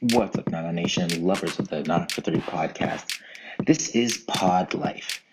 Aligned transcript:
What's 0.00 0.38
up, 0.38 0.48
Nana 0.48 0.72
Nation, 0.72 1.26
lovers 1.26 1.58
of 1.58 1.66
the 1.66 1.82
Not 1.82 2.12
for 2.12 2.20
30 2.20 2.38
podcast? 2.42 3.18
This 3.66 3.96
is 3.96 4.18
Pod 4.18 4.72
Life. 4.72 5.24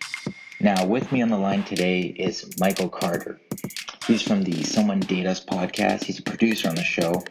Now, 0.59 0.87
with 0.87 1.11
me 1.11 1.21
on 1.21 1.29
the 1.29 1.37
line 1.37 1.63
today 1.63 2.01
is 2.01 2.59
Michael 2.59 2.89
Carter. 2.89 3.39
He's 4.07 4.23
from 4.23 4.41
the 4.41 4.63
Someone 4.63 5.01
Date 5.01 5.27
Us 5.27 5.45
podcast. 5.45 6.05
He's 6.05 6.17
a 6.17 6.23
producer 6.23 6.67
on 6.67 6.73
the 6.73 6.83
show, 6.83 7.23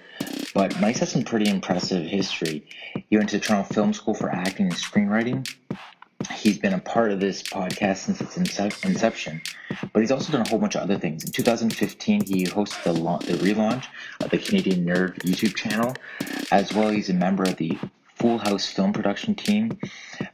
but 0.54 0.80
Mike 0.80 0.98
has 0.98 1.10
some 1.10 1.24
pretty 1.24 1.50
impressive 1.50 2.06
history. 2.06 2.68
He 3.10 3.16
went 3.16 3.30
to 3.30 3.40
Toronto 3.40 3.74
Film 3.74 3.92
School 3.94 4.14
for 4.14 4.30
acting 4.30 4.66
and 4.66 4.76
screenwriting. 4.76 5.52
He's 6.32 6.58
been 6.58 6.72
a 6.72 6.78
part 6.78 7.12
of 7.12 7.20
this 7.20 7.42
podcast 7.42 7.98
since 7.98 8.20
its 8.20 8.36
inception, 8.36 9.42
but 9.92 10.00
he's 10.00 10.10
also 10.10 10.32
done 10.32 10.42
a 10.42 10.48
whole 10.48 10.58
bunch 10.58 10.74
of 10.74 10.82
other 10.82 10.98
things. 10.98 11.24
In 11.24 11.32
2015, 11.32 12.24
he 12.26 12.44
hosted 12.44 12.82
the, 12.84 12.92
the 12.92 13.38
relaunch 13.38 13.86
of 14.20 14.30
the 14.30 14.38
Canadian 14.38 14.86
Nerd 14.86 15.16
YouTube 15.18 15.54
channel, 15.54 15.94
as 16.50 16.72
well 16.72 16.88
as 16.88 17.08
a 17.10 17.14
member 17.14 17.42
of 17.42 17.56
the 17.56 17.78
Full 18.16 18.38
House 18.38 18.66
film 18.66 18.92
production 18.92 19.34
team. 19.34 19.78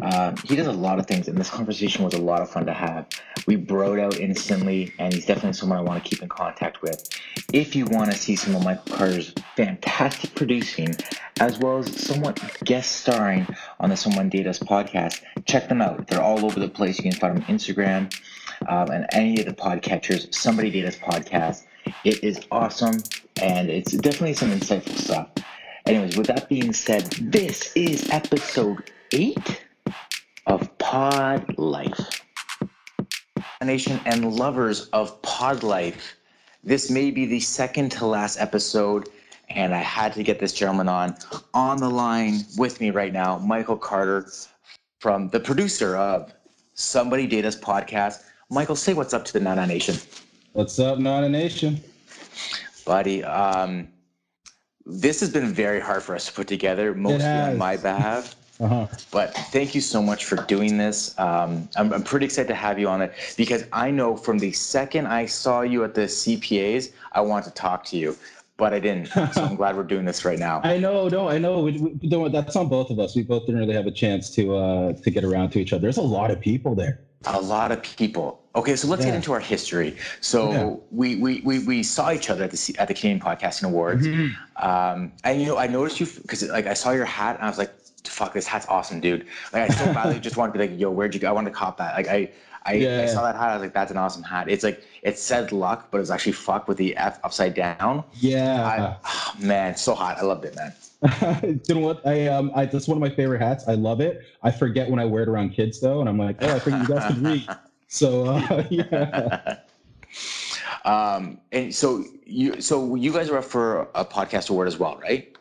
Uh, 0.03 0.35
he 0.45 0.57
does 0.57 0.67
a 0.67 0.73
lot 0.73 0.99
of 0.99 1.07
things, 1.07 1.29
and 1.29 1.37
this 1.37 1.51
conversation 1.51 2.05
was 2.05 2.15
a 2.15 2.21
lot 2.21 2.41
of 2.41 2.51
fun 2.51 2.67
to 2.67 2.73
have. 2.73 3.07
We 3.47 3.57
broed 3.57 4.01
out 4.01 4.19
instantly, 4.19 4.93
and 4.99 5.13
he's 5.13 5.27
definitely 5.27 5.55
someone 5.55 5.79
I 5.79 5.83
want 5.83 6.03
to 6.03 6.09
keep 6.09 6.23
in 6.23 6.29
contact 6.29 6.83
with. 6.83 7.09
If 7.53 7.75
you 7.75 7.87
want 7.87 8.13
to 8.13 8.17
see 8.17 8.37
some 8.37 8.55
of 8.55 8.65
Michael 8.65 8.97
Carter's 8.97 9.35
fantastic 9.57 10.35
producing, 10.35 10.95
as 11.41 11.59
well 11.59 11.79
as 11.79 11.95
somewhat 11.99 12.41
guest 12.65 12.97
starring 12.97 13.47
on 13.81 13.91
the 13.91 13.97
Someone 13.97 14.29
Date 14.29 14.47
Us 14.47 14.59
podcast, 14.59 15.23
check 15.47 15.69
them 15.69 15.81
out. 15.81 16.07
They're 16.07 16.23
all 16.23 16.45
over 16.45 16.61
the 16.61 16.69
place. 16.69 16.99
You 16.99 17.11
can 17.11 17.19
find 17.19 17.37
them 17.37 17.45
on 17.49 17.57
Instagram 17.57 18.15
um, 18.69 18.91
and 18.91 19.07
any 19.13 19.41
of 19.41 19.47
the 19.47 19.55
podcatchers. 19.55 20.35
Somebody 20.35 20.71
Date 20.71 20.85
Us 20.85 20.97
podcast. 20.97 21.65
It 22.05 22.23
is 22.23 22.41
awesome, 22.51 22.99
and 23.41 23.71
it's 23.71 23.93
definitely 23.93 24.35
some 24.35 24.51
insightful 24.51 24.97
stuff. 24.97 25.29
Anyways, 25.87 26.17
with 26.17 26.27
that 26.27 26.49
being 26.49 26.73
said, 26.73 27.05
this 27.21 27.73
is 27.75 28.09
episode 28.11 28.91
eight 29.13 29.63
of 30.47 30.77
Pod 30.79 31.59
Life. 31.59 32.23
Nation 33.63 34.01
and 34.05 34.35
lovers 34.37 34.89
of 34.89 35.21
Pod 35.23 35.63
Life, 35.63 36.17
this 36.63 36.91
may 36.91 37.11
be 37.11 37.27
the 37.27 37.41
second 37.41 37.91
to 37.93 38.07
last 38.07 38.39
episode, 38.39 39.09
and 39.49 39.75
I 39.75 39.79
had 39.79 40.13
to 40.15 40.23
get 40.23 40.39
this 40.39 40.53
gentleman 40.53 40.89
on. 40.89 41.17
On 41.55 41.79
the 41.79 41.89
line 41.89 42.41
with 42.57 42.81
me 42.81 42.91
right 42.91 43.13
now, 43.13 43.39
Michael 43.39 43.77
Carter, 43.77 44.31
from 44.99 45.29
the 45.29 45.41
producer 45.41 45.97
of 45.97 46.33
Somebody 46.75 47.45
Us 47.45 47.59
podcast. 47.59 48.23
Michael, 48.51 48.77
say 48.77 48.95
what's 48.95 49.15
up 49.15 49.25
to 49.27 49.33
the 49.33 49.41
Nana 49.41 49.67
Nation. 49.67 49.97
What's 50.53 50.79
up, 50.79 50.99
Nana 50.99 51.29
Nation? 51.29 51.81
Buddy, 52.85 53.23
um, 53.25 53.89
this 54.87 55.21
has 55.21 55.31
been 55.31 55.47
very 55.47 55.81
hard 55.81 56.03
for 56.03 56.15
us 56.15 56.27
to 56.27 56.33
put 56.33 56.49
together, 56.49 56.95
mostly 56.95 57.27
on 57.29 57.59
my 57.59 57.77
behalf. 57.77 58.37
Uh-huh. 58.61 58.87
But 59.11 59.35
thank 59.53 59.75
you 59.75 59.81
so 59.81 60.03
much 60.03 60.27
for 60.27 60.37
doing 60.45 60.77
this. 60.77 61.19
Um, 61.19 61.67
I'm, 61.77 61.95
I'm, 61.95 62.03
pretty 62.03 62.27
excited 62.27 62.49
to 62.49 62.55
have 62.55 62.79
you 62.79 62.89
on 62.89 63.01
it 63.01 63.15
because 63.39 63.65
I 63.73 63.91
know 63.91 64.19
from 64.19 64.39
the 64.39 64.53
second 64.53 65.07
I 65.07 65.25
saw 65.25 65.63
you 65.63 65.83
at 65.83 65.95
the 65.95 66.03
CPAs, 66.03 66.93
I 67.13 67.23
wanted 67.23 67.47
to 67.47 67.51
talk 67.53 67.85
to 67.85 67.97
you, 67.97 68.15
but 68.59 68.75
I 68.75 68.79
didn't. 68.79 69.09
So 69.33 69.45
I'm 69.45 69.57
glad 69.57 69.77
we're 69.77 69.85
doing 69.85 70.05
this 70.05 70.27
right 70.27 70.39
now. 70.39 70.61
I 70.63 70.77
know, 70.77 71.09
no, 71.09 71.27
I 71.27 71.39
know. 71.39 71.61
We, 71.61 71.79
we, 71.79 72.29
that's 72.29 72.55
on 72.55 72.69
both 72.69 72.91
of 72.91 72.99
us. 72.99 73.17
We 73.17 73.23
both 73.23 73.47
didn't 73.47 73.63
really 73.63 73.75
have 73.75 73.87
a 73.87 73.91
chance 73.91 74.29
to 74.35 74.55
uh, 74.55 74.93
to 74.93 75.11
get 75.11 75.25
around 75.25 75.53
to 75.53 75.59
each 75.59 75.73
other. 75.73 75.81
There's 75.81 75.97
a 75.97 76.03
lot 76.03 76.31
of 76.31 76.39
people 76.39 76.75
there. 76.75 77.01
A 77.27 77.41
lot 77.41 77.71
of 77.71 77.83
people. 77.83 78.41
Okay, 78.57 78.77
so 78.77 78.89
let's 78.89 79.03
yeah. 79.03 79.11
get 79.11 79.17
into 79.17 79.33
our 79.33 79.41
history. 79.41 79.97
So 80.21 80.53
yeah. 80.53 80.75
we, 80.91 81.17
we, 81.17 81.41
we 81.43 81.59
we 81.61 81.83
saw 81.83 82.11
each 82.11 82.31
other 82.31 82.45
at 82.45 82.51
the 82.51 82.75
at 82.79 82.89
the 82.89 82.95
Canadian 82.95 83.21
Podcasting 83.21 83.65
Awards, 83.65 84.07
mm-hmm. 84.07 84.67
um, 84.67 85.13
and 85.23 85.41
you 85.41 85.47
know 85.47 85.59
I 85.59 85.67
noticed 85.67 86.01
you 86.01 86.07
because 86.07 86.43
like 86.49 86.67
I 86.67 86.75
saw 86.75 86.93
your 86.93 87.05
hat 87.05 87.37
and 87.37 87.45
I 87.45 87.49
was 87.49 87.59
like, 87.59 87.73
"Fuck, 88.05 88.33
this 88.33 88.47
hat's 88.47 88.67
awesome, 88.69 89.01
dude!" 89.01 89.27
Like 89.53 89.71
I 89.71 89.75
so 89.75 89.85
badly 89.93 90.19
just 90.29 90.39
wanted 90.39 90.55
to 90.55 90.59
be 90.59 90.69
like, 90.69 90.81
"Yo, 90.81 90.91
where'd 90.91 91.15
you 91.15 91.21
go?" 91.21 91.29
I 91.29 91.33
wanted 91.33 91.51
to 91.51 91.57
cop 91.57 91.77
that. 91.77 91.95
Like 91.95 92.09
I 92.09 92.33
I, 92.65 92.75
yeah. 92.75 93.03
I 93.03 93.07
saw 93.07 93.23
that 93.23 93.37
hat. 93.37 93.51
I 93.51 93.55
was 93.55 93.63
like, 93.63 93.73
"That's 93.73 93.91
an 93.91 93.97
awesome 93.97 94.23
hat." 94.23 94.49
It's 94.49 94.63
like 94.63 94.83
it 95.03 95.19
said 95.19 95.53
luck, 95.53 95.89
but 95.91 96.01
it's 96.01 96.11
actually 96.11 96.33
fuck 96.33 96.69
with 96.69 96.77
the 96.77 96.97
F 96.97 97.19
upside 97.25 97.55
down. 97.55 98.05
Yeah, 98.15 98.65
I, 98.65 98.97
oh, 99.05 99.35
man, 99.39 99.77
so 99.77 99.95
hot. 99.95 100.19
I 100.19 100.23
loved 100.23 100.45
it, 100.45 100.55
man. 100.57 100.75
you 101.67 101.75
know 101.75 101.81
what? 101.81 102.07
I 102.07 102.27
um, 102.27 102.53
I 102.55 102.67
that's 102.67 102.87
one 102.87 102.97
of 102.97 103.01
my 103.01 103.15
favorite 103.15 103.41
hats. 103.41 103.65
I 103.67 103.75
love 103.75 104.01
it. 104.01 104.23
I 104.43 104.51
forget 104.51 104.91
when 104.91 105.01
I 105.01 105.07
wear 105.07 105.23
it 105.23 105.29
around 105.29 105.51
kids 105.51 105.81
though, 105.81 106.01
and 106.01 106.09
I'm 106.09 106.19
like, 106.19 106.37
"Oh, 106.43 106.55
I 106.55 106.59
think 106.59 106.83
you 106.83 106.95
guys 106.95 107.13
can 107.13 107.23
read." 107.25 107.49
So 107.89 108.27
uh, 108.27 108.65
yeah. 108.71 109.57
Um, 110.85 111.41
and 111.53 111.75
so 111.75 112.05
you 112.27 112.61
so 112.61 112.95
you 112.95 113.13
guys 113.13 113.31
are 113.31 113.39
up 113.39 113.45
for 113.45 113.89
a 113.95 114.05
podcast 114.05 114.51
award 114.51 114.69
as 114.69 114.79
well, 114.79 114.99
right? 114.99 115.35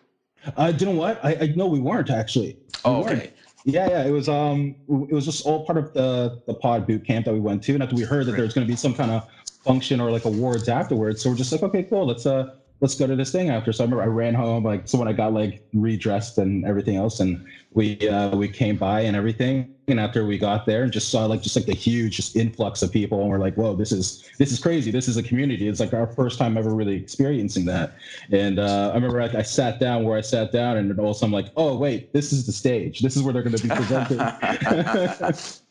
Uh, 0.56 0.72
you 0.78 0.86
know 0.86 0.94
what? 0.94 1.24
I, 1.24 1.36
I 1.36 1.54
no, 1.56 1.68
we 1.68 1.80
weren't 1.80 2.10
actually. 2.10 2.54
We 2.54 2.80
oh, 2.86 3.02
okay. 3.02 3.14
Weren't. 3.16 3.34
Yeah, 3.66 3.88
yeah. 3.88 4.06
It 4.06 4.12
was 4.12 4.30
um, 4.30 4.76
it 4.88 5.14
was 5.14 5.26
just 5.26 5.46
all 5.46 5.66
part 5.66 5.78
of 5.78 5.94
the 5.94 6.42
the 6.48 6.54
pod 6.54 6.88
boot 6.88 7.06
camp 7.06 7.26
that 7.26 7.34
we 7.34 7.40
went 7.40 7.64
to, 7.64 7.74
and 7.74 7.84
after 7.84 7.96
we 7.96 8.04
heard 8.04 8.26
that 8.28 8.34
there 8.34 8.44
was 8.44 8.54
going 8.54 8.66
to 8.66 8.72
be 8.72 8.78
some 8.78 8.94
kind 8.94 9.12
of 9.12 9.28
function 9.64 10.00
or 10.00 10.12
like 10.12 10.26
awards 10.26 10.70
afterwards, 10.70 11.22
so 11.22 11.30
we're 11.30 11.36
just 11.36 11.52
like, 11.52 11.64
okay, 11.64 11.84
cool. 11.84 12.06
Let's 12.06 12.26
uh, 12.26 12.56
let's 12.82 12.96
go 12.96 13.08
to 13.08 13.16
this 13.16 13.32
thing 13.32 13.50
after. 13.50 13.74
So 13.74 13.84
I 13.84 13.86
remember 13.86 14.04
I 14.04 14.08
ran 14.08 14.34
home, 14.34 14.64
like 14.64 14.88
so 14.88 14.98
when 14.98 15.08
I 15.08 15.14
got 15.14 15.34
like 15.34 15.64
redressed 15.74 16.38
and 16.38 16.66
everything 16.66 16.96
else, 16.96 17.20
and 17.20 17.46
we 17.74 17.98
uh, 18.08 18.36
we 18.36 18.48
came 18.48 18.78
by 18.78 19.02
and 19.02 19.16
everything. 19.16 19.74
And 19.88 20.00
after 20.00 20.26
we 20.26 20.38
got 20.38 20.68
there 20.68 20.84
and 20.84 20.92
just 20.92 21.10
saw 21.10 21.26
like 21.26 21.42
just 21.42 21.56
like 21.56 21.66
the 21.66 21.74
huge 21.74 22.18
just 22.18 22.36
influx 22.36 22.82
of 22.82 22.92
people, 22.92 23.22
and 23.22 23.30
we're 23.30 23.40
like, 23.40 23.56
whoa, 23.56 23.76
this 23.76 23.92
is 23.92 24.30
this 24.38 24.52
is 24.52 24.60
crazy. 24.60 24.92
This 24.92 25.08
is 25.08 25.18
a 25.18 25.24
community. 25.24 25.68
It's 25.68 25.80
like 25.80 25.94
our 25.94 26.08
first 26.08 26.40
time 26.40 26.58
ever 26.58 26.74
really 26.74 26.96
experiencing 26.96 27.66
that. 27.66 27.96
And 28.32 28.60
uh, 28.60 28.92
I 28.92 28.96
remember 28.96 29.22
like, 29.22 29.36
I 29.36 29.42
sat 29.42 29.80
down 29.80 30.04
where 30.04 30.18
I 30.18 30.22
sat 30.22 30.52
down, 30.52 30.78
and 30.78 30.98
all 31.00 31.10
of 31.10 31.12
a 31.12 31.20
sudden 31.20 31.34
I'm 31.34 31.44
like, 31.44 31.52
oh 31.58 31.78
wait, 31.78 32.14
this 32.14 32.32
is 32.32 32.46
the 32.46 32.52
stage. 32.52 33.00
This 33.00 33.16
is 33.16 33.24
where 33.24 33.34
they're 33.34 33.44
going 33.44 33.56
to 33.56 33.64
be 33.64 33.76
presenting. 33.76 34.18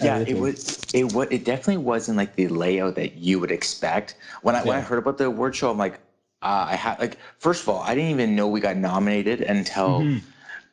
yeah, 0.00 0.18
it 0.18 0.38
was. 0.38 0.80
It 0.92 1.12
what 1.12 1.32
It 1.32 1.44
definitely 1.44 1.78
wasn't 1.78 2.18
like 2.18 2.36
the 2.36 2.48
layout 2.48 2.96
that 2.96 3.16
you 3.16 3.40
would 3.40 3.50
expect. 3.50 4.16
When 4.42 4.54
I 4.54 4.60
yeah. 4.60 4.68
when 4.68 4.76
I 4.76 4.80
heard 4.80 4.98
about 4.98 5.18
the 5.18 5.24
award 5.24 5.56
show, 5.56 5.70
I'm 5.70 5.78
like, 5.78 6.00
uh, 6.44 6.66
I 6.68 6.76
had 6.76 6.98
like 6.98 7.18
first 7.38 7.62
of 7.62 7.68
all, 7.70 7.80
I 7.80 7.94
didn't 7.94 8.10
even 8.10 8.36
know 8.36 8.46
we 8.46 8.60
got 8.60 8.76
nominated 8.76 9.40
until 9.40 10.00
mm-hmm. 10.00 10.18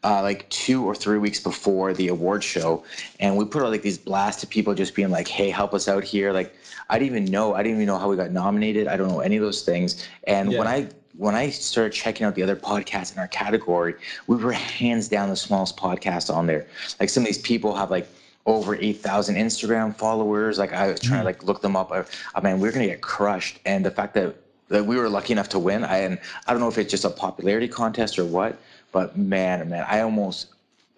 uh, 0.04 0.22
like 0.22 0.48
two 0.50 0.86
or 0.86 0.94
three 0.94 1.18
weeks 1.18 1.40
before 1.40 1.94
the 1.94 2.10
award 2.10 2.44
show, 2.44 2.84
and 3.20 3.38
we 3.38 3.46
put 3.46 3.64
out 3.64 3.72
like 3.72 3.82
these 3.82 3.98
blasts 3.98 4.42
to 4.42 4.48
people 4.48 4.74
just 4.76 4.94
being 4.94 5.10
like, 5.10 5.28
"Hey, 5.28 5.50
help 5.50 5.74
us 5.74 5.88
out 5.88 6.04
here!" 6.04 6.34
Like 6.34 6.54
I 6.90 7.00
didn't 7.00 7.16
even 7.16 7.32
know. 7.32 7.56
I 7.56 7.64
didn't 7.64 7.78
even 7.78 7.88
know 7.88 7.98
how 7.98 8.10
we 8.10 8.18
got 8.18 8.32
nominated. 8.32 8.88
I 8.88 8.98
don't 8.98 9.08
know 9.08 9.22
any 9.22 9.38
of 9.38 9.42
those 9.42 9.64
things. 9.64 10.06
And 10.26 10.52
yeah. 10.52 10.60
when 10.60 10.68
I 10.68 10.90
when 11.18 11.36
I 11.36 11.50
started 11.50 11.94
checking 11.94 12.26
out 12.26 12.36
the 12.36 12.44
other 12.44 12.56
podcasts 12.56 13.14
in 13.14 13.20
our 13.20 13.30
category, 13.30 13.96
we 14.28 14.36
were 14.36 14.52
hands 14.52 15.08
down 15.08 15.30
the 15.30 15.36
smallest 15.36 15.78
podcast 15.78 16.34
on 16.34 16.48
there. 16.48 16.68
Like 17.00 17.10
some 17.10 17.24
of 17.24 17.28
these 17.28 17.38
people 17.38 17.76
have 17.76 17.92
like 17.92 18.08
over 18.46 18.76
8,000 18.76 19.36
Instagram 19.36 19.96
followers. 19.96 20.58
Like 20.58 20.74
I 20.74 20.92
was 20.92 21.00
trying 21.00 21.20
mm-hmm. 21.20 21.22
to 21.22 21.26
like 21.26 21.44
look 21.44 21.62
them 21.62 21.76
up. 21.76 21.92
I, 21.92 22.04
I 22.36 22.42
mean, 22.42 22.60
we're 22.60 22.72
going 22.72 22.86
to 22.86 22.92
get 22.92 23.02
crushed. 23.02 23.60
And 23.66 23.86
the 23.86 23.92
fact 23.92 24.14
that 24.16 24.36
that 24.72 24.86
we 24.86 24.98
were 24.98 25.10
lucky 25.10 25.34
enough 25.34 25.50
to 25.50 25.60
win. 25.60 25.84
I, 25.84 25.98
and 25.98 26.18
I 26.48 26.52
don't 26.52 26.62
know 26.62 26.70
if 26.70 26.78
it's 26.78 26.90
just 26.90 27.06
a 27.06 27.10
popularity 27.10 27.68
contest 27.68 28.18
or 28.18 28.26
what, 28.26 28.58
but 28.92 29.18
man, 29.18 29.70
man, 29.70 29.86
I 29.88 30.00
almost, 30.00 30.48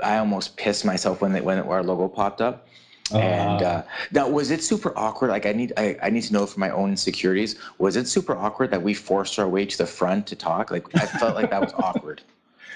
I 0.02 0.18
almost 0.18 0.56
pissed 0.56 0.86
myself 0.86 1.22
when 1.22 1.34
they, 1.34 1.42
when 1.42 1.60
our 1.60 1.84
logo 1.84 2.08
popped 2.08 2.40
up. 2.40 2.68
Uh, 3.12 3.18
and 3.18 3.62
uh, 3.64 3.84
now, 4.12 4.30
was 4.30 4.50
it 4.50 4.64
super 4.64 4.98
awkward? 4.98 5.30
Like, 5.30 5.46
I 5.46 5.52
need, 5.52 5.74
I, 5.76 5.98
I 6.02 6.10
need 6.10 6.22
to 6.22 6.34
know 6.34 6.46
for 6.46 6.60
my 6.60 6.70
own 6.70 6.92
insecurities. 6.92 7.58
Was 7.78 7.96
it 7.96 8.08
super 8.08 8.36
awkward 8.36 8.72
that 8.72 8.82
we 8.82 8.94
forced 8.94 9.38
our 9.40 9.50
way 9.50 9.66
to 9.66 9.78
the 9.78 9.86
front 9.86 10.26
to 10.28 10.36
talk? 10.36 10.72
Like, 10.72 10.96
I 10.96 11.06
felt 11.06 11.36
like 11.36 11.50
that 11.50 11.62
was 11.62 11.74
awkward. 11.74 12.22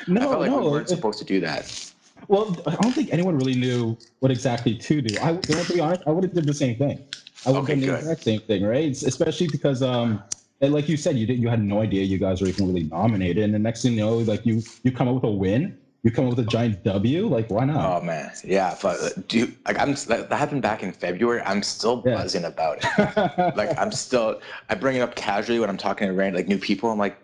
No, 0.07 0.21
I 0.21 0.23
felt 0.25 0.39
like 0.41 0.51
no, 0.51 0.59
we 0.59 0.69
weren't 0.69 0.87
supposed 0.87 1.17
to 1.19 1.25
do 1.25 1.39
that. 1.41 1.91
Well, 2.27 2.55
I 2.67 2.75
don't 2.75 2.93
think 2.93 3.11
anyone 3.11 3.35
really 3.35 3.55
knew 3.55 3.97
what 4.19 4.31
exactly 4.31 4.75
to 4.75 5.01
do. 5.01 5.17
I, 5.19 5.35
to 5.35 5.73
be 5.73 5.79
honest, 5.79 6.03
I 6.05 6.11
would 6.11 6.23
have 6.23 6.33
did 6.33 6.45
the 6.45 6.53
same 6.53 6.77
thing. 6.77 7.03
I 7.45 7.49
would 7.49 7.55
have 7.55 7.63
okay, 7.63 7.73
done 7.73 7.89
the 7.89 7.95
exact 7.97 8.23
same 8.23 8.39
thing, 8.41 8.63
right? 8.63 8.91
Especially 8.91 9.47
because 9.47 9.81
um, 9.81 10.21
and 10.61 10.73
like 10.73 10.89
you 10.89 10.97
said, 10.97 11.17
you 11.17 11.27
didn't, 11.27 11.41
you 11.41 11.49
had 11.49 11.61
no 11.61 11.81
idea 11.81 12.03
you 12.03 12.17
guys 12.17 12.41
were 12.41 12.47
even 12.47 12.67
really 12.67 12.83
nominated. 12.83 13.43
And 13.43 13.53
the 13.53 13.59
next 13.59 13.83
thing 13.83 13.93
you 13.93 13.99
know, 13.99 14.17
like 14.17 14.45
you, 14.45 14.61
you 14.83 14.91
come 14.91 15.07
up 15.07 15.15
with 15.15 15.23
a 15.23 15.29
win, 15.29 15.77
you 16.03 16.11
come 16.11 16.25
up 16.25 16.37
with 16.37 16.47
a 16.47 16.49
giant 16.49 16.83
W. 16.83 17.27
Like, 17.27 17.49
why 17.49 17.65
not? 17.65 18.01
Oh 18.01 18.05
man, 18.05 18.31
yeah. 18.43 18.77
But 18.81 18.99
uh, 19.01 19.09
do 19.27 19.51
like 19.65 19.77
I'm 19.79 19.93
that 19.93 20.31
happened 20.31 20.61
back 20.61 20.81
in 20.81 20.91
February. 20.91 21.41
I'm 21.41 21.61
still 21.61 22.01
yeah. 22.05 22.15
buzzing 22.15 22.45
about 22.45 22.79
it. 22.81 23.55
like 23.57 23.77
I'm 23.77 23.91
still, 23.91 24.39
I 24.69 24.75
bring 24.75 24.95
it 24.95 25.01
up 25.01 25.15
casually 25.15 25.59
when 25.59 25.69
I'm 25.69 25.77
talking 25.77 26.07
to 26.07 26.13
random 26.13 26.37
like 26.37 26.47
new 26.47 26.59
people. 26.59 26.89
I'm 26.89 26.97
like, 26.97 27.17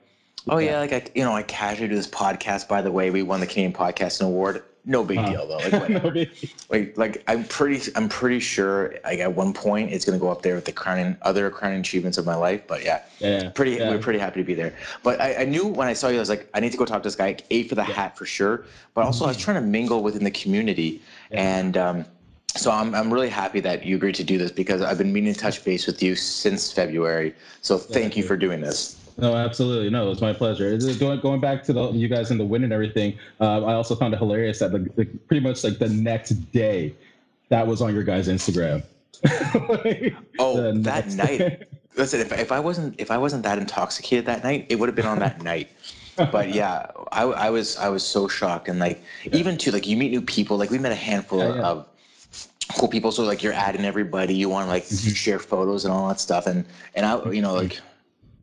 oh 0.50 0.58
yeah, 0.58 0.80
like 0.80 0.92
I, 0.92 1.04
you 1.16 1.24
know, 1.24 1.34
I 1.34 1.44
casually 1.44 1.88
do 1.88 1.96
this 1.96 2.10
podcast. 2.10 2.68
By 2.68 2.82
the 2.82 2.92
way, 2.92 3.10
we 3.10 3.24
won 3.24 3.40
the 3.40 3.48
Canadian 3.48 3.74
Podcasting 3.74 4.26
Award 4.26 4.64
no 4.86 5.04
big 5.04 5.26
deal 5.26 5.48
though. 5.48 5.58
Like, 5.74 5.90
no 5.90 6.12
big 6.12 6.30
like, 6.70 6.98
like 6.98 7.24
I'm 7.28 7.46
pretty, 7.46 7.92
I'm 7.96 8.10
pretty 8.10 8.40
sure. 8.40 8.96
Like 9.04 9.20
at 9.20 9.34
one 9.34 9.54
point, 9.54 9.92
it's 9.92 10.06
gonna 10.06 10.20
go 10.20 10.30
up 10.30 10.42
there 10.42 10.56
with 10.56 10.66
the 10.66 10.72
crowning 10.72 11.18
other 11.22 11.50
crowning 11.50 11.80
achievements 11.80 12.18
of 12.18 12.26
my 12.26 12.36
life. 12.36 12.68
But 12.68 12.84
yeah, 12.84 13.04
yeah, 13.20 13.50
pretty. 13.50 13.72
Yeah. 13.72 13.90
We're 13.90 14.00
pretty 14.00 14.20
happy 14.20 14.42
to 14.42 14.46
be 14.46 14.54
there. 14.54 14.76
But 15.02 15.22
I, 15.22 15.36
I, 15.36 15.46
knew 15.46 15.68
when 15.68 15.88
I 15.88 15.94
saw 15.94 16.10
you, 16.10 16.18
I 16.18 16.20
was 16.20 16.30
like, 16.30 16.50
I 16.54 16.60
need 16.60 16.72
to 16.72 16.78
go 16.78 16.86
talk 16.86 17.02
to 17.02 17.08
this 17.08 17.16
guy. 17.16 17.38
A 17.50 17.68
for 17.68 17.76
the 17.76 17.82
yeah. 17.84 17.94
hat 17.94 18.18
for 18.18 18.26
sure. 18.26 18.66
But 18.94 19.06
also. 19.06 19.24
I 19.24 19.28
was 19.28 19.38
mm-hmm. 19.38 19.44
trying 19.46 19.64
to 19.64 19.68
mingle 19.68 20.04
within 20.04 20.24
the 20.24 20.32
community, 20.32 21.02
and 21.32 21.78
um, 21.78 22.06
so 22.56 22.72
I'm, 22.72 22.94
I'm 22.94 23.12
really 23.12 23.30
happy 23.30 23.60
that 23.62 23.86
you 23.86 23.96
agreed 23.96 24.16
to 24.16 24.24
do 24.24 24.38
this 24.38 24.52
because 24.52 24.82
I've 24.82 24.98
been 24.98 25.12
meaning 25.12 25.34
to 25.34 25.40
touch 25.40 25.64
base 25.64 25.88
with 25.88 26.04
you 26.04 26.16
since 26.16 26.72
February. 26.72 27.36
So 27.62 27.78
thank 27.78 28.16
you 28.16 28.24
for 28.24 28.38
doing 28.38 28.62
this. 28.62 29.03
No, 29.18 29.36
absolutely. 29.36 29.90
No, 29.90 30.12
it's 30.12 30.22
my 30.22 30.34
pleasure. 30.34 30.76
Going 30.96 31.20
going 31.20 31.40
back 31.40 31.64
to 31.64 31.74
the 31.74 31.92
you 31.92 32.08
guys 32.08 32.32
in 32.32 32.38
the 32.38 32.46
win 32.46 32.64
and 32.64 32.74
everything. 32.74 33.18
Uh, 33.40 33.64
I 33.64 33.74
also 33.74 33.96
found 33.96 34.14
it 34.14 34.18
hilarious 34.18 34.60
that 34.60 34.74
like, 34.98 35.28
pretty 35.28 35.40
much 35.42 35.64
like 35.64 35.78
the 35.78 35.90
next 35.90 36.30
day, 36.52 36.96
that 37.50 37.66
was 37.66 37.82
on 37.82 37.94
your 37.94 38.04
guys' 38.04 38.28
Instagram. 38.28 38.84
like, 39.24 40.16
oh, 40.40 40.72
that 40.74 41.08
night. 41.10 41.68
Listen, 41.96 42.22
if, 42.22 42.32
if 42.32 42.52
I 42.52 42.60
wasn't 42.60 43.00
if 43.00 43.12
I 43.12 43.18
wasn't 43.18 43.44
that 43.44 43.60
intoxicated 43.60 44.26
that 44.26 44.44
night, 44.44 44.66
it 44.70 44.80
would 44.80 44.90
have 44.90 44.96
been 44.96 45.06
on 45.06 45.20
that 45.20 45.44
night. 45.44 45.70
But 46.16 46.54
yeah, 46.54 46.88
I, 47.12 47.24
I 47.24 47.50
was 47.50 47.78
I 47.78 47.90
was 47.90 48.06
so 48.06 48.28
shocked 48.28 48.68
and 48.68 48.80
like 48.80 49.04
yeah. 49.24 49.36
even 49.36 49.58
too 49.58 49.72
like 49.72 49.86
you 49.86 49.96
meet 49.98 50.12
new 50.12 50.22
people. 50.22 50.58
Like 50.58 50.72
we 50.72 50.80
met 50.80 50.92
a 50.92 50.96
handful 50.96 51.40
yeah, 51.40 51.56
yeah. 51.56 51.62
of 51.62 51.88
cool 52.78 52.88
people. 52.88 53.12
So 53.12 53.24
like 53.24 53.44
you're 53.44 53.54
adding 53.54 53.86
everybody, 53.86 54.34
you 54.34 54.50
want 54.50 54.66
to 54.66 54.70
like 54.70 54.86
mm-hmm. 54.86 55.14
share 55.14 55.40
photos 55.40 55.86
and 55.86 55.94
all 55.94 56.08
that 56.08 56.20
stuff. 56.20 56.48
And 56.48 56.66
and 56.96 57.06
I 57.06 57.32
you 57.32 57.42
know 57.42 57.54
like 57.54 57.80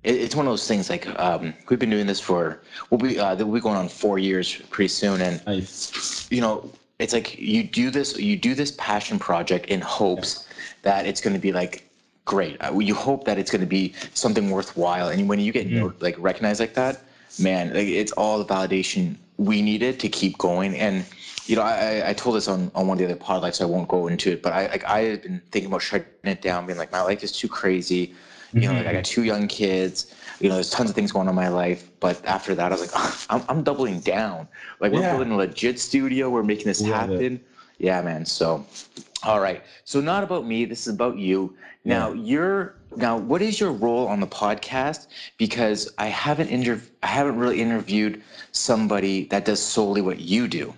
it, 0.04 0.16
it's 0.16 0.34
one 0.34 0.46
of 0.46 0.52
those 0.52 0.66
things 0.66 0.90
like 0.90 1.06
um, 1.18 1.54
we've 1.68 1.78
been 1.78 1.90
doing 1.90 2.06
this 2.06 2.20
for 2.20 2.60
we'll 2.90 2.98
be 2.98 3.18
uh, 3.18 3.36
we'll 3.36 3.54
be 3.54 3.60
going 3.60 3.76
on 3.76 3.88
four 3.88 4.18
years 4.18 4.56
pretty 4.70 4.88
soon. 4.88 5.20
And 5.20 5.44
nice. 5.46 6.30
you 6.30 6.40
know 6.40 6.70
it's 6.98 7.12
like 7.12 7.38
you 7.38 7.62
do 7.62 7.90
this 7.90 8.18
you 8.18 8.36
do 8.36 8.54
this 8.54 8.72
passion 8.78 9.18
project 9.18 9.66
in 9.66 9.80
hopes 9.80 10.46
that 10.82 11.06
it's 11.06 11.20
going 11.20 11.34
to 11.34 11.40
be 11.40 11.52
like 11.52 11.90
great. 12.24 12.56
Uh, 12.62 12.78
you 12.78 12.94
hope 12.94 13.24
that 13.24 13.38
it's 13.38 13.50
going 13.50 13.60
to 13.60 13.66
be 13.66 13.94
something 14.14 14.50
worthwhile. 14.50 15.08
And 15.08 15.28
when 15.28 15.40
you 15.40 15.52
get 15.52 15.68
mm-hmm. 15.68 16.02
like 16.02 16.16
recognized 16.18 16.60
like 16.60 16.74
that, 16.74 17.02
man, 17.38 17.74
like, 17.74 17.88
it's 17.88 18.12
all 18.12 18.38
the 18.42 18.44
validation 18.44 19.16
we 19.36 19.62
needed 19.62 19.98
to 20.00 20.08
keep 20.08 20.38
going. 20.38 20.76
And 20.76 21.04
you 21.46 21.56
know, 21.56 21.62
I, 21.62 22.10
I 22.10 22.12
told 22.12 22.36
this 22.36 22.46
on, 22.46 22.70
on 22.76 22.86
one 22.86 22.94
of 22.94 22.98
the 23.00 23.06
other 23.06 23.16
pod 23.16 23.42
lives, 23.42 23.58
so 23.58 23.66
I 23.66 23.70
won't 23.70 23.88
go 23.88 24.06
into 24.06 24.30
it, 24.30 24.42
but 24.42 24.52
I 24.52 24.68
like 24.68 24.84
I 24.84 25.00
had 25.00 25.22
been 25.22 25.42
thinking 25.50 25.68
about 25.68 25.82
shutting 25.82 26.06
it 26.22 26.42
down, 26.42 26.66
being 26.66 26.78
like, 26.78 26.92
my 26.92 27.02
life 27.02 27.24
is 27.24 27.32
too 27.32 27.48
crazy. 27.48 28.14
You 28.52 28.62
know, 28.62 28.68
like 28.68 28.78
I 28.78 28.84
mm-hmm. 28.84 28.94
got 28.94 29.04
two 29.04 29.24
young 29.24 29.48
kids. 29.48 30.14
You 30.40 30.48
know, 30.48 30.54
there's 30.54 30.70
tons 30.70 30.90
of 30.90 30.96
things 30.96 31.12
going 31.12 31.28
on 31.28 31.32
in 31.32 31.36
my 31.36 31.48
life. 31.48 31.90
But 32.00 32.24
after 32.24 32.54
that, 32.54 32.72
I 32.72 32.74
was 32.74 32.80
like, 32.80 32.90
oh, 32.94 33.24
I'm, 33.30 33.42
I'm 33.48 33.62
doubling 33.62 34.00
down. 34.00 34.48
Like 34.80 34.92
we're 34.92 35.00
yeah. 35.00 35.12
building 35.12 35.32
a 35.32 35.36
legit 35.36 35.78
studio. 35.78 36.30
We're 36.30 36.42
making 36.42 36.66
this 36.66 36.80
happen. 36.80 37.36
It. 37.36 37.44
Yeah, 37.78 38.02
man. 38.02 38.26
So, 38.26 38.64
all 39.22 39.40
right. 39.40 39.62
So 39.84 40.00
not 40.00 40.24
about 40.24 40.46
me. 40.46 40.64
This 40.64 40.86
is 40.86 40.94
about 40.94 41.18
you. 41.18 41.54
Now 41.84 42.12
yeah. 42.12 42.22
you're 42.22 42.74
now. 42.96 43.16
What 43.16 43.40
is 43.40 43.58
your 43.58 43.72
role 43.72 44.06
on 44.06 44.20
the 44.20 44.26
podcast? 44.26 45.06
Because 45.38 45.92
I 45.96 46.06
haven't 46.06 46.50
inter- 46.50 46.82
I 47.02 47.06
haven't 47.06 47.38
really 47.38 47.60
interviewed 47.60 48.22
somebody 48.52 49.24
that 49.26 49.44
does 49.44 49.62
solely 49.62 50.02
what 50.02 50.20
you 50.20 50.48
do. 50.48 50.74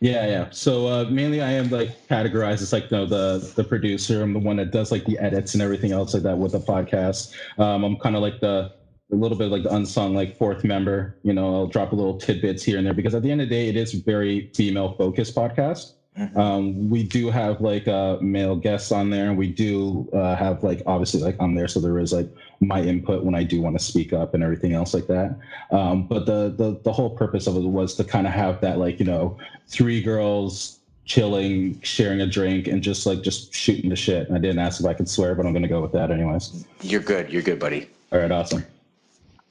Yeah, 0.00 0.26
yeah. 0.26 0.50
So 0.50 0.86
uh, 0.86 1.04
mainly, 1.10 1.40
I 1.40 1.52
am 1.52 1.70
like 1.70 1.88
categorized 2.08 2.60
as 2.60 2.72
like 2.72 2.90
know, 2.90 3.06
the 3.06 3.38
the 3.56 3.64
producer. 3.64 4.22
I'm 4.22 4.34
the 4.34 4.38
one 4.38 4.56
that 4.56 4.70
does 4.70 4.92
like 4.92 5.06
the 5.06 5.18
edits 5.18 5.54
and 5.54 5.62
everything 5.62 5.92
else 5.92 6.12
like 6.12 6.22
that 6.24 6.38
with 6.38 6.52
the 6.52 6.60
podcast. 6.60 7.34
Um, 7.58 7.82
I'm 7.82 7.96
kind 7.96 8.14
of 8.14 8.20
like 8.20 8.40
the 8.40 8.70
a 9.12 9.16
little 9.16 9.38
bit 9.38 9.50
like 9.50 9.62
the 9.62 9.74
unsung 9.74 10.14
like 10.14 10.36
fourth 10.36 10.64
member. 10.64 11.16
You 11.22 11.32
know, 11.32 11.54
I'll 11.54 11.66
drop 11.66 11.92
a 11.92 11.96
little 11.96 12.18
tidbits 12.18 12.62
here 12.62 12.76
and 12.76 12.86
there 12.86 12.92
because 12.92 13.14
at 13.14 13.22
the 13.22 13.30
end 13.30 13.40
of 13.40 13.48
the 13.48 13.54
day, 13.54 13.68
it 13.68 13.76
is 13.76 13.94
very 13.94 14.50
female 14.54 14.94
focused 14.96 15.34
podcast. 15.34 15.92
Mm-hmm. 16.18 16.38
Um, 16.38 16.88
we 16.88 17.02
do 17.02 17.30
have 17.30 17.60
like 17.60 17.86
uh, 17.88 18.16
male 18.20 18.56
guests 18.56 18.90
on 18.90 19.10
there, 19.10 19.28
and 19.28 19.36
we 19.36 19.48
do 19.48 20.08
uh, 20.12 20.34
have 20.34 20.62
like 20.62 20.82
obviously 20.86 21.20
like 21.20 21.36
on 21.38 21.54
there, 21.54 21.68
so 21.68 21.78
there 21.78 21.98
is 21.98 22.12
like 22.12 22.28
my 22.60 22.80
input 22.80 23.22
when 23.22 23.34
I 23.34 23.42
do 23.42 23.60
want 23.60 23.78
to 23.78 23.84
speak 23.84 24.12
up 24.14 24.32
and 24.32 24.42
everything 24.42 24.72
else 24.72 24.94
like 24.94 25.06
that. 25.08 25.38
Um, 25.70 26.06
but 26.06 26.24
the 26.24 26.54
the 26.56 26.80
the 26.84 26.92
whole 26.92 27.10
purpose 27.10 27.46
of 27.46 27.56
it 27.56 27.60
was 27.60 27.94
to 27.96 28.04
kind 28.04 28.26
of 28.26 28.32
have 28.32 28.60
that 28.62 28.78
like 28.78 28.98
you 28.98 29.04
know 29.04 29.36
three 29.68 30.00
girls 30.00 30.78
chilling, 31.04 31.80
sharing 31.82 32.22
a 32.22 32.26
drink, 32.26 32.66
and 32.66 32.82
just 32.82 33.04
like 33.04 33.22
just 33.22 33.52
shooting 33.52 33.90
the 33.90 33.96
shit. 33.96 34.26
And 34.28 34.36
I 34.36 34.40
didn't 34.40 34.58
ask 34.58 34.80
if 34.80 34.86
I 34.86 34.94
could 34.94 35.08
swear, 35.08 35.34
but 35.34 35.44
I'm 35.44 35.52
gonna 35.52 35.68
go 35.68 35.82
with 35.82 35.92
that 35.92 36.10
anyways. 36.10 36.64
You're 36.80 37.02
good. 37.02 37.30
You're 37.30 37.42
good, 37.42 37.58
buddy. 37.58 37.90
All 38.10 38.18
right, 38.18 38.30
awesome. 38.30 38.64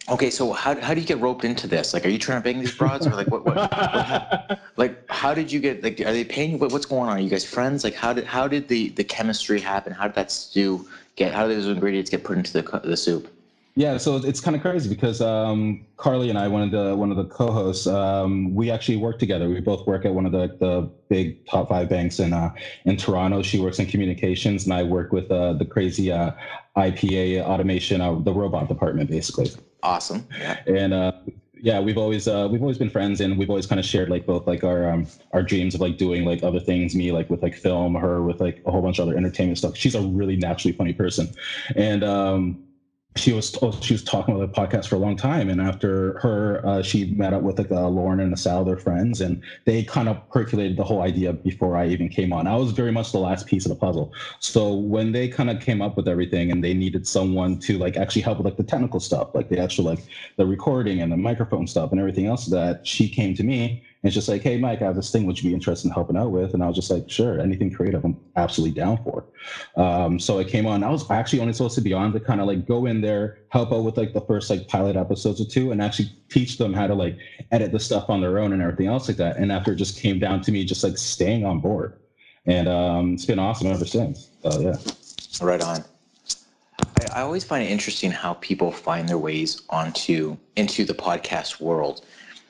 Okay, 0.08 0.30
so 0.30 0.54
how, 0.54 0.80
how 0.82 0.94
do 0.94 1.02
you 1.02 1.08
get 1.08 1.20
roped 1.20 1.44
into 1.44 1.66
this? 1.66 1.94
Like, 1.94 2.06
are 2.06 2.10
you 2.10 2.20
trying 2.20 2.40
to 2.40 2.44
bang 2.44 2.60
these 2.60 2.76
broads, 2.76 3.08
or 3.08 3.16
like 3.16 3.28
what? 3.28 3.44
what, 3.44 3.56
what 3.56 4.60
like, 4.78 5.04
how 5.10 5.34
did 5.34 5.52
you 5.52 5.60
get? 5.60 5.84
Like, 5.84 6.00
are 6.00 6.14
they 6.14 6.24
paying 6.24 6.52
you? 6.52 6.58
What, 6.58 6.72
what's 6.72 6.86
going 6.86 7.10
on? 7.10 7.18
Are 7.18 7.22
you 7.22 7.30
guys 7.30 7.44
friends? 7.44 7.84
Like, 7.84 7.96
how 7.96 8.14
did 8.14 8.26
how 8.26 8.48
did 8.48 8.68
the 8.68 8.90
the 8.90 9.04
chemistry 9.04 9.60
happen? 9.60 9.94
How 9.94 10.04
did 10.06 10.16
that 10.16 10.30
stew 10.32 10.88
get? 11.16 11.34
How 11.34 11.48
did 11.48 11.58
those 11.58 11.68
ingredients 11.68 12.12
get 12.12 12.24
put 12.24 12.38
into 12.38 12.54
the 12.54 12.82
the 12.84 12.98
soup? 12.98 13.35
Yeah, 13.78 13.98
so 13.98 14.16
it's 14.16 14.40
kind 14.40 14.56
of 14.56 14.62
crazy 14.62 14.88
because 14.88 15.20
um, 15.20 15.86
Carly 15.98 16.30
and 16.30 16.40
I, 16.40 16.48
one 16.48 16.62
of 16.62 16.72
the 16.72 16.96
one 16.96 17.12
of 17.12 17.18
the 17.18 17.26
co-hosts, 17.26 17.88
um, 17.88 18.56
we 18.56 18.72
actually 18.72 18.96
work 18.96 19.20
together. 19.20 19.50
We 19.50 19.60
both 19.60 19.86
work 19.86 20.06
at 20.06 20.14
one 20.14 20.26
of 20.26 20.32
the, 20.32 20.56
the 20.60 20.90
big 21.10 21.46
top 21.46 21.68
five 21.68 21.90
banks 21.90 22.22
in 22.22 22.32
uh, 22.32 22.54
in 22.86 22.96
Toronto. 22.96 23.42
She 23.42 23.60
works 23.60 23.78
in 23.78 23.86
communications, 23.86 24.64
and 24.64 24.74
I 24.74 24.84
work 24.84 25.12
with 25.12 25.30
uh, 25.30 25.54
the 25.54 25.66
crazy 25.66 26.10
uh, 26.10 26.32
IPA 26.78 27.44
automation, 27.44 28.00
uh, 28.00 28.16
the 28.16 28.32
robot 28.32 28.70
department, 28.70 29.10
basically. 29.10 29.52
Awesome. 29.84 30.26
Yeah. 30.40 30.58
And 30.68 30.94
uh, 30.94 31.12
yeah, 31.54 31.82
we've 31.82 31.98
always 31.98 32.30
uh, 32.30 32.48
we've 32.50 32.62
always 32.62 32.78
been 32.78 32.90
friends, 32.90 33.20
and 33.20 33.38
we've 33.38 33.50
always 33.50 33.66
kind 33.66 33.80
of 33.80 33.86
shared 33.86 34.10
like 34.10 34.26
both 34.26 34.48
like 34.48 34.64
our 34.64 34.90
um, 34.90 35.06
our 35.34 35.44
dreams 35.44 35.76
of 35.76 35.82
like 35.82 35.98
doing 35.98 36.24
like 36.24 36.44
other 36.44 36.62
things. 36.62 36.96
Me 36.96 37.12
like 37.12 37.30
with 37.30 37.44
like 37.44 37.56
film, 37.56 37.96
her 37.96 38.24
with 38.24 38.40
like 38.40 38.62
a 38.66 38.72
whole 38.72 38.82
bunch 38.82 39.00
of 39.00 39.08
other 39.10 39.18
entertainment 39.18 39.58
stuff. 39.58 39.76
She's 39.76 39.96
a 39.96 40.02
really 40.02 40.38
naturally 40.38 40.78
funny 40.78 40.94
person, 40.94 41.28
and 41.76 42.06
um, 42.06 42.65
she 43.16 43.32
was 43.32 43.58
oh, 43.62 43.72
she 43.82 43.94
was 43.94 44.04
talking 44.04 44.36
about 44.36 44.54
the 44.54 44.62
podcast 44.62 44.88
for 44.88 44.96
a 44.96 45.00
long 45.00 45.16
time, 45.16 45.50
and 45.50 45.62
after 45.62 46.20
her, 46.20 46.66
uh, 46.66 46.82
she 46.82 47.06
met 47.12 47.34
up 47.34 47.44
with 47.44 47.58
like 47.58 47.72
uh, 47.72 47.88
Lauren 47.88 48.20
and 48.20 48.38
Sal, 48.38 48.66
their 48.66 48.78
friends, 48.78 49.22
and 49.22 49.42
they 49.64 49.84
kind 49.84 50.10
of 50.10 50.30
percolated 50.30 50.76
the 50.76 50.84
whole 50.84 51.02
idea 51.02 51.32
before 51.32 51.78
I 51.78 51.88
even 51.88 52.10
came 52.10 52.34
on. 52.34 52.46
I 52.46 52.58
was 52.58 52.72
very 52.72 52.92
much 52.92 53.14
the 53.14 53.20
last 53.20 53.46
piece 53.46 53.66
of 53.66 53.70
the 53.70 53.76
puzzle. 53.76 54.14
So 54.40 54.74
when 54.74 55.14
they 55.14 55.30
kind 55.30 55.50
of 55.50 55.62
came 55.62 55.82
up 55.82 55.96
with 55.96 56.10
everything, 56.10 56.52
and 56.52 56.62
they 56.62 56.74
needed 56.74 57.08
someone 57.08 57.58
to 57.60 57.78
like 57.78 57.96
actually 57.96 58.24
help 58.24 58.38
with 58.38 58.46
like 58.46 58.58
the 58.58 58.64
technical 58.64 59.00
stuff, 59.00 59.34
like 59.34 59.48
the 59.48 59.60
actual 59.60 59.86
like 59.86 60.04
the 60.36 60.46
recording 60.46 61.02
and 61.02 61.12
the 61.12 61.18
microphone 61.18 61.68
stuff 61.68 61.92
and 61.92 62.00
everything 62.00 62.26
else, 62.26 62.48
that 62.48 62.86
she 62.86 63.08
came 63.08 63.34
to 63.36 63.44
me 63.44 63.82
it's 64.06 64.14
just 64.14 64.30
like, 64.30 64.44
hey, 64.44 64.58
Mike, 64.58 64.82
I 64.82 64.86
have 64.86 64.96
this 64.96 65.12
thing. 65.12 65.26
Would 65.26 65.42
you 65.42 65.50
be 65.50 65.54
interested 65.56 65.88
in 65.88 65.94
helping 65.94 66.16
out 66.16 66.32
with? 66.32 66.54
And 66.54 66.64
I 66.64 66.68
was 66.68 66.76
just 66.76 66.92
like, 66.92 67.10
sure, 67.10 67.40
anything 67.40 67.74
creative, 67.74 68.06
I'm 68.06 68.20
absolutely 68.36 68.80
down 68.80 69.04
for. 69.04 69.26
Um, 69.78 70.20
so 70.20 70.38
I 70.38 70.44
came 70.44 70.68
on. 70.68 70.84
I 70.84 70.90
was 70.90 71.10
actually 71.10 71.40
only 71.40 71.54
supposed 71.54 71.76
to 71.76 71.82
be 71.82 71.92
on 71.92 72.14
to 72.14 72.20
kind 72.20 72.40
of 72.40 72.46
like 72.46 72.68
go 72.68 72.86
in 72.86 73.02
there, 73.02 73.40
help 73.50 73.72
out 73.72 73.84
with 73.84 73.98
like 73.98 74.14
the 74.14 74.22
first 74.22 74.50
like 74.50 74.68
pilot 74.68 74.96
episodes 74.96 75.42
or 75.42 75.46
two, 75.46 75.72
and 75.72 75.82
actually 75.82 76.12
teach 76.30 76.58
them 76.58 76.72
how 76.72 76.86
to 76.86 76.94
like 76.94 77.18
edit 77.52 77.72
the 77.72 77.80
stuff 77.80 78.10
on 78.10 78.22
their 78.22 78.38
own 78.38 78.54
and 78.54 78.62
everything 78.62 78.88
else 78.88 79.08
like 79.08 79.18
that. 79.18 79.38
And 79.38 79.52
after 79.52 79.72
it 79.72 79.78
just 79.78 80.00
came 80.00 80.20
down 80.20 80.42
to 80.42 80.52
me 80.52 80.66
just 80.66 80.84
like 80.84 80.98
staying 80.98 81.44
on 81.44 81.60
board, 81.60 81.98
and 82.46 82.68
um, 82.68 83.14
it's 83.14 83.26
been 83.26 83.40
awesome 83.40 83.68
ever 83.68 83.86
since. 83.86 84.30
So 84.44 84.60
yeah. 84.60 84.76
Right 85.42 85.64
on. 85.64 85.84
I, 86.80 87.20
I 87.20 87.22
always 87.22 87.44
find 87.44 87.64
it 87.64 87.72
interesting 87.72 88.12
how 88.12 88.36
people 88.36 88.72
find 88.72 89.10
their 89.10 89.18
ways 89.18 89.64
onto 89.70 90.38
into 90.56 90.86
the 90.86 90.94
podcast 90.94 91.60
world 91.60 92.06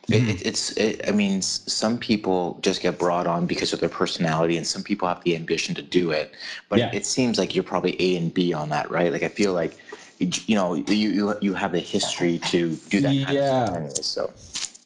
Mm-hmm. 0.08 0.30
It, 0.30 0.46
it's, 0.46 0.72
it, 0.78 1.08
I 1.08 1.12
mean, 1.12 1.42
some 1.42 1.98
people 1.98 2.60
just 2.62 2.82
get 2.82 3.00
brought 3.00 3.26
on 3.26 3.48
because 3.48 3.74
of 3.74 3.80
their 3.80 3.90
personality, 3.90 4.56
and 4.56 4.66
some 4.66 4.84
people 4.84 5.08
have 5.08 5.24
the 5.24 5.36
ambition 5.36 5.74
to 5.76 5.82
do 5.82 6.12
it. 6.12 6.34
But 6.70 6.80
yeah. 6.80 6.92
it 6.94 7.06
seems 7.06 7.40
like 7.40 7.56
you're 7.56 7.64
probably 7.64 8.00
A 8.00 8.18
and 8.18 8.34
B 8.34 8.54
on 8.54 8.70
that, 8.70 8.92
right? 8.92 9.12
Like 9.12 9.24
I 9.24 9.30
feel 9.30 9.54
like, 9.54 9.78
you 10.20 10.56
know, 10.56 10.76
you 10.76 11.10
you, 11.10 11.36
you 11.42 11.54
have 11.56 11.72
the 11.72 11.80
history 11.80 12.40
to 12.40 12.76
do 12.90 13.02
that. 13.02 13.08
Kind 13.08 13.30
yeah. 13.30 13.64
Of 13.64 13.68
stuff 13.68 13.76
anyway, 13.76 13.94
so. 14.02 14.34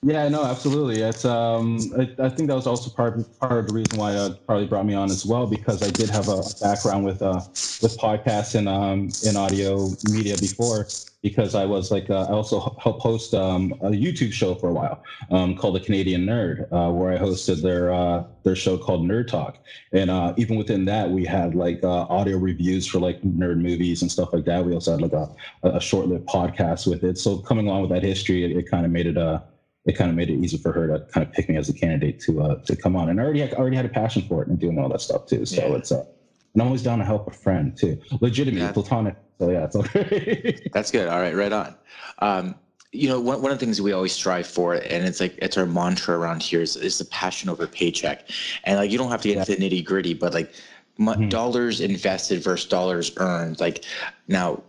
Yeah, 0.01 0.29
no, 0.29 0.45
absolutely. 0.45 1.01
It's 1.01 1.25
um, 1.25 1.77
I, 1.99 2.09
I, 2.23 2.29
think 2.29 2.47
that 2.47 2.55
was 2.55 2.65
also 2.65 2.89
part 2.89 3.19
part 3.41 3.59
of 3.59 3.67
the 3.67 3.73
reason 3.73 3.99
why 3.99 4.15
uh, 4.15 4.29
probably 4.47 4.65
brought 4.65 4.85
me 4.85 4.93
on 4.93 5.11
as 5.11 5.25
well 5.25 5.45
because 5.45 5.83
I 5.83 5.89
did 5.89 6.09
have 6.09 6.29
a 6.29 6.41
background 6.61 7.03
with 7.03 7.21
uh 7.21 7.41
with 7.81 7.97
podcasts 7.97 8.55
and 8.55 8.69
um 8.69 9.09
in 9.27 9.35
audio 9.35 9.89
media 10.09 10.37
before 10.37 10.87
because 11.21 11.53
I 11.53 11.65
was 11.65 11.91
like 11.91 12.09
uh, 12.09 12.27
I 12.29 12.31
also 12.31 12.61
helped 12.81 13.01
host 13.01 13.33
um, 13.33 13.73
a 13.81 13.89
YouTube 13.89 14.31
show 14.31 14.55
for 14.55 14.69
a 14.69 14.73
while 14.73 15.03
um, 15.31 15.53
called 15.57 15.75
the 15.75 15.81
Canadian 15.81 16.25
Nerd 16.25 16.71
uh, 16.71 16.93
where 16.93 17.11
I 17.11 17.17
hosted 17.17 17.61
their 17.61 17.91
uh, 17.91 18.23
their 18.43 18.55
show 18.55 18.77
called 18.77 19.01
Nerd 19.01 19.27
Talk 19.27 19.57
and 19.91 20.09
uh, 20.09 20.33
even 20.37 20.55
within 20.55 20.85
that 20.85 21.09
we 21.09 21.25
had 21.25 21.55
like 21.55 21.83
uh, 21.83 22.05
audio 22.07 22.37
reviews 22.37 22.87
for 22.87 22.99
like 22.99 23.21
nerd 23.23 23.59
movies 23.59 24.01
and 24.01 24.09
stuff 24.09 24.31
like 24.31 24.45
that. 24.45 24.63
We 24.63 24.73
also 24.73 24.91
had 24.91 25.01
like 25.01 25.11
a, 25.11 25.29
a 25.63 25.81
short 25.81 26.07
lived 26.07 26.25
podcast 26.25 26.87
with 26.87 27.03
it. 27.03 27.17
So 27.17 27.39
coming 27.39 27.67
along 27.67 27.81
with 27.81 27.89
that 27.89 28.03
history, 28.03 28.45
it, 28.45 28.55
it 28.55 28.71
kind 28.71 28.85
of 28.85 28.93
made 28.93 29.05
it 29.05 29.17
uh 29.17 29.41
it 29.85 29.93
kind 29.97 30.09
of 30.09 30.15
made 30.15 30.29
it 30.29 30.33
easy 30.33 30.57
for 30.57 30.71
her 30.71 30.87
to 30.87 31.05
kind 31.11 31.25
of 31.25 31.33
pick 31.33 31.49
me 31.49 31.57
as 31.57 31.69
a 31.69 31.73
candidate 31.73 32.19
to 32.21 32.41
uh, 32.41 32.55
to 32.65 32.75
come 32.75 32.95
on. 32.95 33.09
And 33.09 33.19
I 33.19 33.23
already 33.23 33.41
had, 33.41 33.53
already 33.53 33.75
had 33.75 33.85
a 33.85 33.89
passion 33.89 34.23
for 34.27 34.41
it 34.41 34.47
and 34.47 34.59
doing 34.59 34.77
all 34.77 34.89
that 34.89 35.01
stuff 35.01 35.25
too. 35.25 35.45
So 35.45 35.67
yeah. 35.67 35.75
it's 35.75 35.91
uh, 35.91 36.05
and 36.53 36.61
I'm 36.61 36.67
always 36.67 36.83
down 36.83 36.99
to 36.99 37.05
help 37.05 37.27
a 37.27 37.31
friend 37.31 37.77
too, 37.77 37.99
legitimately 38.21 38.65
yeah. 38.65 38.71
platonic. 38.71 39.15
So 39.37 39.49
yeah, 39.49 39.65
it's 39.65 39.75
okay. 39.75 40.59
That's 40.73 40.91
good. 40.91 41.07
All 41.07 41.19
right, 41.19 41.35
right 41.35 41.53
on. 41.53 41.75
Um, 42.19 42.55
you 42.91 43.07
know, 43.07 43.19
one, 43.19 43.41
one 43.41 43.51
of 43.51 43.59
the 43.59 43.65
things 43.65 43.79
we 43.79 43.91
always 43.91 44.11
strive 44.11 44.47
for, 44.47 44.73
and 44.73 45.05
it's 45.05 45.19
like 45.19 45.37
it's 45.37 45.57
our 45.57 45.67
mantra 45.67 46.17
around 46.17 46.41
here 46.41 46.61
is, 46.61 46.75
is 46.75 46.97
the 46.97 47.05
passion 47.05 47.49
over 47.49 47.67
paycheck. 47.67 48.29
And 48.63 48.77
like 48.77 48.91
you 48.91 48.97
don't 48.97 49.11
have 49.11 49.21
to 49.21 49.27
get 49.27 49.35
yeah. 49.35 49.41
into 49.41 49.55
the 49.55 49.81
nitty 49.81 49.85
gritty, 49.85 50.13
but 50.13 50.33
like 50.33 50.53
mm-hmm. 50.99 51.29
dollars 51.29 51.81
invested 51.81 52.43
versus 52.43 52.67
dollars 52.67 53.11
earned. 53.17 53.59
Like 53.59 53.85
now, 54.27 54.63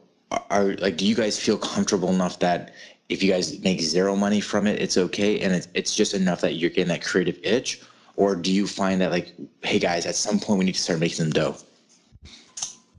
are 0.51 0.75
like 0.77 0.97
do 0.97 1.07
you 1.07 1.15
guys 1.15 1.41
feel 1.41 1.59
comfortable 1.59 2.11
enough 2.11 2.39
that 2.39 2.73
if 3.11 3.23
you 3.25 3.31
guys 3.31 3.59
make 3.61 3.81
zero 3.81 4.15
money 4.15 4.41
from 4.41 4.67
it, 4.67 4.81
it's 4.81 4.97
okay, 4.97 5.41
and 5.41 5.53
it's 5.53 5.69
it's 5.75 5.95
just 5.95 6.15
enough 6.15 6.41
that 6.41 6.55
you're 6.55 6.71
getting 6.71 6.89
that 6.89 7.03
creative 7.03 7.39
itch, 7.43 7.83
or 8.17 8.37
do 8.37 8.53
you 8.53 8.67
find 8.67 9.01
that 9.01 9.11
like, 9.11 9.35
hey 9.63 9.79
guys, 9.79 10.07
at 10.07 10.15
some 10.15 10.39
point 10.39 10.61
we 10.61 10.65
need 10.65 10.77
to 10.77 10.81
start 10.81 11.01
making 11.01 11.17
some 11.17 11.31
dough? 11.31 11.57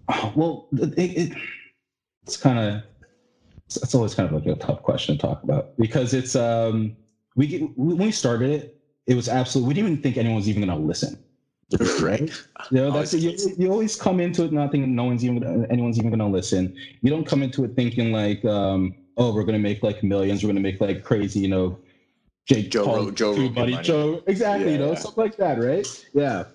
Well, 0.36 0.68
it, 0.74 0.98
it, 0.98 1.38
it's 2.24 2.36
kind 2.36 2.60
of 2.60 2.84
it's 3.66 3.96
always 3.96 4.14
kind 4.14 4.28
of 4.28 4.36
like 4.36 4.46
a 4.46 4.60
tough 4.60 4.84
question 4.84 5.16
to 5.16 5.22
talk 5.22 5.42
about 5.44 5.78
because 5.78 6.14
it's 6.14 6.36
um 6.36 6.98
we 7.38 7.48
get, 7.48 7.78
when 7.78 7.98
we 7.98 8.12
started 8.12 8.50
it, 8.52 8.82
it 9.08 9.16
was 9.16 9.30
absolutely 9.30 9.70
we 9.70 9.74
didn't 9.74 9.92
even 9.92 10.04
think 10.04 10.18
anyone 10.18 10.36
was 10.36 10.50
even 10.50 10.66
going 10.66 10.78
to 10.78 10.86
listen. 10.86 11.18
right. 12.02 12.30
You 12.72 12.78
know, 12.78 12.92
that's 12.92 13.14
you, 13.14 13.38
you 13.58 13.72
always 13.72 13.96
come 13.96 14.20
into 14.20 14.44
it 14.44 14.52
not 14.52 14.72
thinking 14.72 14.94
no 14.94 15.06
one's 15.06 15.24
even 15.24 15.66
anyone's 15.72 15.98
even 15.98 16.10
going 16.10 16.20
to 16.20 16.26
listen. 16.26 16.76
You 17.02 17.10
don't 17.10 17.26
come 17.26 17.42
into 17.42 17.64
it 17.64 17.76
thinking 17.76 18.12
like, 18.12 18.44
um, 18.44 18.94
oh, 19.18 19.34
we're 19.34 19.44
going 19.44 19.54
to 19.54 19.60
make 19.60 19.84
like 19.84 20.04
millions. 20.04 20.44
We're 20.44 20.48
going 20.48 20.64
to 20.64 20.72
make 20.72 20.82
like 20.82 21.04
crazy, 21.04 21.40
you 21.40 21.48
know, 21.48 21.78
Jake 22.46 22.72
Joe, 22.72 22.86
Paul, 22.86 23.12
Joe, 23.12 23.36
Joe, 23.36 23.50
buddy, 23.50 23.78
Joe, 23.78 24.22
exactly, 24.28 24.68
yeah, 24.68 24.74
you 24.74 24.80
know, 24.80 24.90
yeah. 24.90 25.00
stuff 25.00 25.18
like 25.18 25.38
that, 25.38 25.60
right? 25.60 26.06
Yeah. 26.14 26.46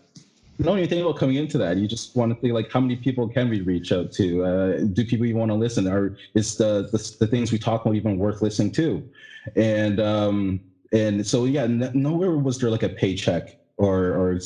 No, 0.58 0.64
you 0.64 0.64
don't 0.64 0.78
even 0.78 0.90
think 0.90 1.02
about 1.02 1.18
coming 1.18 1.36
into 1.36 1.58
that. 1.58 1.76
You 1.76 1.86
just 1.86 2.16
want 2.16 2.32
to 2.32 2.40
think 2.40 2.54
like, 2.54 2.72
how 2.72 2.80
many 2.80 2.96
people 2.96 3.28
can 3.28 3.50
we 3.50 3.60
reach 3.60 3.92
out 3.92 4.10
to? 4.12 4.44
Uh, 4.44 4.78
do 4.92 5.04
people 5.04 5.26
even 5.26 5.38
want 5.38 5.50
to 5.50 5.54
listen? 5.54 5.86
Or 5.86 6.16
is 6.34 6.56
the, 6.56 6.88
the 6.92 7.16
the 7.20 7.26
things 7.26 7.52
we 7.52 7.58
talk 7.58 7.84
about 7.84 7.94
even 7.94 8.16
worth 8.16 8.40
listening 8.40 8.72
to? 8.72 9.06
And 9.54 10.00
um, 10.00 10.60
and 10.92 11.26
so 11.26 11.44
yeah, 11.44 11.66
nowhere 11.66 12.36
was 12.36 12.58
there 12.58 12.70
like 12.70 12.82
a 12.82 12.88
paycheck 12.88 13.58
or 13.76 14.14
or 14.14 14.40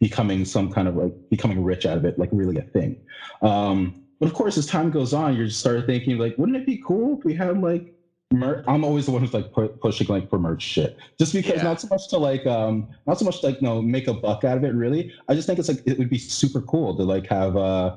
becoming 0.00 0.44
some 0.44 0.70
kind 0.70 0.86
of 0.86 0.96
like 0.96 1.14
becoming 1.30 1.64
rich 1.64 1.86
out 1.86 1.96
of 1.96 2.04
it, 2.04 2.18
like 2.18 2.28
really 2.30 2.58
a 2.58 2.62
thing. 2.62 3.00
Um, 3.40 4.04
but 4.18 4.26
of 4.26 4.34
course, 4.34 4.58
as 4.58 4.66
time 4.66 4.90
goes 4.90 5.12
on, 5.12 5.36
you 5.36 5.46
just 5.46 5.60
start 5.60 5.86
thinking 5.86 6.18
like, 6.18 6.36
wouldn't 6.38 6.56
it 6.56 6.66
be 6.66 6.82
cool 6.84 7.18
if 7.18 7.24
we 7.24 7.34
had 7.34 7.60
like 7.60 7.94
merch? 8.32 8.64
I'm 8.66 8.84
always 8.84 9.06
the 9.06 9.12
one 9.12 9.20
who's 9.20 9.34
like 9.34 9.52
pu- 9.52 9.68
pushing 9.68 10.08
like 10.08 10.28
for 10.28 10.38
merch 10.38 10.62
shit, 10.62 10.96
just 11.18 11.32
because 11.32 11.56
yeah. 11.56 11.62
not 11.62 11.80
so 11.80 11.88
much 11.88 12.08
to 12.08 12.18
like 12.18 12.46
um 12.46 12.88
not 13.06 13.18
so 13.18 13.24
much 13.24 13.42
like 13.42 13.62
no, 13.62 13.80
make 13.80 14.08
a 14.08 14.14
buck 14.14 14.44
out 14.44 14.56
of 14.56 14.64
it. 14.64 14.74
Really, 14.74 15.12
I 15.28 15.34
just 15.34 15.46
think 15.46 15.58
it's 15.58 15.68
like 15.68 15.82
it 15.86 15.98
would 15.98 16.10
be 16.10 16.18
super 16.18 16.60
cool 16.62 16.96
to 16.96 17.04
like 17.04 17.26
have 17.28 17.56
uh 17.56 17.96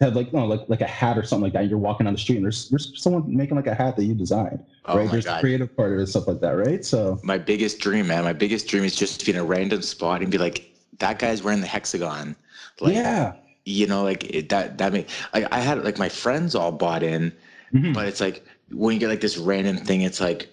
have 0.00 0.16
like 0.16 0.32
no 0.32 0.46
like 0.46 0.62
like 0.68 0.80
a 0.80 0.86
hat 0.86 1.16
or 1.16 1.22
something 1.22 1.44
like 1.44 1.52
that. 1.52 1.60
And 1.60 1.70
You're 1.70 1.78
walking 1.78 2.06
down 2.06 2.14
the 2.14 2.18
street 2.18 2.36
and 2.36 2.44
there's 2.44 2.68
there's 2.68 3.00
someone 3.00 3.24
making 3.26 3.56
like 3.56 3.68
a 3.68 3.74
hat 3.74 3.96
that 3.96 4.04
you 4.04 4.14
designed, 4.14 4.64
oh 4.86 4.96
right? 4.96 5.10
There's 5.10 5.26
God. 5.26 5.40
creative 5.40 5.74
part 5.76 5.92
of 5.92 5.98
it, 5.98 6.00
and 6.00 6.08
stuff 6.08 6.26
like 6.26 6.40
that, 6.40 6.52
right? 6.52 6.84
So 6.84 7.20
my 7.22 7.38
biggest 7.38 7.78
dream, 7.78 8.08
man, 8.08 8.24
my 8.24 8.32
biggest 8.32 8.66
dream 8.66 8.82
is 8.82 8.96
just 8.96 9.20
to 9.20 9.26
be 9.26 9.32
in 9.32 9.38
a 9.38 9.44
random 9.44 9.82
spot 9.82 10.22
and 10.22 10.30
be 10.32 10.38
like, 10.38 10.72
that 10.98 11.18
guy's 11.18 11.42
wearing 11.42 11.60
the 11.60 11.66
hexagon. 11.66 12.34
Like, 12.80 12.94
yeah. 12.94 13.34
You 13.70 13.86
know, 13.86 14.02
like 14.02 14.24
it, 14.24 14.48
that 14.50 14.78
that 14.78 14.92
made 14.92 15.06
like 15.32 15.46
I 15.52 15.60
had 15.60 15.84
like 15.84 15.98
my 15.98 16.08
friends 16.08 16.54
all 16.54 16.72
bought 16.72 17.02
in, 17.02 17.32
mm-hmm. 17.72 17.92
but 17.92 18.06
it's 18.06 18.20
like 18.20 18.44
when 18.70 18.94
you 18.94 19.00
get 19.00 19.08
like 19.08 19.20
this 19.20 19.36
random 19.36 19.76
thing, 19.76 20.02
it's 20.02 20.20
like 20.20 20.48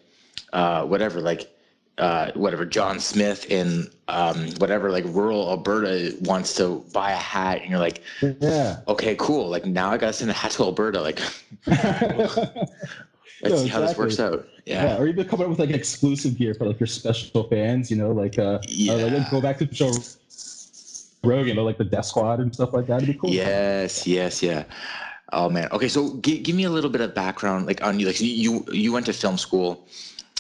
uh 0.54 0.86
whatever, 0.86 1.22
like 1.22 1.50
uh, 1.98 2.32
whatever 2.34 2.66
John 2.66 3.00
Smith 3.00 3.50
in 3.50 3.90
um, 4.08 4.52
whatever 4.58 4.92
like 4.92 5.04
rural 5.06 5.50
Alberta 5.50 6.16
wants 6.22 6.56
to 6.56 6.86
buy 6.94 7.12
a 7.12 7.18
hat, 7.18 7.62
and 7.62 7.72
you're 7.72 7.80
like, 7.80 8.02
yeah, 8.22 8.82
okay, 8.88 9.16
cool. 9.16 9.50
Like 9.50 9.66
now 9.66 9.92
I 9.92 9.98
gotta 9.98 10.14
send 10.14 10.30
a 10.30 10.34
hat 10.34 10.52
to 10.52 10.64
Alberta. 10.64 11.02
Like, 11.02 11.20
let's 11.66 11.86
no, 13.44 13.58
see 13.58 13.68
how 13.68 13.80
this 13.80 13.98
works 13.98 14.20
out. 14.20 14.48
Yeah. 14.66 14.84
yeah. 14.84 14.98
or 14.98 15.08
even 15.08 15.28
coming 15.28 15.46
up 15.46 15.50
with 15.50 15.60
like 15.60 15.72
exclusive 15.72 16.38
gear 16.38 16.54
for 16.54 16.68
like 16.68 16.80
your 16.80 16.88
special 16.88 17.44
fans. 17.46 17.90
You 17.90 17.98
know, 17.98 18.12
like 18.12 18.38
uh, 18.38 18.60
yeah. 18.68 18.94
Uh, 18.94 19.10
like, 19.10 19.32
go 19.32 19.42
back 19.42 19.58
to 19.60 19.66
Joe 19.66 19.92
Rogan, 21.28 21.56
know, 21.56 21.64
like 21.64 21.78
the 21.78 21.84
Death 21.84 22.06
Squad 22.06 22.40
and 22.40 22.54
stuff 22.54 22.74
like 22.74 22.88
that. 22.88 22.98
It'd 22.98 23.08
be 23.08 23.20
cool. 23.20 23.30
Yes, 23.30 24.08
yes, 24.08 24.42
yeah. 24.42 24.64
Oh 25.34 25.50
man. 25.50 25.68
Okay, 25.72 25.90
so 25.90 26.18
g- 26.22 26.40
give 26.40 26.56
me 26.56 26.64
a 26.64 26.70
little 26.70 26.90
bit 26.90 27.02
of 27.02 27.14
background, 27.14 27.68
like 27.68 27.84
on 27.84 28.00
you. 28.00 28.08
Like 28.08 28.22
you, 28.22 28.66
you 28.72 28.94
went 28.94 29.06
to 29.08 29.14
film 29.14 29.38
school 29.38 29.88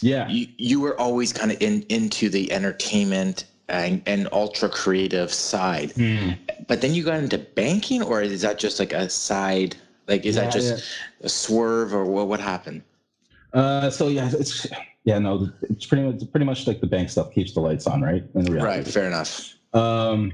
yeah 0.01 0.27
you, 0.27 0.48
you 0.58 0.79
were 0.79 1.00
always 1.00 1.34
kind 1.34 1.51
of 1.51 1.62
in 1.62 1.84
into 1.89 2.29
the 2.29 2.51
entertainment 2.51 3.46
and, 3.70 4.01
and 4.06 4.29
ultra 4.32 4.70
creative 4.70 5.34
side 5.34 5.89
mm. 5.91 6.38
but 6.67 6.82
then 6.82 6.94
you 6.94 7.03
got 7.03 7.20
into 7.20 7.38
banking 7.38 8.01
or 8.01 8.22
is 8.22 8.41
that 8.41 8.60
just 8.60 8.79
like 8.79 8.94
a 8.94 9.10
side 9.10 9.75
like 10.08 10.25
is 10.25 10.36
yeah, 10.36 10.44
that 10.44 10.53
just 10.53 10.77
yeah. 11.20 11.25
a 11.25 11.29
swerve 11.29 11.94
or 11.94 12.06
what, 12.06 12.27
what 12.27 12.39
happened 12.39 12.82
uh 13.53 13.89
so 13.89 14.08
yeah 14.08 14.29
it's 14.34 14.67
yeah 15.03 15.20
no 15.20 15.50
it's 15.63 15.86
pretty 15.86 16.03
much 16.03 16.32
pretty 16.32 16.46
much 16.46 16.67
like 16.67 16.79
the 16.79 16.88
bank 16.88 17.10
stuff 17.10 17.32
keeps 17.34 17.53
the 17.53 17.60
lights 17.60 17.88
on 17.88 18.01
right 18.01 18.24
right 18.34 18.88
fair 18.88 19.08
enough 19.08 19.56
um 19.74 20.32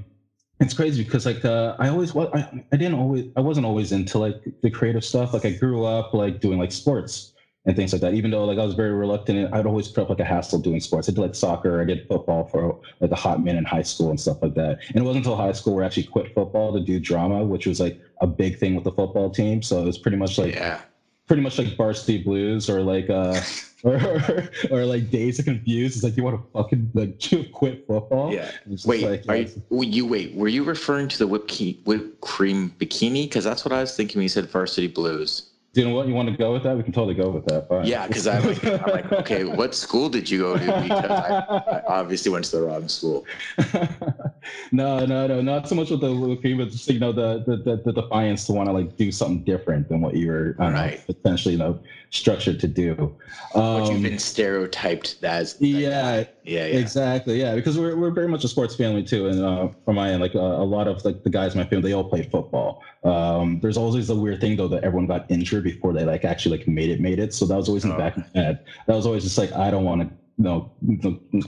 it's 0.63 0.73
crazy 0.73 1.03
because 1.03 1.25
like 1.25 1.43
uh, 1.43 1.75
I 1.77 1.89
always 1.89 2.15
I, 2.15 2.63
I 2.71 2.77
didn't 2.77 2.95
always 2.95 3.25
I 3.35 3.41
wasn't 3.41 3.65
always 3.65 3.91
into 3.91 4.17
like 4.17 4.35
the 4.61 4.69
creative 4.69 5.03
stuff. 5.03 5.33
Like 5.33 5.45
I 5.45 5.51
grew 5.51 5.85
up 5.85 6.13
like 6.13 6.39
doing 6.39 6.57
like 6.57 6.71
sports 6.71 7.33
and 7.65 7.75
things 7.75 7.91
like 7.91 8.01
that. 8.01 8.13
Even 8.13 8.31
though 8.31 8.45
like 8.45 8.57
I 8.57 8.63
was 8.63 8.73
very 8.73 8.93
reluctant, 8.93 9.53
I'd 9.53 9.65
always 9.65 9.89
put 9.89 10.03
up 10.03 10.09
like 10.09 10.19
a 10.19 10.25
hassle 10.25 10.59
doing 10.59 10.79
sports. 10.79 11.09
I 11.09 11.11
did 11.11 11.21
like 11.21 11.35
soccer, 11.35 11.81
I 11.81 11.85
did 11.85 12.07
football 12.07 12.45
for 12.45 12.79
like 13.01 13.11
a 13.11 13.15
hot 13.15 13.43
minute 13.43 13.59
in 13.59 13.65
high 13.65 13.81
school 13.81 14.09
and 14.09 14.19
stuff 14.19 14.37
like 14.41 14.53
that. 14.55 14.79
And 14.87 14.97
it 14.97 15.03
wasn't 15.03 15.25
until 15.25 15.35
high 15.35 15.51
school 15.51 15.75
where 15.75 15.83
I 15.83 15.87
actually 15.87 16.03
quit 16.03 16.33
football 16.33 16.73
to 16.73 16.79
do 16.79 16.99
drama, 16.99 17.43
which 17.43 17.67
was 17.67 17.79
like 17.81 17.99
a 18.21 18.27
big 18.27 18.57
thing 18.57 18.75
with 18.75 18.85
the 18.85 18.91
football 18.91 19.29
team. 19.29 19.61
So 19.61 19.81
it 19.81 19.85
was 19.85 19.97
pretty 19.97 20.17
much 20.17 20.37
like 20.37 20.55
yeah. 20.55 20.81
Pretty 21.27 21.41
much 21.41 21.57
like 21.57 21.75
varsity 21.77 22.21
blues 22.21 22.69
or 22.69 22.81
like 22.81 23.09
uh 23.09 23.39
or, 23.83 23.95
or, 23.95 24.49
or 24.71 24.85
like 24.85 25.09
Dazed 25.09 25.39
and 25.39 25.57
Confused. 25.57 25.95
It's 25.97 26.03
like 26.03 26.17
you 26.17 26.23
want 26.23 26.37
to 26.41 26.51
fucking 26.51 26.91
like 26.93 27.51
quit 27.51 27.85
football. 27.85 28.33
Yeah. 28.33 28.51
Wait, 28.85 29.03
like, 29.03 29.23
are 29.27 29.35
you, 29.35 29.63
you 29.69 30.05
wait? 30.05 30.33
Were 30.35 30.47
you 30.47 30.63
referring 30.63 31.07
to 31.09 31.17
the 31.17 31.27
whipped, 31.27 31.61
whipped 31.85 32.21
cream 32.21 32.73
bikini? 32.79 33.23
Because 33.25 33.43
that's 33.43 33.65
what 33.65 33.73
I 33.73 33.81
was 33.81 33.95
thinking 33.95 34.19
when 34.19 34.23
you 34.23 34.29
said 34.29 34.49
varsity 34.49 34.87
blues 34.87 35.51
Do 35.73 35.81
you 35.81 35.87
know 35.87 35.95
what 35.95 36.07
you 36.07 36.13
want 36.13 36.29
to 36.29 36.37
go 36.37 36.53
with 36.53 36.63
that 36.63 36.77
we 36.77 36.83
can 36.83 36.93
totally 36.93 37.13
go 37.13 37.29
with 37.29 37.45
that 37.45 37.67
Fine. 37.67 37.85
yeah 37.85 38.07
because 38.07 38.27
I'm, 38.27 38.45
like, 38.45 38.63
I'm 38.63 38.91
like 38.91 39.11
okay 39.11 39.43
what 39.43 39.75
school 39.75 40.09
did 40.09 40.29
you 40.29 40.39
go 40.39 40.57
to 40.57 40.81
because 40.81 41.11
I, 41.11 41.39
I 41.39 41.81
obviously 41.87 42.31
went 42.31 42.45
to 42.45 42.57
the 42.57 42.61
wrong 42.61 42.87
school 42.87 43.25
no 44.71 45.05
no 45.05 45.27
no 45.27 45.41
not 45.41 45.67
so 45.67 45.75
much 45.75 45.89
with 45.89 46.01
the 46.01 46.13
with 46.13 46.41
but 46.41 46.69
just 46.69 46.89
you 46.89 46.99
know 46.99 47.11
the 47.11 47.43
the, 47.45 47.57
the, 47.57 47.81
the 47.85 47.93
defiance 47.93 48.45
to 48.45 48.53
want 48.53 48.67
to 48.67 48.73
like 48.73 48.95
do 48.97 49.11
something 49.11 49.41
different 49.43 49.87
than 49.89 50.01
what 50.01 50.15
you 50.15 50.27
were 50.27 50.55
right. 50.59 51.01
potentially 51.05 51.53
you 51.53 51.59
know 51.59 51.79
structured 52.09 52.59
to 52.59 52.67
do 52.67 53.13
um, 53.55 53.81
what 53.81 53.91
you've 53.91 54.03
been 54.03 54.19
stereotyped 54.19 55.17
as 55.23 55.55
yeah, 55.59 56.23
yeah 56.43 56.65
yeah 56.69 56.79
exactly 56.79 57.39
yeah 57.39 57.55
because 57.55 57.77
we're, 57.77 57.95
we're 57.95 58.11
very 58.11 58.27
much 58.27 58.43
a 58.43 58.47
sports 58.47 58.75
family 58.75 59.03
too 59.03 59.27
and 59.27 59.43
uh, 59.43 59.67
from 59.85 59.95
my 59.95 60.11
end 60.11 60.21
like 60.21 60.35
uh, 60.35 60.39
a 60.39 60.65
lot 60.65 60.87
of 60.87 61.03
like 61.05 61.21
the 61.23 61.29
guys 61.29 61.53
in 61.53 61.59
my 61.59 61.65
family 61.65 61.89
they 61.89 61.93
all 61.93 62.03
play 62.03 62.23
football 62.23 62.81
um, 63.03 63.59
there's 63.59 63.77
always 63.77 64.09
a 64.09 64.15
weird 64.15 64.39
thing 64.39 64.55
though 64.55 64.67
that 64.67 64.83
everyone 64.83 65.07
got 65.07 65.25
injured 65.29 65.63
before 65.63 65.93
they 65.93 66.05
like 66.05 66.23
actually 66.25 66.57
like 66.57 66.67
made 66.67 66.89
it, 66.89 66.99
made 66.99 67.19
it. 67.19 67.33
So 67.33 67.45
that 67.45 67.55
was 67.55 67.67
always 67.67 67.83
in 67.83 67.91
the 67.91 67.97
back 67.97 68.17
of 68.17 68.23
my 68.33 68.41
head. 68.41 68.59
That 68.87 68.95
was 68.95 69.05
always 69.05 69.23
just 69.23 69.37
like 69.37 69.51
I 69.53 69.69
don't 69.71 69.83
want 69.83 70.01
to 70.01 70.09
you 70.37 70.45
know, 70.45 70.71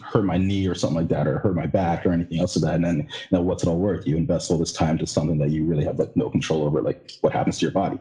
hurt 0.03 0.25
my 0.25 0.37
knee 0.37 0.67
or 0.67 0.75
something 0.75 0.97
like 0.97 1.07
that, 1.09 1.27
or 1.27 1.39
hurt 1.39 1.55
my 1.55 1.65
back 1.65 2.05
or 2.05 2.11
anything 2.11 2.39
else 2.39 2.55
of 2.55 2.61
that. 2.61 2.75
And 2.75 2.85
then, 2.85 2.97
know, 3.31 3.41
what's 3.41 3.63
it 3.63 3.69
all 3.69 3.79
worth? 3.79 4.05
You 4.05 4.15
invest 4.15 4.51
all 4.51 4.57
this 4.57 4.73
time 4.73 4.97
to 4.99 5.07
something 5.07 5.39
that 5.39 5.49
you 5.49 5.65
really 5.65 5.83
have 5.85 5.97
like 5.97 6.15
no 6.15 6.29
control 6.29 6.63
over, 6.63 6.81
like 6.81 7.13
what 7.21 7.33
happens 7.33 7.57
to 7.59 7.65
your 7.65 7.71
body. 7.71 7.97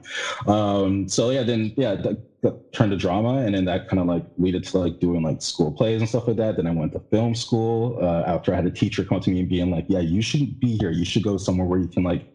Um, 0.47 1.09
so 1.09 1.31
yeah, 1.31 1.43
then 1.43 1.73
yeah, 1.77 1.95
that 1.95 2.19
turned 2.73 2.91
to 2.91 2.97
drama, 2.97 3.39
and 3.39 3.55
then 3.55 3.65
that 3.67 3.89
kind 3.89 4.01
of 4.01 4.07
like 4.07 4.25
leaded 4.37 4.65
to 4.65 4.79
like 4.79 4.99
doing 4.99 5.23
like 5.23 5.43
school 5.43 5.73
plays 5.73 6.01
and 6.01 6.09
stuff 6.09 6.27
like 6.27 6.37
that. 6.37 6.57
Then 6.57 6.67
I 6.67 6.71
went 6.71 6.93
to 6.93 7.01
film 7.11 7.35
school 7.35 7.99
uh, 8.01 8.23
after 8.27 8.53
I 8.53 8.57
had 8.57 8.67
a 8.67 8.71
teacher 8.71 9.05
come 9.05 9.21
to 9.21 9.31
me 9.31 9.41
and 9.41 9.49
being 9.49 9.71
like, 9.71 9.87
"Yeah, 9.89 10.01
you 10.01 10.23
shouldn't 10.23 10.61
be 10.61 10.77
here. 10.79 10.91
You 10.91 11.05
should 11.05 11.23
go 11.23 11.37
somewhere 11.37 11.67
where 11.67 11.79
you 11.79 11.89
can 11.89 12.03
like 12.03 12.27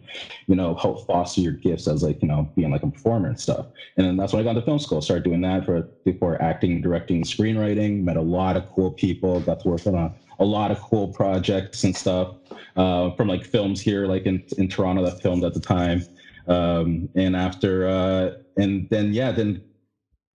you 0.48 0.56
know, 0.56 0.76
help 0.76 1.06
foster 1.06 1.42
your 1.42 1.54
gifts 1.54 1.88
as 1.88 2.04
like, 2.04 2.22
you 2.22 2.28
know, 2.28 2.50
being 2.56 2.72
like 2.72 2.84
a 2.84 2.90
performer 2.90 3.28
and 3.28 3.40
stuff. 3.40 3.68
And 3.98 4.06
then 4.06 4.18
that's 4.18 4.34
when 4.34 4.40
I 4.40 4.44
got 4.44 4.52
into 4.52 4.62
film 4.62 4.80
school, 4.80 5.02
started 5.02 5.24
doing 5.24 5.42
that 5.42 5.66
for 5.66 5.88
before 6.06 6.42
acting, 6.42 6.82
directing, 6.82 7.24
screenwriting, 7.24 8.04
met 8.04 8.18
a 8.18 8.22
lot 8.22 8.58
of 8.58 8.66
cool 8.68 8.92
people, 8.92 9.40
got 9.42 9.60
to 9.62 9.68
work 9.68 9.86
on 9.88 9.96
a, 9.96 10.12
a 10.40 10.46
lot 10.46 10.72
of 10.72 10.80
cool 10.82 11.08
projects 11.08 11.84
and 11.84 11.96
stuff 11.96 12.30
uh, 12.76 13.12
from 13.12 13.28
like 13.28 13.44
films 13.44 13.82
here, 13.82 14.06
like 14.06 14.26
in, 14.26 14.42
in 14.58 14.68
Toronto 14.68 15.04
that 15.04 15.22
filmed 15.22 15.44
at 15.44 15.54
the 15.54 15.60
time. 15.60 16.02
Um, 16.48 17.10
and 17.16 17.36
after, 17.36 17.88
uh, 17.88 18.32
and 18.58 18.88
then, 18.90 19.14
yeah, 19.14 19.32
then 19.32 19.62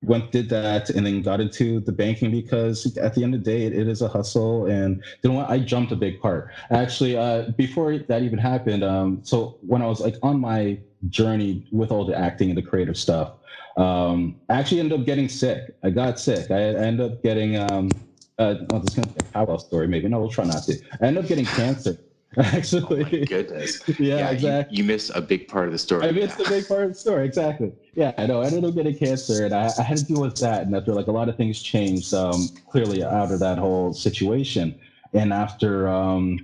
went 0.05 0.31
did 0.33 0.49
that 0.49 0.91
and 0.91 1.07
then 1.07 1.23
got 1.23 1.41
into 1.41 1.81
the 1.81 1.93
banking 1.93 2.31
because 2.31 2.97
at 2.99 3.15
the 3.15 3.23
end 3.23 3.35
of 3.35 3.43
the 3.43 3.51
day 3.51 3.65
it, 3.67 3.73
it 3.73 3.89
is 3.89 4.03
a 4.03 4.09
hustle 4.09 4.67
and 4.67 5.03
you 5.23 5.31
know 5.31 5.37
what 5.37 5.51
i 5.51 5.59
jumped 5.59 5.93
a 5.93 5.97
big 5.97 6.21
part. 6.21 6.51
Actually 6.71 7.17
uh, 7.17 7.51
before 7.57 7.99
that 7.99 8.23
even 8.23 8.39
happened 8.39 8.85
um, 8.85 9.21
so 9.23 9.59
when 9.61 9.83
i 9.83 9.87
was 9.87 10.01
like 10.01 10.17
on 10.23 10.41
my 10.41 10.79
journey 11.09 11.67
with 11.71 11.91
all 11.91 12.05
the 12.05 12.17
acting 12.17 12.49
and 12.49 12.59
the 12.59 12.63
creative 12.63 12.97
stuff 12.97 13.33
um, 13.77 14.37
i 14.49 14.55
actually 14.55 14.81
ended 14.81 14.99
up 14.99 15.07
getting 15.07 15.29
sick. 15.29 15.75
I 15.83 15.91
got 15.91 16.21
sick. 16.21 16.51
I, 16.51 16.61
ended 16.61 17.13
up 17.13 17.23
getting 17.23 17.57
um, 17.57 17.91
uh, 18.39 18.57
oh, 18.73 18.79
this 18.81 18.91
is 18.91 18.95
going 18.97 19.09
to 19.09 19.15
be 19.15 19.21
a 19.21 19.33
parallel 19.33 19.59
story 19.59 19.89
maybe. 19.89 20.09
No 20.09 20.21
we'll 20.21 20.31
try 20.31 20.45
not 20.45 20.65
to. 20.65 20.75
I 21.01 21.07
ended 21.07 21.25
up 21.25 21.29
getting 21.29 21.45
cancer 21.45 21.99
Actually, 22.39 23.05
oh 23.05 23.25
goodness. 23.27 23.83
yeah, 23.99 24.17
yeah, 24.19 24.31
exactly. 24.31 24.77
You, 24.77 24.83
you 24.83 24.89
missed 24.89 25.11
a 25.15 25.21
big 25.21 25.47
part 25.49 25.67
of 25.67 25.73
the 25.73 25.79
story. 25.79 26.07
I 26.07 26.11
missed 26.11 26.41
a 26.41 26.49
big 26.49 26.67
part 26.67 26.85
of 26.85 26.89
the 26.91 26.95
story. 26.95 27.27
Exactly. 27.27 27.73
Yeah, 27.95 28.13
I 28.19 28.27
know. 28.27 28.43
I 28.43 28.47
ended 28.47 28.65
up 28.65 28.75
getting 28.75 28.97
cancer, 28.97 29.45
and 29.45 29.55
I, 29.55 29.71
I 29.79 29.83
had 29.83 29.99
to 29.99 30.05
deal 30.05 30.21
with 30.21 30.37
that. 30.37 30.67
And 30.67 30.75
after 30.75 30.93
like 30.93 31.07
a 31.07 31.13
lot 31.13 31.29
of 31.29 31.37
things 31.37 31.63
changed, 31.63 32.13
um, 32.13 32.49
clearly 32.69 33.05
out 33.05 33.31
of 33.31 33.41
that 33.41 33.59
whole 33.59 33.93
situation, 33.93 34.75
and 35.13 35.33
after 35.33 35.87
um, 35.89 36.39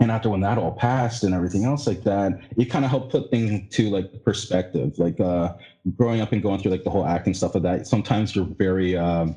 and 0.00 0.10
after 0.10 0.28
when 0.30 0.40
that 0.40 0.58
all 0.58 0.72
passed 0.72 1.24
and 1.24 1.34
everything 1.34 1.64
else 1.64 1.86
like 1.86 2.02
that, 2.04 2.40
it 2.56 2.66
kind 2.66 2.84
of 2.84 2.90
helped 2.90 3.12
put 3.12 3.30
things 3.30 3.50
into 3.50 3.90
like 3.90 4.06
perspective. 4.24 4.92
Like 4.98 5.20
uh, 5.20 5.54
growing 5.96 6.20
up 6.20 6.32
and 6.32 6.42
going 6.42 6.60
through 6.60 6.70
like 6.72 6.84
the 6.84 6.90
whole 6.90 7.06
acting 7.06 7.34
stuff 7.34 7.54
of 7.54 7.62
that. 7.62 7.86
Sometimes 7.86 8.34
you're 8.34 8.48
very 8.58 8.96
um, 8.96 9.36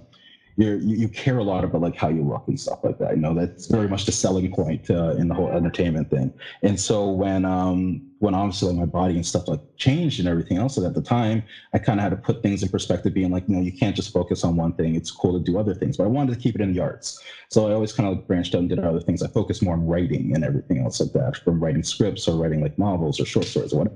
you 0.66 0.96
you 0.96 1.10
care 1.10 1.38
a 1.38 1.44
lot 1.44 1.64
about 1.64 1.82
like 1.82 1.96
how 1.96 2.10
you 2.10 2.24
look 2.24 2.44
and 2.48 2.60
stuff 2.60 2.80
like 2.84 2.98
that. 3.00 3.16
You 3.16 3.22
know, 3.22 3.34
that's 3.34 3.68
very 3.68 3.88
much 3.88 4.06
the 4.06 4.12
selling 4.12 4.52
point 4.52 4.90
uh, 4.90 5.16
in 5.16 5.28
the 5.28 5.34
whole 5.34 5.50
entertainment 5.50 6.10
thing. 6.10 6.34
And 6.62 6.80
so 6.80 7.10
when 7.12 7.46
um 7.46 8.02
when 8.20 8.36
obviously 8.36 8.70
like 8.70 8.78
my 8.78 8.86
body 8.86 9.16
and 9.16 9.26
stuff 9.26 9.48
like 9.48 9.60
changed 9.78 10.20
and 10.20 10.28
everything 10.28 10.58
else 10.58 10.78
at 10.78 10.94
the 10.94 11.02
time, 11.02 11.44
I 11.74 11.80
kind 11.80 12.00
of 12.00 12.04
had 12.04 12.10
to 12.12 12.18
put 12.18 12.44
things 12.44 12.62
in 12.62 12.70
perspective, 12.70 13.14
being 13.14 13.32
like, 13.32 13.44
you 13.48 13.56
know, 13.56 13.62
you 13.62 13.74
can't 13.74 13.96
just 13.96 14.14
focus 14.14 14.44
on 14.44 14.56
one 14.56 14.74
thing. 14.74 14.96
It's 14.96 15.10
cool 15.10 15.34
to 15.34 15.40
do 15.40 15.58
other 15.58 15.74
things, 15.74 15.98
but 15.98 16.04
I 16.04 16.08
wanted 16.08 16.34
to 16.34 16.40
keep 16.40 16.54
it 16.54 16.62
in 16.62 16.72
the 16.72 16.80
arts. 16.80 17.20
So 17.50 17.68
I 17.68 17.74
always 17.74 17.92
kind 17.92 18.08
of 18.08 18.18
like 18.18 18.28
branched 18.28 18.54
out 18.54 18.60
and 18.60 18.70
did 18.70 18.80
other 18.80 19.00
things. 19.00 19.24
I 19.24 19.28
focused 19.30 19.64
more 19.64 19.74
on 19.74 19.88
writing 19.88 20.36
and 20.36 20.44
everything 20.44 20.84
else 20.84 21.00
like 21.00 21.14
that, 21.14 21.38
from 21.38 21.60
writing 21.60 21.82
scripts 21.84 22.28
or 22.28 22.36
writing 22.38 22.62
like 22.62 22.78
novels 22.78 23.20
or 23.20 23.26
short 23.26 23.46
stories 23.46 23.74
or 23.74 23.80
whatever, 23.80 23.96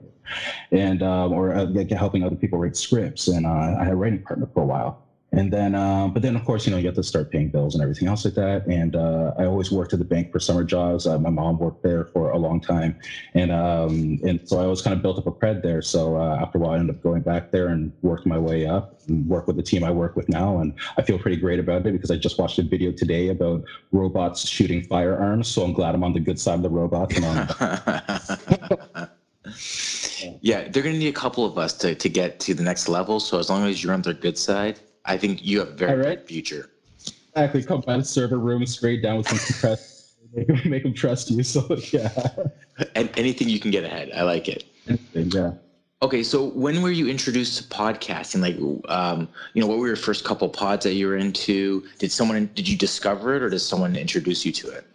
and 0.72 1.04
um, 1.04 1.32
or 1.32 1.54
uh, 1.54 1.66
like 1.66 1.92
helping 1.92 2.24
other 2.24 2.36
people 2.36 2.58
write 2.58 2.76
scripts. 2.76 3.28
And 3.28 3.46
uh, 3.46 3.76
I 3.80 3.84
had 3.84 3.94
a 3.94 3.96
writing 3.96 4.22
partner 4.22 4.48
for 4.54 4.64
a 4.64 4.66
while 4.66 4.98
and 5.36 5.52
then 5.52 5.76
uh, 5.76 6.08
but 6.08 6.22
then 6.22 6.36
of 6.36 6.46
course 6.46 6.66
you 6.66 6.72
know 6.72 6.78
you 6.78 6.86
have 6.86 6.96
to 6.96 7.04
start 7.04 7.30
paying 7.30 7.50
bills 7.50 7.76
and 7.76 7.84
everything 7.84 8.08
else 8.08 8.24
like 8.24 8.36
that. 8.36 8.66
And 8.68 8.96
uh, 8.96 9.34
i 9.38 9.46
always 9.46 9.72
worked 9.72 9.94
at 9.94 10.00
the 10.00 10.06
bank 10.06 10.32
for 10.32 10.40
summer 10.40 10.64
jobs. 10.64 11.06
Uh, 11.06 11.20
my 11.20 11.30
mom 11.30 11.58
worked 11.58 11.84
there 11.84 12.06
for 12.06 12.32
a 12.32 12.38
long 12.38 12.62
time. 12.62 12.96
And 13.34 13.52
um, 13.52 14.20
and 14.24 14.40
so 14.46 14.60
i 14.60 14.64
always 14.64 14.82
kind 14.82 14.96
of 14.96 15.02
built 15.02 15.18
up 15.18 15.28
a 15.28 15.32
cred 15.32 15.62
there. 15.62 15.82
So 15.82 16.18
uh, 16.18 16.38
after 16.42 16.58
a 16.58 16.62
while 16.62 16.72
i 16.72 16.80
ended 16.80 16.96
up 16.96 17.02
going 17.02 17.22
back 17.22 17.52
there 17.52 17.68
and 17.68 17.92
worked 18.02 18.26
my 18.26 18.40
way 18.40 18.66
up 18.66 18.94
and 19.08 19.28
work 19.28 19.48
with 19.48 19.58
the 19.58 19.64
team 19.64 19.84
i 19.84 19.92
work 19.92 20.16
with 20.16 20.30
now. 20.30 20.60
And 20.60 20.74
i 20.98 21.02
feel 21.02 21.20
pretty 21.20 21.38
great 21.38 21.60
about 21.60 21.86
it 21.86 21.92
because 21.92 22.12
i 22.12 22.16
just 22.16 22.40
watched 22.40 22.58
a 22.60 22.64
video 22.64 22.92
today 22.92 23.28
about 23.28 23.64
robots 23.92 24.48
shooting 24.48 24.84
firearms. 24.84 25.50
So 25.50 25.64
i'm 25.64 25.74
glad 25.74 25.96
i'm 25.96 26.04
on 26.04 26.14
the 26.14 26.22
good 26.22 26.40
side 26.40 26.56
of 26.56 26.64
the 26.64 26.70
robots 26.70 27.16
yeah 30.42 30.68
they're 30.70 30.82
going 30.82 30.96
to 30.96 31.00
need 31.00 31.08
a 31.08 31.14
couple 31.14 31.46
of 31.46 31.58
us 31.58 31.74
to, 31.74 31.94
to 31.94 32.10
get 32.10 32.40
to 32.40 32.54
the 32.54 32.64
next 32.64 32.88
level. 32.88 33.20
So 33.20 33.38
as 33.38 33.50
long 33.50 33.68
as 33.68 33.84
you're 33.84 33.94
on 33.94 34.02
their 34.02 34.14
good 34.14 34.38
side 34.38 34.80
I 35.06 35.18
think 35.18 35.46
you 35.46 35.60
have 35.60 35.70
a 35.70 35.74
very 35.74 35.98
right. 35.98 36.04
bright 36.04 36.28
future. 36.28 36.72
Exactly. 37.36 37.64
Come 37.64 37.82
by 37.82 37.98
the 37.98 38.04
server 38.04 38.40
room 38.40 38.66
straight 38.66 39.04
down 39.04 39.18
with 39.18 39.28
some 39.28 39.38
compressed, 39.38 40.14
make, 40.34 40.48
them, 40.48 40.62
make 40.66 40.84
them 40.84 40.94
trust 40.94 41.30
you. 41.32 41.44
So 41.44 41.78
yeah. 41.92 42.10
And 42.96 43.10
anything 43.18 43.50
you 43.50 43.60
can 43.60 43.72
get 43.72 43.84
ahead. 43.84 44.12
I 44.16 44.24
like 44.24 44.48
it. 44.48 44.66
Anything, 44.88 45.32
yeah. 45.32 45.52
Okay, 46.02 46.24
so 46.24 46.50
when 46.50 46.82
were 46.82 46.92
you 46.92 47.08
introduced 47.08 47.58
to 47.58 47.76
podcasting? 47.76 48.42
Like, 48.42 48.58
um, 48.90 49.30
you 49.54 49.62
know, 49.62 49.68
what 49.68 49.80
were 49.80 49.88
your 49.88 49.96
first 49.96 50.24
couple 50.26 50.48
pods 50.50 50.84
that 50.84 50.94
you 50.94 51.08
were 51.08 51.16
into? 51.16 51.86
Did 52.00 52.12
someone 52.12 52.50
did 52.54 52.68
you 52.68 52.78
discover 52.78 53.36
it, 53.36 53.42
or 53.42 53.50
did 53.50 53.60
someone 53.60 53.96
introduce 53.96 54.46
you 54.46 54.52
to 54.52 54.70
it? 54.70 54.86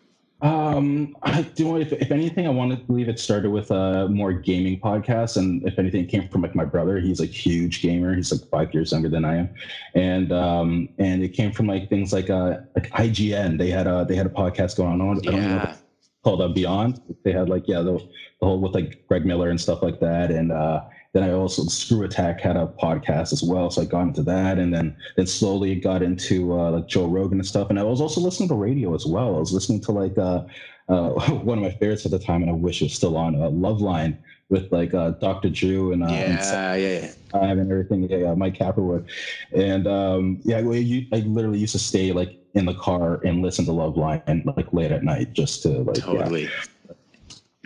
Um, 0.42 1.16
I 1.22 1.42
do. 1.42 1.76
If, 1.76 1.92
if 1.92 2.10
anything, 2.10 2.46
I 2.46 2.50
want 2.50 2.70
to 2.70 2.78
believe 2.78 3.08
it 3.08 3.18
started 3.18 3.50
with 3.50 3.70
a 3.70 4.08
more 4.08 4.32
gaming 4.32 4.80
podcast, 4.80 5.36
and 5.36 5.66
if 5.66 5.78
anything, 5.78 6.04
it 6.04 6.08
came 6.08 6.28
from 6.28 6.42
like 6.42 6.54
my 6.54 6.64
brother. 6.64 6.98
He's 6.98 7.20
like 7.20 7.30
huge 7.30 7.82
gamer. 7.82 8.14
He's 8.14 8.32
like 8.32 8.48
five 8.50 8.72
years 8.72 8.92
younger 8.92 9.10
than 9.10 9.24
I 9.24 9.36
am, 9.36 9.54
and 9.94 10.32
um, 10.32 10.88
and 10.98 11.22
it 11.22 11.30
came 11.30 11.52
from 11.52 11.66
like 11.66 11.90
things 11.90 12.12
like 12.12 12.30
uh 12.30 12.58
like 12.74 12.90
IGN. 12.90 13.58
They 13.58 13.70
had 13.70 13.86
a 13.86 14.06
they 14.08 14.16
had 14.16 14.26
a 14.26 14.30
podcast 14.30 14.76
going 14.76 15.00
on. 15.00 15.22
Yeah. 15.22 15.76
called 16.24 16.40
uh, 16.40 16.48
Beyond. 16.48 17.00
They 17.22 17.32
had 17.32 17.48
like 17.48 17.68
yeah 17.68 17.80
the, 17.82 17.98
the 18.40 18.46
whole 18.46 18.60
with 18.60 18.74
like 18.74 19.06
Greg 19.08 19.26
Miller 19.26 19.50
and 19.50 19.60
stuff 19.60 19.82
like 19.82 20.00
that, 20.00 20.30
and 20.30 20.52
uh 20.52 20.84
then 21.12 21.24
I 21.24 21.32
also 21.32 21.64
Screw 21.64 22.04
Attack 22.04 22.40
had 22.40 22.56
a 22.56 22.66
podcast 22.66 23.32
as 23.32 23.42
well, 23.42 23.70
so 23.70 23.82
I 23.82 23.84
got 23.84 24.02
into 24.02 24.22
that, 24.24 24.58
and 24.58 24.72
then 24.72 24.96
then 25.16 25.26
slowly 25.26 25.74
got 25.74 26.02
into 26.02 26.52
uh, 26.52 26.70
like 26.70 26.86
Joe 26.86 27.06
Rogan 27.06 27.38
and 27.38 27.46
stuff. 27.46 27.68
And 27.70 27.80
I 27.80 27.82
was 27.82 28.00
also 28.00 28.20
listening 28.20 28.48
to 28.50 28.54
radio 28.54 28.94
as 28.94 29.06
well. 29.06 29.34
I 29.34 29.38
was 29.40 29.52
listening 29.52 29.80
to 29.82 29.92
like 29.92 30.16
uh, 30.16 30.44
uh, 30.88 31.10
one 31.42 31.58
of 31.58 31.64
my 31.64 31.72
favorites 31.72 32.04
at 32.04 32.12
the 32.12 32.18
time, 32.18 32.42
and 32.42 32.50
I 32.50 32.54
wish 32.54 32.80
it 32.80 32.86
was 32.86 32.94
still 32.94 33.16
on 33.16 33.34
uh, 33.34 33.50
Loveline 33.50 34.18
with 34.50 34.70
like 34.70 34.94
uh, 34.94 35.10
Dr. 35.12 35.50
Drew 35.50 35.92
and 35.92 36.04
uh, 36.04 36.08
yeah, 36.08 36.14
and, 36.14 36.80
yeah, 36.80 37.12
yeah, 37.34 37.50
and 37.50 37.72
everything. 37.72 38.08
Yeah, 38.08 38.16
yeah, 38.18 38.34
Mike 38.34 38.54
Catherwood, 38.54 39.08
and 39.52 39.88
um, 39.88 40.40
yeah, 40.44 40.60
well, 40.60 40.76
you, 40.76 41.06
I 41.12 41.20
literally 41.20 41.58
used 41.58 41.72
to 41.72 41.80
stay 41.80 42.12
like 42.12 42.36
in 42.54 42.66
the 42.66 42.74
car 42.74 43.20
and 43.24 43.42
listen 43.42 43.64
to 43.64 43.72
Loveline 43.72 44.44
like 44.56 44.72
late 44.72 44.92
at 44.92 45.02
night 45.02 45.32
just 45.32 45.62
to 45.62 45.82
like 45.82 45.96
totally. 45.96 46.44
Yeah 46.44 46.50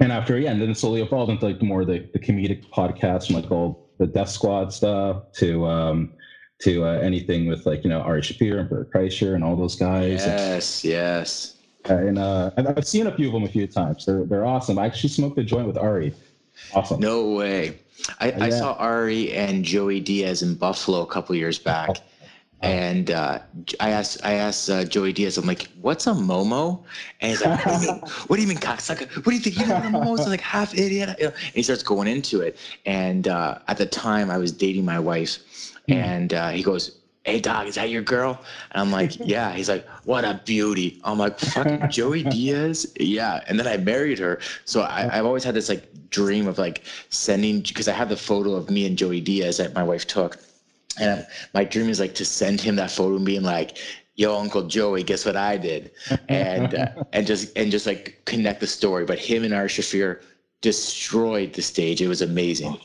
and 0.01 0.13
after 0.13 0.39
yeah, 0.39 0.51
and 0.51 0.61
then 0.61 0.71
it 0.71 0.77
slowly 0.77 1.03
evolved 1.03 1.31
into 1.31 1.47
like 1.47 1.63
more 1.63 1.85
the, 1.85 2.09
the 2.13 2.19
comedic 2.19 2.69
podcasts 2.71 3.27
from 3.27 3.37
like 3.37 3.51
all 3.51 3.91
the 3.99 4.07
Death 4.07 4.31
Squad 4.31 4.73
stuff 4.73 5.31
to 5.35 5.67
um 5.67 6.13
to 6.61 6.85
uh, 6.85 6.99
anything 6.99 7.47
with 7.47 7.67
like 7.67 7.85
you 7.85 7.91
know 7.91 8.01
Ari 8.01 8.23
Shaffir 8.23 8.61
and 8.61 8.69
Bert 8.69 8.93
Kreischer 8.93 9.35
and 9.35 9.45
all 9.45 9.57
those 9.57 9.77
guys. 9.77 10.25
Yes, 10.25 10.85
yes. 10.85 11.57
And 11.87 12.19
uh, 12.19 12.51
I've 12.57 12.87
seen 12.87 13.07
a 13.07 13.15
few 13.15 13.27
of 13.27 13.35
them 13.35 13.45
a 13.45 13.49
few 13.49 13.67
times. 13.67 14.07
They're 14.07 14.25
they're 14.25 14.47
awesome. 14.47 14.79
I 14.79 14.87
actually 14.87 15.11
smoked 15.11 15.39
a 15.39 15.45
joint 15.45 15.67
with 15.67 15.77
Ari. 15.77 16.15
Awesome. 16.73 17.01
No 17.01 17.31
way. 17.33 17.79
I, 18.21 18.31
yeah. 18.31 18.45
I 18.45 18.51
saw 18.51 18.75
Ari 18.75 19.33
and 19.33 19.65
Joey 19.65 20.01
Diaz 20.01 20.43
in 20.43 20.55
Buffalo 20.55 21.03
a 21.03 21.07
couple 21.07 21.35
years 21.37 21.59
back. 21.59 22.01
Oh 22.65 22.67
and 22.67 23.11
uh, 23.11 23.41
I 23.79 23.91
asked, 23.91 24.25
I 24.25 24.35
asked 24.35 24.71
uh, 24.71 24.85
Joey 24.85 25.13
Diaz, 25.13 25.37
I'm 25.37 25.47
like, 25.47 25.69
"What's 25.83 26.07
a 26.07 26.13
Momo?" 26.13 26.83
And 27.21 27.31
he's 27.31 27.45
like, 27.45 27.65
"What 27.67 27.67
do 27.67 27.85
you 27.85 27.93
mean, 27.93 28.01
what 28.27 28.37
do 28.37 28.43
you 28.43 28.49
mean 28.49 28.59
cocksucker? 28.59 29.15
What 29.17 29.25
do 29.27 29.33
you 29.33 29.41
think? 29.41 29.59
You 29.59 29.67
know 29.67 29.75
what 29.75 29.85
a 29.85 29.89
Momo 29.89 30.15
is? 30.15 30.21
I'm 30.21 30.31
like 30.31 30.41
half 30.41 30.75
idiot." 30.75 31.15
And 31.21 31.35
he 31.53 31.63
starts 31.63 31.83
going 31.83 32.09
into 32.09 32.41
it. 32.41 32.57
And 32.87 33.29
uh, 33.29 33.59
at 33.69 33.77
the 33.77 33.85
time, 33.85 34.31
I 34.31 34.39
was 34.39 34.51
dating 34.51 34.85
my 34.87 34.99
wife, 34.99 35.39
mm. 35.89 35.95
and 35.95 36.33
uh, 36.33 36.51
he 36.51 36.63
goes, 36.63 37.01
"Hey, 37.25 37.39
dog, 37.39 37.67
is 37.67 37.75
that 37.75 37.91
your 37.91 38.03
girl?" 38.03 38.41
And 38.71 38.81
I'm 38.81 38.91
like, 38.91 39.19
"Yeah." 39.21 39.53
He's 39.53 39.69
like, 39.69 39.87
"What 40.05 40.25
a 40.25 40.41
beauty!" 40.47 41.01
I'm 41.05 41.19
like, 41.19 41.39
"Fucking 41.39 41.91
Joey 41.91 42.23
Diaz, 42.35 42.91
yeah." 42.99 43.45
And 43.47 43.59
then 43.59 43.67
I 43.67 43.77
married 43.77 44.19
her, 44.21 44.41
so 44.65 44.81
I, 44.83 45.19
I've 45.19 45.27
always 45.27 45.45
had 45.45 45.55
this 45.55 45.69
like 45.69 45.87
dream 46.09 46.47
of 46.47 46.57
like 46.57 46.83
sending 47.11 47.61
because 47.61 47.89
I 47.89 47.93
have 47.93 48.09
the 48.09 48.17
photo 48.17 48.55
of 48.55 48.71
me 48.71 48.87
and 48.87 48.97
Joey 48.97 49.21
Diaz 49.21 49.59
that 49.59 49.75
my 49.75 49.83
wife 49.83 50.07
took 50.07 50.39
and 51.01 51.27
my 51.53 51.65
dream 51.65 51.89
is 51.89 52.01
like 52.01 52.15
to 52.17 52.25
send 52.25 52.61
him 52.61 52.77
that 52.77 52.91
photo 52.91 53.17
and 53.17 53.25
being 53.25 53.43
like, 53.43 53.79
"Yo, 54.17 54.39
Uncle 54.39 54.67
Joey, 54.67 55.03
guess 55.03 55.25
what 55.25 55.37
I 55.37 55.57
did?" 55.57 55.91
and 56.29 56.75
uh, 56.75 56.87
and 57.13 57.27
just 57.27 57.57
and 57.57 57.71
just 57.71 57.87
like 57.87 58.21
connect 58.25 58.61
the 58.61 58.67
story. 58.67 59.05
But 59.05 59.19
him 59.19 59.45
and 59.45 59.55
Ari 59.55 59.69
Shaffir 59.69 60.23
destroyed 60.61 61.53
the 61.53 61.63
stage. 61.63 62.01
It 62.01 62.09
was 62.09 62.23
amazing. 62.23 62.79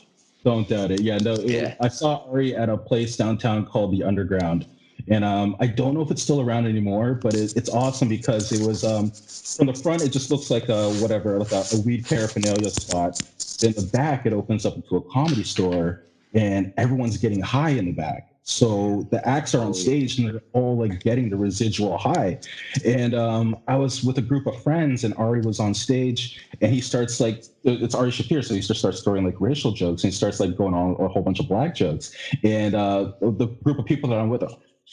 Don't 0.44 0.68
doubt 0.68 0.90
it. 0.90 1.02
Yeah, 1.02 1.18
no. 1.18 1.34
It, 1.34 1.50
yeah. 1.50 1.74
I 1.80 1.88
saw 1.88 2.24
Ari 2.30 2.56
at 2.56 2.68
a 2.68 2.76
place 2.76 3.16
downtown 3.16 3.66
called 3.66 3.92
the 3.92 4.02
Underground, 4.02 4.66
and 5.08 5.24
um, 5.24 5.56
I 5.60 5.66
don't 5.66 5.94
know 5.94 6.02
if 6.02 6.10
it's 6.10 6.22
still 6.22 6.40
around 6.40 6.66
anymore, 6.66 7.14
but 7.14 7.34
it, 7.34 7.56
it's 7.56 7.68
awesome 7.68 8.08
because 8.08 8.50
it 8.52 8.66
was 8.66 8.84
um, 8.84 9.10
from 9.10 9.66
the 9.66 9.74
front. 9.74 10.02
It 10.02 10.10
just 10.10 10.30
looks 10.30 10.50
like 10.50 10.68
a 10.68 10.90
whatever, 10.94 11.38
like 11.38 11.52
a, 11.52 11.64
a 11.74 11.80
weed 11.80 12.06
paraphernalia 12.06 12.70
spot. 12.70 13.20
Then 13.60 13.72
the 13.72 13.88
back, 13.92 14.24
it 14.24 14.32
opens 14.32 14.64
up 14.64 14.76
into 14.76 14.96
a 14.96 15.02
comedy 15.10 15.44
store 15.44 16.04
and 16.34 16.72
everyone's 16.76 17.16
getting 17.16 17.40
high 17.40 17.70
in 17.70 17.86
the 17.86 17.92
back. 17.92 18.30
So 18.42 19.06
the 19.10 19.26
acts 19.28 19.54
are 19.54 19.62
on 19.62 19.74
stage 19.74 20.18
and 20.18 20.28
they're 20.28 20.42
all 20.54 20.76
like 20.76 21.00
getting 21.00 21.30
the 21.30 21.36
residual 21.36 21.96
high. 21.98 22.40
And 22.84 23.14
um, 23.14 23.56
I 23.68 23.76
was 23.76 24.02
with 24.02 24.18
a 24.18 24.22
group 24.22 24.46
of 24.46 24.60
friends 24.62 25.04
and 25.04 25.14
Ari 25.14 25.42
was 25.42 25.60
on 25.60 25.74
stage 25.74 26.44
and 26.60 26.72
he 26.72 26.80
starts 26.80 27.20
like, 27.20 27.44
it's 27.62 27.94
Ari 27.94 28.10
Shaffir. 28.10 28.44
So 28.44 28.54
he 28.54 28.60
just 28.60 28.80
starts 28.80 29.02
throwing 29.02 29.24
like 29.24 29.36
racial 29.40 29.72
jokes 29.72 30.02
and 30.02 30.12
he 30.12 30.16
starts 30.16 30.40
like 30.40 30.56
going 30.56 30.74
on 30.74 30.96
a 30.98 31.08
whole 31.08 31.22
bunch 31.22 31.38
of 31.38 31.48
black 31.48 31.74
jokes. 31.74 32.16
And 32.42 32.74
uh, 32.74 33.12
the 33.20 33.46
group 33.62 33.78
of 33.78 33.84
people 33.84 34.10
that 34.10 34.18
I'm 34.18 34.30
with, 34.30 34.42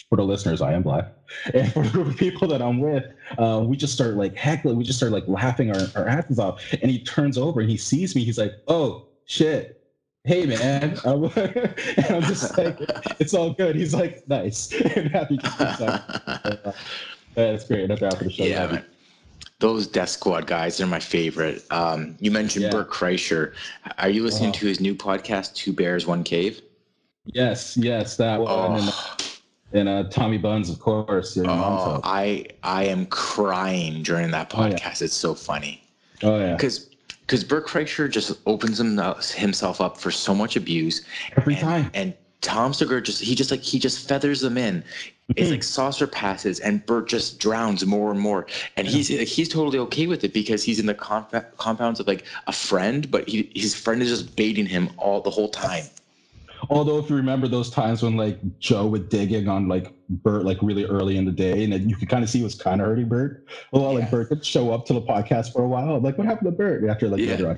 for 0.10 0.18
the 0.18 0.24
listeners, 0.24 0.62
I 0.62 0.74
am 0.74 0.84
black. 0.84 1.12
And 1.54 1.72
for 1.74 1.82
the 1.82 1.90
group 1.90 2.08
of 2.08 2.18
people 2.18 2.48
that 2.50 2.62
I'm 2.62 2.80
with, 2.80 3.06
uh, 3.40 3.64
we 3.66 3.76
just 3.76 3.94
start 3.94 4.18
like 4.18 4.36
heckling, 4.36 4.78
we 4.78 4.84
just 4.84 5.00
start 5.00 5.12
like 5.12 5.28
laughing 5.28 5.76
our, 5.76 5.82
our 5.96 6.08
asses 6.08 6.38
off. 6.38 6.62
And 6.82 6.92
he 6.92 7.04
turns 7.04 7.38
over 7.38 7.62
and 7.62 7.70
he 7.70 7.78
sees 7.78 8.16
me. 8.16 8.24
He's 8.24 8.38
like, 8.38 8.54
oh, 8.68 9.08
shit 9.26 9.77
hey 10.28 10.46
man 10.46 10.84
and 10.84 11.00
i'm 12.10 12.22
just 12.24 12.58
like 12.58 12.78
it's 13.20 13.34
all 13.34 13.54
good 13.54 13.76
he's 13.76 13.94
like 13.94 14.28
nice 14.28 14.72
and 14.96 15.10
happy 15.10 15.40
uh, 15.44 16.72
that's 17.36 17.64
great 17.66 17.88
that's 17.88 18.02
after 18.02 18.26
the 18.26 18.32
show 18.32 18.44
yeah 18.44 18.68
man. 18.68 18.86
those 19.60 19.88
death 19.88 20.10
squad 20.10 20.46
guys—they're 20.46 20.86
my 20.86 21.00
favorite 21.00 21.64
um, 21.72 22.16
you 22.20 22.30
mentioned 22.30 22.66
yeah. 22.66 22.72
Bert 22.72 22.92
Kreischer. 22.92 23.54
Are 23.98 24.10
you 24.10 24.22
listening 24.22 24.50
uh-huh. 24.50 24.60
to 24.60 24.68
his 24.68 24.80
new 24.80 24.94
podcast, 24.94 25.56
Two 25.56 25.74
Bears, 25.74 26.06
One 26.06 26.24
Cave? 26.24 26.62
Yes, 27.26 27.76
yes, 27.76 28.18
that 28.18 28.40
one. 28.40 28.50
Oh. 28.52 29.18
And, 29.74 29.90
uh, 29.90 30.04
Tommy 30.10 30.38
Buns, 30.38 30.70
of 30.70 30.80
course. 30.80 31.38
oh, 31.38 32.00
I 32.04 32.46
I 32.62 32.86
am 32.86 33.08
crying 33.08 34.04
during 34.04 34.30
that 34.32 34.50
podcast. 34.50 34.62
Oh, 34.62 35.02
yeah. 35.02 35.06
It's 35.06 35.14
so 35.14 35.34
funny. 35.34 35.84
Oh 36.22 36.38
yeah. 36.38 36.54
Because 36.54 36.90
because 37.28 37.44
Bert 37.44 37.68
Kreischer 37.68 38.10
just 38.10 38.32
opens 38.46 38.80
him, 38.80 38.98
himself 39.36 39.82
up 39.82 39.98
for 39.98 40.12
so 40.12 40.34
much 40.34 40.56
abuse 40.56 41.06
every 41.36 41.56
and, 41.56 41.62
time. 41.62 41.92
And 41.94 42.14
Tom 42.40 42.74
Segura 42.74 43.02
just 43.02 43.22
he 43.22 43.36
just 43.36 43.52
like 43.52 43.62
he 43.62 43.78
just 43.80 44.08
feathers 44.08 44.40
them 44.40 44.58
in. 44.58 44.84
It's 45.36 45.50
like 45.50 45.60
mm-hmm. 45.60 45.62
saucer 45.62 46.08
passes, 46.08 46.62
and 46.62 46.86
Bert 46.86 47.10
just 47.10 47.38
drowns 47.38 47.86
more 47.86 48.12
and 48.12 48.20
more. 48.20 48.48
And 48.78 48.88
he's 48.88 49.12
like, 49.12 49.28
he's 49.28 49.50
totally 49.50 49.78
okay 49.80 50.08
with 50.08 50.24
it 50.24 50.32
because 50.32 50.64
he's 50.64 50.80
in 50.80 50.86
the 50.86 50.94
conf- 50.94 51.44
compounds 51.58 52.00
of 52.00 52.08
like 52.08 52.24
a 52.48 52.54
friend, 52.54 53.12
but 53.12 53.28
he, 53.28 53.52
his 53.54 53.76
friend 53.76 54.02
is 54.02 54.08
just 54.08 54.38
baiting 54.38 54.66
him 54.66 54.90
all 54.96 55.20
the 55.20 55.30
whole 55.30 55.50
time. 55.50 55.84
Although, 56.70 57.00
if 57.00 57.10
you 57.10 57.16
remember 57.16 57.48
those 57.48 57.70
times 57.70 58.04
when 58.04 58.18
like 58.18 58.40
Joe 58.60 58.88
would 58.88 59.10
dig 59.10 59.32
in 59.32 59.48
on 59.48 59.68
like 59.68 59.94
Bert 60.10 60.46
like 60.46 60.58
really 60.62 60.86
early 60.86 61.18
in 61.18 61.26
the 61.26 61.32
day, 61.32 61.64
and 61.64 61.74
then 61.74 61.90
you 61.90 61.96
could 61.96 62.10
kind 62.10 62.24
of 62.24 62.30
see 62.30 62.40
he 62.40 62.44
was 62.44 62.56
kind 62.56 62.82
of 62.82 62.88
hurting 62.88 63.08
Bert. 63.08 63.46
Well, 63.72 63.94
yeah. 63.94 64.00
like 64.00 64.12
Bert 64.12 64.30
could 64.30 64.46
show 64.46 64.72
up 64.72 64.86
to 64.88 64.94
the 64.94 65.02
podcast 65.02 65.54
for 65.54 65.64
a 65.64 65.68
while. 65.68 66.00
like, 66.00 66.18
what 66.18 66.28
happened 66.28 66.48
to 66.48 66.52
Bert 66.52 66.84
after 66.90 67.08
like 67.08 67.22
yeah. 67.22 67.58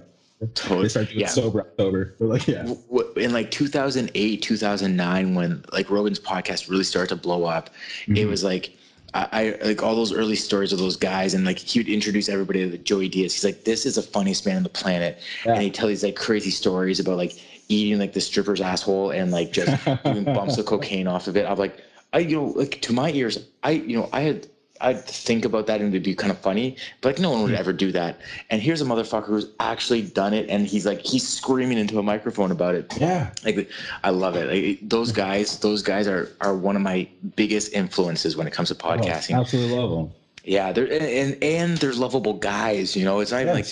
Totally. 0.53 0.83
They 0.83 0.89
start 0.89 1.07
doing 1.09 1.19
yeah. 1.19 1.27
sober 1.27 1.59
October. 1.62 2.15
like, 2.19 2.47
yeah. 2.47 2.73
In 3.17 3.33
like 3.33 3.51
2008, 3.51 4.41
2009, 4.41 5.35
when 5.35 5.65
like 5.73 5.89
Rogan's 5.89 6.19
podcast 6.19 6.69
really 6.69 6.85
started 6.85 7.09
to 7.09 7.17
blow 7.17 7.43
up, 7.43 7.71
mm-hmm. 8.03 8.15
it 8.15 8.25
was 8.25 8.41
like 8.43 8.71
I, 9.13 9.57
I, 9.62 9.65
like 9.65 9.83
all 9.83 9.95
those 9.95 10.13
early 10.13 10.35
stories 10.35 10.71
of 10.71 10.79
those 10.79 10.95
guys, 10.95 11.33
and 11.33 11.43
like 11.45 11.59
he 11.59 11.79
would 11.79 11.89
introduce 11.89 12.29
everybody 12.29 12.69
to 12.69 12.77
Joey 12.77 13.09
Diaz. 13.09 13.33
He's 13.33 13.43
like, 13.43 13.63
"This 13.63 13.85
is 13.85 13.95
the 13.95 14.01
funniest 14.01 14.45
man 14.45 14.57
on 14.57 14.63
the 14.63 14.69
planet," 14.69 15.19
yeah. 15.45 15.53
and 15.53 15.62
he 15.62 15.71
tell 15.71 15.88
these 15.88 16.03
like 16.03 16.15
crazy 16.15 16.51
stories 16.51 16.99
about 16.99 17.17
like 17.17 17.33
eating 17.69 17.99
like 17.99 18.13
the 18.13 18.21
stripper's 18.21 18.60
asshole 18.60 19.12
and 19.12 19.32
like 19.32 19.53
just 19.53 19.86
doing 20.03 20.23
bumps 20.25 20.58
of 20.58 20.65
cocaine 20.65 21.08
off 21.08 21.27
of 21.27 21.38
it. 21.38 21.45
I'm 21.45 21.58
like, 21.58 21.82
I 22.12 22.19
you 22.19 22.38
know 22.38 22.45
like 22.47 22.82
to 22.82 22.93
my 22.93 23.12
ears, 23.12 23.47
I 23.63 23.71
you 23.71 23.97
know 23.97 24.10
I 24.12 24.21
had 24.21 24.47
I'd 24.82 25.03
think 25.05 25.45
about 25.45 25.67
that 25.67 25.82
and 25.82 25.89
it'd 25.89 26.03
be 26.03 26.15
kind 26.15 26.32
of 26.32 26.39
funny, 26.39 26.77
but 27.01 27.10
like 27.10 27.19
no 27.19 27.32
one 27.32 27.41
would 27.43 27.51
hmm. 27.51 27.58
ever 27.58 27.73
do 27.73 27.91
that. 27.91 28.19
And 28.49 28.62
here's 28.62 28.82
a 28.82 28.86
motherfucker 28.86 29.25
who's 29.25 29.47
actually 29.60 30.03
done 30.03 30.34
it, 30.34 30.49
and 30.49 30.65
he's 30.65 30.86
like 30.86 31.01
he's 31.01 31.27
screaming 31.27 31.77
into 31.77 31.99
a 31.99 32.03
microphone 32.03 32.51
about 32.51 32.75
it. 32.75 32.91
Yeah, 32.99 33.32
like 33.43 33.69
I 34.03 34.10
love 34.10 34.36
it. 34.36 34.49
Like 34.49 34.89
those 34.89 35.12
guys, 35.12 35.60
those 35.60 35.82
guys 35.82 36.08
are 36.08 36.29
are 36.41 36.55
one 36.55 36.75
of 36.75 36.82
my 36.82 37.08
biggest 37.36 37.73
influences 37.73 38.38
when 38.38 38.47
it 38.47 38.53
comes 38.53 38.69
to 38.69 38.75
podcasting. 38.75 39.38
Oh, 39.38 39.41
absolutely 39.41 39.75
love 39.75 39.91
them. 39.91 40.12
Yeah, 40.45 40.71
there 40.71 40.86
and, 40.86 41.03
and 41.03 41.43
and 41.43 41.77
there's 41.77 41.99
lovable 41.99 42.34
guys. 42.34 42.95
You 42.95 43.05
know, 43.05 43.19
it's 43.19 43.32
not 43.32 43.45
yes. 43.45 43.53
like 43.53 43.67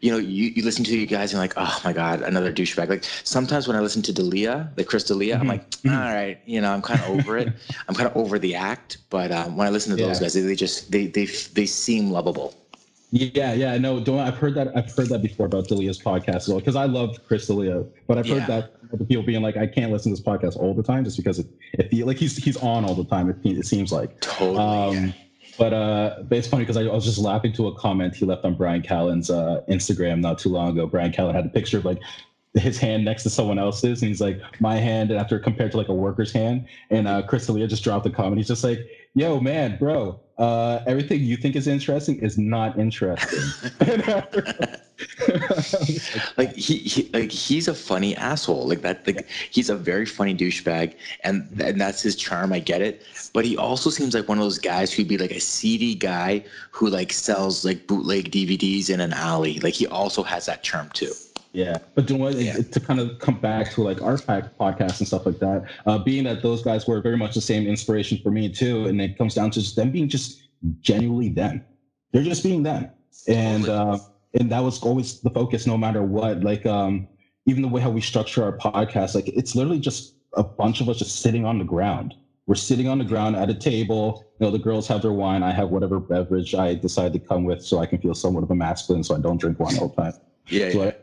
you 0.00 0.10
know, 0.10 0.18
you, 0.18 0.50
you 0.50 0.62
listen 0.62 0.84
to 0.84 0.98
you 0.98 1.06
guys 1.06 1.32
and 1.32 1.40
like, 1.40 1.54
oh 1.56 1.80
my 1.84 1.92
God, 1.92 2.22
another 2.22 2.52
douchebag. 2.52 2.88
Like 2.88 3.04
sometimes 3.24 3.66
when 3.66 3.76
I 3.76 3.80
listen 3.80 4.02
to 4.02 4.12
D'Elia, 4.12 4.72
like 4.76 4.86
Chris 4.86 5.04
D'Elia, 5.04 5.34
mm-hmm. 5.34 5.42
I'm 5.42 5.48
like, 5.48 5.70
mm-hmm. 5.70 5.90
all 5.90 6.14
right, 6.14 6.38
you 6.46 6.60
know, 6.60 6.72
I'm 6.72 6.82
kind 6.82 7.00
of 7.00 7.10
over 7.10 7.38
it. 7.38 7.48
I'm 7.88 7.94
kind 7.94 8.08
of 8.08 8.16
over 8.16 8.38
the 8.38 8.54
act. 8.54 8.98
But 9.10 9.32
um, 9.32 9.56
when 9.56 9.66
I 9.66 9.70
listen 9.70 9.96
to 9.96 10.02
those 10.02 10.20
guys, 10.20 10.34
they, 10.34 10.40
they 10.40 10.54
just, 10.54 10.90
they, 10.90 11.06
they, 11.06 11.26
they 11.26 11.66
seem 11.66 12.10
lovable. 12.10 12.54
Yeah, 13.10 13.54
yeah, 13.54 13.78
no, 13.78 14.00
don't. 14.00 14.18
I've 14.18 14.36
heard 14.36 14.54
that. 14.56 14.76
I've 14.76 14.94
heard 14.94 15.08
that 15.08 15.22
before 15.22 15.46
about 15.46 15.66
D'Elia's 15.66 15.98
podcast 15.98 16.36
as 16.36 16.48
well 16.48 16.58
because 16.58 16.76
I 16.76 16.84
love 16.84 17.16
Chris 17.26 17.46
D'Elia, 17.46 17.86
but 18.06 18.18
I've 18.18 18.28
heard 18.28 18.46
yeah. 18.46 18.64
that 18.90 19.08
people 19.08 19.22
being 19.22 19.40
like, 19.40 19.56
I 19.56 19.66
can't 19.66 19.90
listen 19.90 20.14
to 20.14 20.20
this 20.20 20.26
podcast 20.26 20.58
all 20.58 20.74
the 20.74 20.82
time 20.82 21.04
just 21.04 21.16
because 21.16 21.38
it, 21.38 21.46
it 21.72 22.06
like 22.06 22.18
he's 22.18 22.36
he's 22.36 22.58
on 22.58 22.84
all 22.84 22.94
the 22.94 23.06
time. 23.06 23.30
It, 23.30 23.38
it 23.44 23.64
seems 23.64 23.92
like 23.92 24.20
totally. 24.20 24.58
Um, 24.58 25.14
but 25.58 25.72
uh, 25.72 26.22
it's 26.30 26.46
funny 26.46 26.62
because 26.62 26.76
I, 26.76 26.84
was 26.84 27.04
just 27.04 27.18
laughing 27.18 27.52
to 27.54 27.66
a 27.68 27.74
comment 27.74 28.14
he 28.14 28.24
left 28.24 28.44
on 28.44 28.54
Bryan 28.54 28.82
Callen's 28.82 29.28
uh, 29.28 29.62
Instagram 29.68 30.20
not 30.20 30.38
too 30.38 30.48
long 30.48 30.70
ago. 30.70 30.86
Bryan 30.86 31.12
Callen 31.12 31.34
had 31.34 31.46
a 31.46 31.50
picture 31.50 31.78
of 31.78 31.84
like 31.84 32.00
his 32.54 32.78
hand 32.78 33.04
next 33.04 33.24
to 33.24 33.30
someone 33.30 33.58
else's, 33.58 34.00
and 34.00 34.08
he's 34.08 34.20
like, 34.20 34.40
"My 34.60 34.76
hand," 34.76 35.10
and 35.10 35.20
after 35.20 35.38
compared 35.38 35.72
to 35.72 35.76
like 35.76 35.88
a 35.88 35.94
worker's 35.94 36.32
hand, 36.32 36.66
and 36.90 37.08
uh, 37.08 37.22
Chris 37.22 37.46
D'Elia 37.46 37.66
just 37.66 37.84
dropped 37.84 38.06
a 38.06 38.10
comment. 38.10 38.38
He's 38.38 38.48
just 38.48 38.64
like, 38.64 38.78
"Yo, 39.14 39.40
man, 39.40 39.76
bro, 39.78 40.20
uh, 40.38 40.80
everything 40.86 41.22
you 41.22 41.36
think 41.36 41.56
is 41.56 41.66
interesting 41.66 42.18
is 42.20 42.38
not 42.38 42.78
interesting." 42.78 43.40
like 46.36 46.54
he, 46.54 46.78
he, 46.78 47.10
like 47.12 47.30
he's 47.30 47.68
a 47.68 47.74
funny 47.74 48.16
asshole. 48.16 48.66
Like 48.66 48.82
that 48.82 49.06
like 49.06 49.28
he's 49.50 49.70
a 49.70 49.76
very 49.76 50.06
funny 50.06 50.34
douchebag 50.34 50.94
and 51.24 51.46
and 51.60 51.80
that's 51.80 52.02
his 52.02 52.16
charm 52.16 52.52
i 52.52 52.58
get 52.58 52.82
it. 52.82 53.02
But 53.32 53.44
he 53.44 53.56
also 53.56 53.90
seems 53.90 54.14
like 54.14 54.28
one 54.28 54.38
of 54.38 54.44
those 54.44 54.58
guys 54.58 54.92
who'd 54.92 55.08
be 55.08 55.18
like 55.18 55.30
a 55.30 55.40
seedy 55.40 55.94
guy 55.94 56.44
who 56.70 56.88
like 56.88 57.12
sells 57.12 57.64
like 57.64 57.86
bootleg 57.86 58.30
dvds 58.30 58.90
in 58.90 59.00
an 59.00 59.12
alley. 59.12 59.60
Like 59.60 59.74
he 59.74 59.86
also 59.86 60.22
has 60.22 60.46
that 60.46 60.62
charm 60.62 60.90
too 60.94 61.12
yeah, 61.52 61.78
but 61.94 62.06
doing 62.06 62.20
what, 62.20 62.34
yeah. 62.34 62.58
to 62.58 62.80
kind 62.80 63.00
of 63.00 63.18
come 63.18 63.40
back 63.40 63.72
to 63.72 63.82
like 63.82 64.02
our 64.02 64.16
podcast 64.16 64.98
and 64.98 65.06
stuff 65.06 65.26
like 65.26 65.38
that, 65.38 65.64
uh, 65.86 65.98
being 65.98 66.24
that 66.24 66.42
those 66.42 66.62
guys 66.62 66.86
were 66.86 67.00
very 67.00 67.16
much 67.16 67.34
the 67.34 67.40
same 67.40 67.66
inspiration 67.66 68.18
for 68.22 68.30
me 68.30 68.48
too, 68.48 68.86
and 68.86 69.00
it 69.00 69.16
comes 69.16 69.34
down 69.34 69.50
to 69.52 69.60
just 69.60 69.76
them 69.76 69.90
being 69.90 70.08
just 70.08 70.42
genuinely 70.80 71.28
them. 71.28 71.64
They're 72.12 72.22
just 72.22 72.42
being 72.42 72.62
them, 72.62 72.90
and 73.26 73.68
uh, 73.68 73.98
and 74.34 74.50
that 74.50 74.60
was 74.60 74.82
always 74.82 75.20
the 75.20 75.30
focus, 75.30 75.66
no 75.66 75.78
matter 75.78 76.02
what. 76.02 76.42
Like 76.42 76.66
um, 76.66 77.08
even 77.46 77.62
the 77.62 77.68
way 77.68 77.80
how 77.80 77.90
we 77.90 78.00
structure 78.00 78.44
our 78.44 78.56
podcast, 78.56 79.14
like 79.14 79.28
it's 79.28 79.54
literally 79.54 79.80
just 79.80 80.14
a 80.34 80.42
bunch 80.42 80.80
of 80.80 80.88
us 80.88 80.98
just 80.98 81.20
sitting 81.20 81.44
on 81.44 81.58
the 81.58 81.64
ground. 81.64 82.14
We're 82.46 82.54
sitting 82.54 82.88
on 82.88 82.98
the 82.98 83.04
ground 83.04 83.36
at 83.36 83.50
a 83.50 83.54
table. 83.54 84.24
You 84.38 84.46
know, 84.46 84.50
the 84.50 84.58
girls 84.58 84.86
have 84.88 85.02
their 85.02 85.12
wine. 85.12 85.42
I 85.42 85.52
have 85.52 85.68
whatever 85.68 86.00
beverage 86.00 86.54
I 86.54 86.74
decide 86.74 87.12
to 87.14 87.18
come 87.18 87.44
with, 87.44 87.62
so 87.62 87.78
I 87.78 87.86
can 87.86 87.98
feel 87.98 88.14
somewhat 88.14 88.42
of 88.42 88.50
a 88.50 88.54
masculine, 88.54 89.04
so 89.04 89.14
I 89.14 89.20
don't 89.20 89.38
drink 89.38 89.58
wine 89.60 89.78
all 89.78 89.88
the 89.88 90.02
time. 90.02 90.12
Yeah, 90.46 90.70
so 90.70 90.82
yeah. 90.82 90.88
I, 90.88 90.94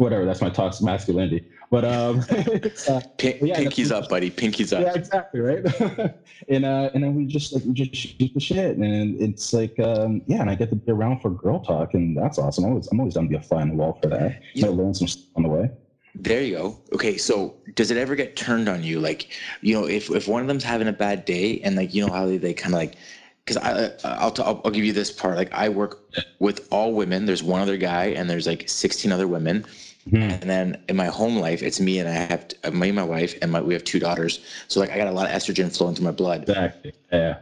whatever. 0.00 0.24
That's 0.24 0.40
my 0.40 0.50
toxic 0.50 0.84
masculinity. 0.84 1.42
But 1.70 1.84
um, 1.84 2.24
uh, 2.88 3.00
Pink, 3.18 3.36
yeah, 3.40 3.60
pinkies 3.60 3.92
up, 3.92 4.08
buddy. 4.08 4.30
Pinkies 4.30 4.72
up. 4.72 4.82
Yeah, 4.82 4.94
exactly, 4.94 5.40
right. 5.40 5.64
and 6.48 6.64
uh, 6.64 6.90
and 6.94 7.04
then 7.04 7.14
we 7.14 7.26
just 7.26 7.52
like 7.52 7.62
we 7.64 7.72
just 7.72 7.94
shoot 7.94 8.30
the 8.34 8.40
shit, 8.40 8.76
and 8.76 9.20
it's 9.20 9.52
like 9.52 9.78
um, 9.78 10.22
yeah, 10.26 10.40
and 10.40 10.50
I 10.50 10.56
get 10.56 10.70
to 10.70 10.76
be 10.76 10.90
around 10.90 11.20
for 11.20 11.30
girl 11.30 11.60
talk, 11.60 11.94
and 11.94 12.16
that's 12.16 12.38
awesome. 12.38 12.64
I'm 12.64 12.70
always 12.70 12.88
I'm 12.90 12.98
always 12.98 13.14
down 13.14 13.24
to 13.24 13.30
be 13.30 13.36
a 13.36 13.40
fly 13.40 13.62
on 13.62 13.68
the 13.68 13.74
wall 13.74 13.98
for 14.02 14.08
that. 14.08 14.40
You 14.54 14.62
Might 14.62 14.72
learn 14.72 14.94
some 14.94 15.06
stuff 15.06 15.22
on 15.36 15.44
the 15.44 15.48
way. 15.48 15.70
There 16.16 16.42
you 16.42 16.56
go. 16.56 16.80
Okay, 16.92 17.16
so 17.16 17.54
does 17.76 17.92
it 17.92 17.96
ever 17.96 18.16
get 18.16 18.34
turned 18.34 18.68
on 18.68 18.82
you? 18.82 18.98
Like, 18.98 19.28
you 19.60 19.74
know, 19.74 19.86
if 19.86 20.10
if 20.10 20.26
one 20.26 20.42
of 20.42 20.48
them's 20.48 20.64
having 20.64 20.88
a 20.88 20.92
bad 20.92 21.24
day, 21.24 21.60
and 21.60 21.76
like 21.76 21.94
you 21.94 22.04
know 22.04 22.12
how 22.12 22.26
they, 22.26 22.36
they 22.36 22.52
kind 22.52 22.74
of 22.74 22.78
like 22.78 22.96
because 23.44 23.56
I 23.56 23.90
I'll, 24.04 24.30
t- 24.30 24.42
I'll 24.42 24.70
give 24.70 24.84
you 24.84 24.92
this 24.92 25.10
part. 25.10 25.36
Like 25.36 25.52
I 25.52 25.68
work 25.68 26.00
with 26.40 26.66
all 26.70 26.94
women. 26.94 27.26
There's 27.26 27.42
one 27.42 27.60
other 27.60 27.76
guy, 27.76 28.06
and 28.06 28.28
there's 28.28 28.46
like 28.46 28.68
16 28.68 29.12
other 29.12 29.28
women. 29.28 29.64
Mm-hmm. 30.08 30.16
And 30.16 30.42
then 30.42 30.82
in 30.88 30.96
my 30.96 31.06
home 31.06 31.36
life, 31.36 31.62
it's 31.62 31.80
me 31.80 31.98
and 31.98 32.08
I 32.08 32.12
have 32.12 32.46
uh, 32.64 32.70
me 32.70 32.88
and 32.88 32.96
my 32.96 33.02
wife 33.02 33.34
and 33.42 33.52
my 33.52 33.60
we 33.60 33.74
have 33.74 33.84
two 33.84 33.98
daughters. 33.98 34.40
So 34.68 34.80
like 34.80 34.90
I 34.90 34.96
got 34.96 35.08
a 35.08 35.12
lot 35.12 35.26
of 35.28 35.32
estrogen 35.32 35.74
flowing 35.74 35.94
through 35.94 36.06
my 36.06 36.12
blood. 36.12 36.42
Exactly. 36.42 36.92
Yeah. 37.12 37.38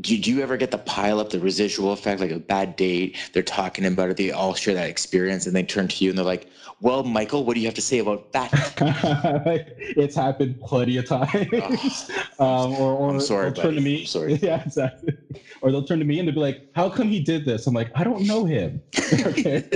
Do, 0.00 0.16
do 0.16 0.30
you 0.30 0.40
ever 0.40 0.56
get 0.56 0.70
the 0.70 0.78
pile 0.78 1.20
up, 1.20 1.30
the 1.30 1.40
residual 1.40 1.92
effect, 1.92 2.20
like 2.20 2.30
a 2.30 2.38
bad 2.38 2.76
date? 2.76 3.16
They're 3.32 3.42
talking 3.42 3.84
about 3.84 4.08
it. 4.08 4.16
They 4.16 4.30
all 4.30 4.54
share 4.54 4.72
that 4.74 4.88
experience, 4.88 5.46
and 5.46 5.54
they 5.54 5.62
turn 5.62 5.88
to 5.88 6.04
you 6.04 6.10
and 6.10 6.18
they're 6.18 6.24
like, 6.24 6.48
"Well, 6.80 7.02
Michael, 7.02 7.44
what 7.44 7.54
do 7.54 7.60
you 7.60 7.66
have 7.66 7.74
to 7.74 7.82
say 7.82 7.98
about 7.98 8.32
that?" 8.32 8.50
it's 9.96 10.14
happened 10.14 10.58
plenty 10.60 10.96
of 10.96 11.06
times. 11.06 12.10
Oh, 12.38 12.64
um, 12.64 12.72
or, 12.74 12.94
or 12.94 13.10
I'm 13.10 13.20
sorry, 13.20 13.52
turn 13.52 13.74
to 13.74 13.80
me. 13.80 14.00
I'm 14.00 14.06
sorry. 14.06 14.34
Yeah, 14.42 14.62
exactly. 14.64 15.16
Or 15.60 15.70
they'll 15.70 15.84
turn 15.84 15.98
to 15.98 16.04
me 16.04 16.18
and 16.18 16.26
they'll 16.26 16.34
be 16.34 16.40
like, 16.40 16.68
"How 16.74 16.88
come 16.88 17.08
he 17.08 17.20
did 17.20 17.44
this?" 17.44 17.66
I'm 17.66 17.74
like, 17.74 17.90
"I 17.94 18.04
don't 18.04 18.26
know 18.26 18.44
him." 18.44 18.80
okay. 19.26 19.68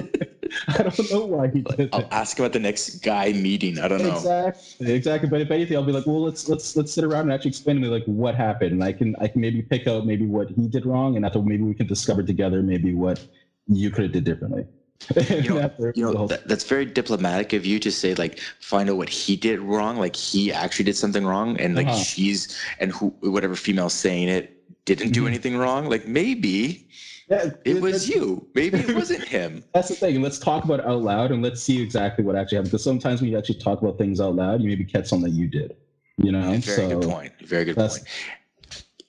I 0.69 0.83
don't 0.83 1.11
know 1.11 1.25
why 1.27 1.49
he 1.49 1.63
did 1.63 1.91
I'll 1.93 2.09
ask 2.11 2.39
him 2.39 2.45
at 2.45 2.53
the 2.53 2.59
next 2.59 3.03
guy 3.03 3.33
meeting. 3.33 3.79
I 3.79 3.89
don't 3.89 4.03
know. 4.03 4.15
Exactly. 4.15 4.93
Exactly. 4.93 5.29
But 5.29 5.41
if 5.41 5.51
anything, 5.51 5.77
I'll 5.77 5.85
be 5.85 5.93
like, 5.93 6.07
well, 6.07 6.23
let's 6.23 6.49
let's 6.49 6.77
let's 6.77 6.93
sit 6.93 7.05
around 7.05 7.23
and 7.23 7.33
actually 7.33 7.51
explain 7.51 7.77
to 7.77 7.83
me 7.83 7.89
like 7.89 8.05
what 8.05 8.35
happened. 8.35 8.73
And 8.73 8.85
I 8.85 8.93
can 8.93 9.15
I 9.21 9.29
can 9.29 9.41
maybe 9.41 9.63
pick 9.63 9.87
out 9.87 10.07
maybe 10.07 10.27
what 10.27 10.51
he 10.51 10.69
did 10.69 10.87
wrong 10.87 11.17
and 11.17 11.25
after 11.25 11.41
maybe 11.41 11.63
we 11.63 11.75
can 11.75 11.87
discover 11.87 12.23
together 12.23 12.63
maybe 12.63 12.95
what 12.95 13.25
you 13.69 13.91
could 13.91 14.05
have 14.05 14.13
did 14.13 14.25
differently. 14.25 14.67
you 15.29 15.51
know, 15.51 15.71
you 15.95 16.13
know 16.13 16.27
that, 16.27 16.47
that's 16.49 16.65
very 16.65 16.87
diplomatic 16.87 17.53
of 17.53 17.67
you 17.67 17.79
to 17.79 17.91
say 17.91 18.15
like 18.15 18.39
find 18.61 18.89
out 18.89 18.97
what 18.97 19.09
he 19.09 19.37
did 19.37 19.61
wrong 19.61 19.99
like 19.99 20.17
he 20.17 20.53
actually 20.53 20.85
did 20.85 20.97
something 20.97 21.27
wrong 21.27 21.61
and 21.61 21.75
like 21.75 21.89
uh-huh. 21.89 21.97
she's 21.97 22.59
and 22.79 22.93
who 22.93 23.09
whatever 23.21 23.55
female 23.55 23.91
saying 23.91 24.29
it 24.29 24.54
didn't 24.85 25.11
do 25.11 25.21
mm-hmm. 25.21 25.29
anything 25.29 25.57
wrong 25.57 25.89
like 25.89 26.07
maybe 26.07 26.89
yeah, 27.29 27.51
it, 27.65 27.81
was 27.81 28.09
you. 28.09 28.47
Maybe 28.55 28.79
it 28.79 28.95
wasn't 28.95 29.25
him. 29.25 29.65
That's 29.73 29.89
the 29.89 29.95
thing. 29.95 30.21
Let's 30.21 30.39
talk 30.39 30.65
about 30.65 30.81
it 30.81 30.87
out 30.87 31.03
loud 31.03 31.31
and 31.33 31.43
let's 31.43 31.63
see 31.63 31.81
exactly 31.81 32.25
what 32.25 32.37
actually 32.37 32.57
happened. 32.57 32.73
Because 32.73 32.85
sometimes 32.85 33.21
when 33.23 33.31
you 33.31 33.39
actually 33.39 33.61
talk 33.61 33.81
about 33.81 33.97
things 33.97 34.21
out 34.21 34.35
loud, 34.35 34.61
you 34.61 34.69
maybe 34.69 34.85
catch 34.85 35.07
something 35.07 35.33
that 35.33 35.37
you 35.39 35.49
did. 35.49 35.75
You 36.19 36.33
know. 36.33 36.51
Very 36.51 36.61
so, 36.61 37.01
good 37.01 37.09
point. 37.09 37.33
Very 37.41 37.65
good 37.65 37.77
point. 37.77 38.05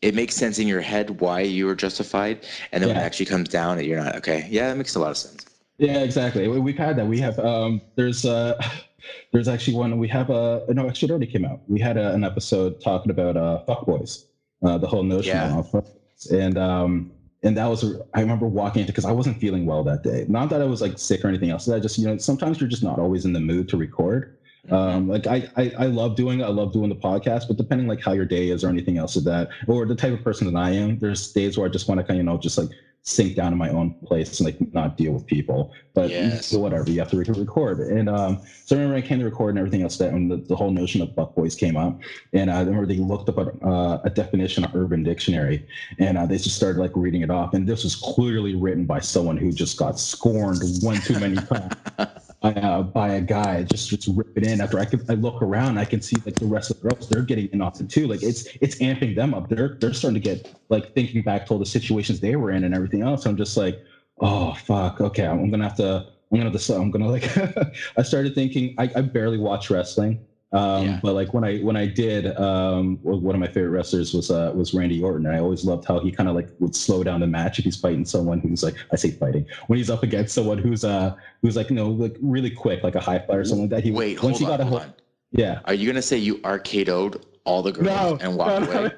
It 0.02 0.16
makes 0.16 0.36
sense 0.36 0.60
in 0.60 0.68
your 0.68 0.82
head 0.82 1.20
why 1.20 1.42
you 1.42 1.66
were 1.66 1.76
justified, 1.76 2.46
and 2.72 2.82
then 2.82 2.90
yeah. 2.90 2.96
when 2.96 3.04
it 3.04 3.06
actually 3.06 3.26
comes 3.26 3.50
down, 3.50 3.84
you're 3.84 4.02
not 4.02 4.16
okay. 4.18 4.48
Yeah, 4.50 4.70
that 4.70 4.78
makes 4.78 4.96
a 4.96 5.00
lot 5.00 5.12
of 5.12 5.18
sense. 5.18 5.46
Yeah, 5.78 6.00
exactly. 6.00 6.48
We've 6.48 6.78
had 6.78 6.96
that. 6.98 7.08
We 7.08 7.20
have 7.20 7.38
um, 7.40 7.82
there's 7.96 8.26
uh, 8.26 8.62
there's 9.34 9.48
actually 9.48 9.76
one 9.76 9.98
we 9.98 10.08
have 10.08 10.30
a 10.30 10.64
no 10.70 10.88
actually 10.88 11.08
it 11.08 11.12
already 11.12 11.28
came 11.28 11.44
out. 11.44 11.62
We 11.68 11.80
had 11.80 11.98
a, 11.98 12.14
an 12.14 12.24
episode 12.24 12.82
talking 12.82 13.12
about 13.12 13.36
uh, 13.36 13.64
fuckboys, 13.68 14.26
uh, 14.66 14.78
the 14.78 14.88
whole 14.88 15.04
notion 15.04 15.36
yeah. 15.36 15.60
of 15.60 15.88
and 16.32 16.58
um, 16.58 17.12
and 17.44 17.56
that 17.58 17.68
was 17.68 17.84
I 18.14 18.22
remember 18.22 18.48
walking 18.48 18.82
into 18.82 18.92
because 18.92 19.06
I 19.06 19.12
wasn't 19.12 19.40
feeling 19.40 19.66
well 19.66 19.84
that 19.84 20.04
day. 20.04 20.26
Not 20.28 20.50
that 20.50 20.62
I 20.62 20.66
was 20.66 20.82
like 20.82 20.98
sick 20.98 21.24
or 21.24 21.28
anything 21.28 21.52
else. 21.52 21.70
I 21.70 21.80
just 21.80 21.98
you 21.98 22.08
know 22.08 22.18
sometimes 22.18 22.60
you're 22.60 22.70
just 22.70 22.84
not 22.84 23.00
always 23.00 23.26
in 23.26 23.34
the 23.34 23.40
mood 23.40 23.70
to 23.70 23.78
record. 23.78 24.38
Mm-hmm. 24.66 24.74
Um, 24.74 25.08
like 25.08 25.28
I, 25.28 25.48
I 25.56 25.72
I 25.78 25.86
love 25.86 26.16
doing. 26.16 26.44
I 26.44 26.48
love 26.48 26.74
doing 26.74 26.90
the 26.90 26.96
podcast, 26.96 27.48
but 27.48 27.58
depending 27.58 27.88
like 27.88 28.02
how 28.02 28.14
your 28.14 28.26
day 28.26 28.50
is 28.50 28.64
or 28.64 28.70
anything 28.70 28.98
else 28.98 29.16
of 29.16 29.24
that, 29.26 29.50
or 29.68 29.86
the 29.86 29.96
type 29.96 30.14
of 30.14 30.24
person 30.24 30.52
that 30.52 30.60
I 30.60 30.72
am, 30.72 30.98
there's 30.98 31.32
days 31.32 31.58
where 31.58 31.68
I 31.68 31.70
just 31.70 31.88
want 31.88 32.00
to 32.00 32.04
kind 32.04 32.20
of 32.20 32.26
you 32.26 32.32
know 32.32 32.38
just 32.38 32.58
like 32.58 32.70
sink 33.06 33.36
down 33.36 33.52
in 33.52 33.58
my 33.58 33.70
own 33.70 33.94
place 34.06 34.40
and 34.40 34.46
like 34.46 34.74
not 34.74 34.98
deal 34.98 35.14
with 35.14 35.26
people. 35.28 35.72
But 35.94 36.10
yes. 36.10 36.52
whatever, 36.52 36.90
you 36.90 37.00
have 37.00 37.10
to 37.12 37.18
record. 37.18 37.80
And 37.80 38.10
um, 38.10 38.42
so 38.66 38.76
I 38.76 38.80
remember 38.80 38.98
I 38.98 39.08
came 39.08 39.20
to 39.20 39.26
record 39.26 39.52
and 39.52 39.60
everything 39.60 39.84
else 39.84 39.98
that 40.00 40.12
when 40.12 40.28
the, 40.28 40.38
the 40.38 40.56
whole 40.56 40.72
notion 40.72 41.02
of 41.02 41.10
fuckboys 41.10 41.58
came 41.58 41.78
up. 41.78 42.00
And 42.34 42.52
I 42.52 42.60
remember 42.62 42.88
they 42.88 42.98
looked 42.98 43.30
up 43.30 43.38
a, 43.38 43.52
uh, 43.66 44.02
a 44.04 44.10
definition 44.10 44.66
of 44.66 44.76
Urban 44.76 45.04
Dictionary 45.04 45.66
and 46.00 46.18
uh, 46.18 46.26
they 46.26 46.38
just 46.38 46.56
started 46.56 46.80
like 46.80 46.92
reading 46.96 47.22
it 47.22 47.30
off. 47.30 47.54
And 47.54 47.68
this 47.68 47.84
was 47.84 47.96
clearly 47.96 48.56
written 48.56 48.86
by 48.86 49.00
someone 49.00 49.38
who 49.38 49.52
just 49.52 49.78
got 49.78 50.00
scorned 50.00 50.62
one 50.82 51.00
too 51.02 51.20
many 51.20 51.36
times. 51.98 52.25
By, 52.54 52.62
uh, 52.62 52.82
by 52.84 53.10
a 53.10 53.22
guy 53.22 53.64
just 53.64 53.90
just 53.90 54.08
rip 54.16 54.38
it 54.38 54.46
in 54.46 54.62
after 54.62 54.80
I 54.80 54.86
can 54.86 55.04
I 55.10 55.14
look 55.14 55.42
around 55.42 55.78
I 55.78 55.86
can 55.86 56.02
see 56.02 56.18
like 56.26 56.36
the 56.36 56.46
rest 56.46 56.72
of 56.72 56.80
the 56.80 56.90
girls 56.90 57.10
they're 57.10 57.22
getting 57.22 57.48
in 57.52 57.62
off 57.62 57.80
it 57.82 57.90
too 57.90 58.08
like 58.08 58.22
it's 58.24 58.48
it's 58.62 58.76
amping 58.76 59.16
them 59.16 59.34
up 59.34 59.50
they're 59.50 59.78
they're 59.80 59.94
starting 59.94 60.22
to 60.22 60.30
get 60.30 60.56
like 60.70 60.94
thinking 60.94 61.22
back 61.24 61.46
to 61.48 61.54
all 61.54 61.60
the 61.60 61.66
situations 61.66 62.20
they 62.20 62.36
were 62.36 62.52
in 62.52 62.64
and 62.64 62.76
everything 62.76 63.02
else 63.02 63.26
I'm 63.26 63.38
just 63.38 63.58
like 63.58 63.84
oh 64.22 64.54
fuck 64.54 65.02
okay 65.02 65.26
I'm 65.26 65.50
gonna 65.50 65.64
have 65.64 65.78
to 65.78 66.08
I'm 66.32 66.40
gonna 66.40 66.52
have 66.52 66.62
to 66.62 66.76
I'm 66.76 66.92
gonna 66.92 67.08
like. 67.10 67.30
I 67.98 68.02
started 68.02 68.36
thinking. 68.36 68.76
I, 68.78 68.90
I 68.96 69.02
barely 69.02 69.38
watch 69.38 69.70
wrestling. 69.70 70.20
Um, 70.56 70.86
yeah. 70.86 71.00
But 71.04 71.16
like 71.16 71.34
when 71.34 71.44
I 71.44 71.58
when 71.60 71.76
I 71.76 71.86
did, 71.86 72.34
um, 72.38 72.98
one 73.02 73.36
of 73.36 73.42
my 73.42 73.48
favorite 73.48 73.72
wrestlers 73.72 74.14
was 74.14 74.32
uh, 74.32 74.54
was 74.56 74.74
Randy 74.74 75.04
Orton, 75.04 75.26
and 75.26 75.36
I 75.36 75.40
always 75.40 75.66
loved 75.66 75.86
how 75.86 76.00
he 76.00 76.14
kind 76.14 76.30
of 76.30 76.36
like 76.36 76.48
would 76.60 76.74
slow 76.74 77.04
down 77.04 77.20
the 77.20 77.28
match 77.28 77.60
if 77.60 77.66
he's 77.66 77.76
fighting 77.76 78.06
someone 78.06 78.40
who's 78.40 78.64
like 78.64 78.76
I 78.94 78.96
say 78.96 79.12
fighting 79.12 79.46
when 79.68 79.78
he's 79.78 79.90
up 79.90 80.02
against 80.02 80.34
someone 80.34 80.58
who's 80.58 80.86
uh 80.86 81.14
who's 81.42 81.58
like 81.58 81.70
you 81.70 81.76
know 81.76 81.90
like 81.90 82.16
really 82.22 82.50
quick 82.50 82.84
like 82.84 82.96
a 82.96 83.02
high 83.02 83.20
flyer 83.20 83.42
or 83.42 83.44
something 83.44 83.64
like 83.64 83.72
that. 83.72 83.84
He 83.84 83.92
wait 83.92 84.24
once 84.24 84.40
hold 84.40 84.40
he 84.40 84.46
got 84.46 84.62
on, 84.62 84.68
a 84.68 84.70
hold 84.70 84.82
on. 84.84 84.94
Yeah. 85.32 85.60
Are 85.66 85.74
you 85.74 85.88
gonna 85.88 86.02
say 86.02 86.18
you 86.18 86.38
RKO'd 86.38 87.26
all 87.44 87.62
the 87.62 87.74
girls 87.74 87.86
no, 87.86 88.18
and 88.22 88.38
walked 88.38 88.72
no, 88.72 88.80
away? 88.80 88.92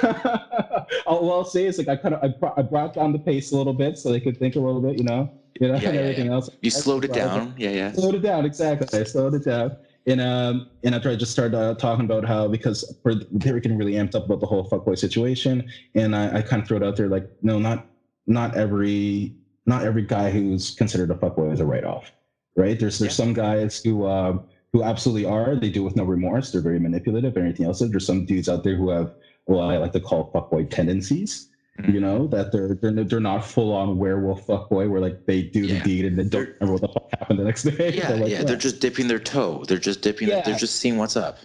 all 1.06 1.32
I'll 1.32 1.44
say 1.44 1.66
is 1.66 1.78
like 1.78 1.88
I 1.88 1.96
kind 1.96 2.14
of 2.14 2.22
I, 2.22 2.28
brought, 2.28 2.56
I 2.56 2.62
brought 2.62 2.94
down 2.94 3.12
the 3.12 3.18
pace 3.18 3.50
a 3.50 3.56
little 3.56 3.72
bit 3.72 3.98
so 3.98 4.12
they 4.12 4.20
could 4.20 4.36
think 4.38 4.54
a 4.54 4.60
little 4.60 4.80
bit, 4.80 4.96
you 4.96 5.04
know, 5.04 5.28
you 5.60 5.66
know, 5.66 5.74
yeah, 5.74 5.88
and 5.88 5.94
yeah, 5.96 6.00
everything 6.02 6.26
yeah. 6.26 6.32
else. 6.32 6.50
You 6.62 6.70
slowed 6.70 7.04
it 7.04 7.12
down, 7.12 7.54
yeah, 7.58 7.70
yeah. 7.70 7.92
Slowed 7.92 8.14
it 8.14 8.22
down 8.22 8.44
exactly. 8.44 9.00
I 9.00 9.02
slowed 9.02 9.34
it 9.34 9.44
down 9.44 9.76
and 10.08 10.20
um 10.20 10.66
and 10.82 10.94
after 10.94 11.10
I 11.10 11.16
just 11.16 11.32
started 11.32 11.56
uh, 11.56 11.74
talking 11.74 12.04
about 12.04 12.24
how 12.24 12.48
because 12.48 12.84
for 13.02 13.14
they 13.14 13.52
were 13.52 13.60
getting 13.60 13.78
really 13.78 13.92
amped 13.92 14.14
up 14.14 14.24
about 14.24 14.40
the 14.40 14.46
whole 14.46 14.68
fuckboy 14.68 14.98
situation, 14.98 15.62
and 15.94 16.16
I, 16.16 16.38
I 16.38 16.42
kind 16.42 16.62
of 16.62 16.66
threw 16.68 16.78
it 16.78 16.82
out 16.82 16.96
there 16.96 17.08
like, 17.08 17.28
no, 17.42 17.58
not 17.58 17.86
not 18.26 18.56
every 18.56 19.34
not 19.66 19.84
every 19.84 20.02
guy 20.02 20.30
who's 20.30 20.70
considered 20.70 21.10
a 21.10 21.14
fuckboy 21.14 21.52
is 21.52 21.60
a 21.60 21.66
write 21.66 21.84
off, 21.84 22.10
right? 22.56 22.78
There's 22.78 22.98
there's 22.98 23.12
yeah. 23.18 23.24
some 23.24 23.32
guys 23.34 23.80
who 23.84 24.04
uh, 24.04 24.38
who 24.72 24.82
absolutely 24.82 25.26
are. 25.26 25.56
They 25.56 25.70
do 25.70 25.82
with 25.82 25.96
no 25.96 26.04
remorse. 26.04 26.50
They're 26.50 26.60
very 26.60 26.78
manipulative. 26.78 27.36
And 27.36 27.44
anything 27.44 27.66
else. 27.66 27.80
There's 27.80 28.06
some 28.06 28.24
dudes 28.24 28.48
out 28.48 28.64
there 28.64 28.76
who 28.76 28.90
have 28.90 29.14
what 29.44 29.62
I 29.62 29.78
like 29.78 29.92
to 29.92 30.00
call 30.00 30.30
fuckboy 30.32 30.70
tendencies. 30.70 31.47
You 31.78 31.84
mm-hmm. 31.84 32.00
know 32.00 32.26
that 32.28 32.50
they're 32.50 32.74
they're 32.74 33.04
they're 33.04 33.20
not 33.20 33.44
full 33.44 33.72
on 33.72 33.98
werewolf 33.98 34.44
fuckboy 34.48 34.90
where 34.90 35.00
like 35.00 35.26
they 35.26 35.42
do 35.42 35.60
yeah. 35.60 35.78
the 35.78 35.84
deed 35.84 36.04
and 36.06 36.18
they 36.18 36.24
don't 36.24 36.48
remember 36.60 36.72
what 36.72 36.80
the 36.80 36.88
fuck 36.88 37.08
happened 37.16 37.38
the 37.38 37.44
next 37.44 37.62
day. 37.62 37.92
Yeah, 37.98 38.14
like, 38.14 38.30
yeah, 38.30 38.42
they're 38.42 38.56
just 38.56 38.80
dipping 38.80 39.06
their 39.06 39.20
toe. 39.20 39.64
They're 39.68 39.78
just 39.78 40.02
dipping. 40.02 40.28
Yeah. 40.28 40.42
They're 40.42 40.58
just 40.58 40.76
seeing 40.76 40.96
what's 40.96 41.16
up. 41.16 41.38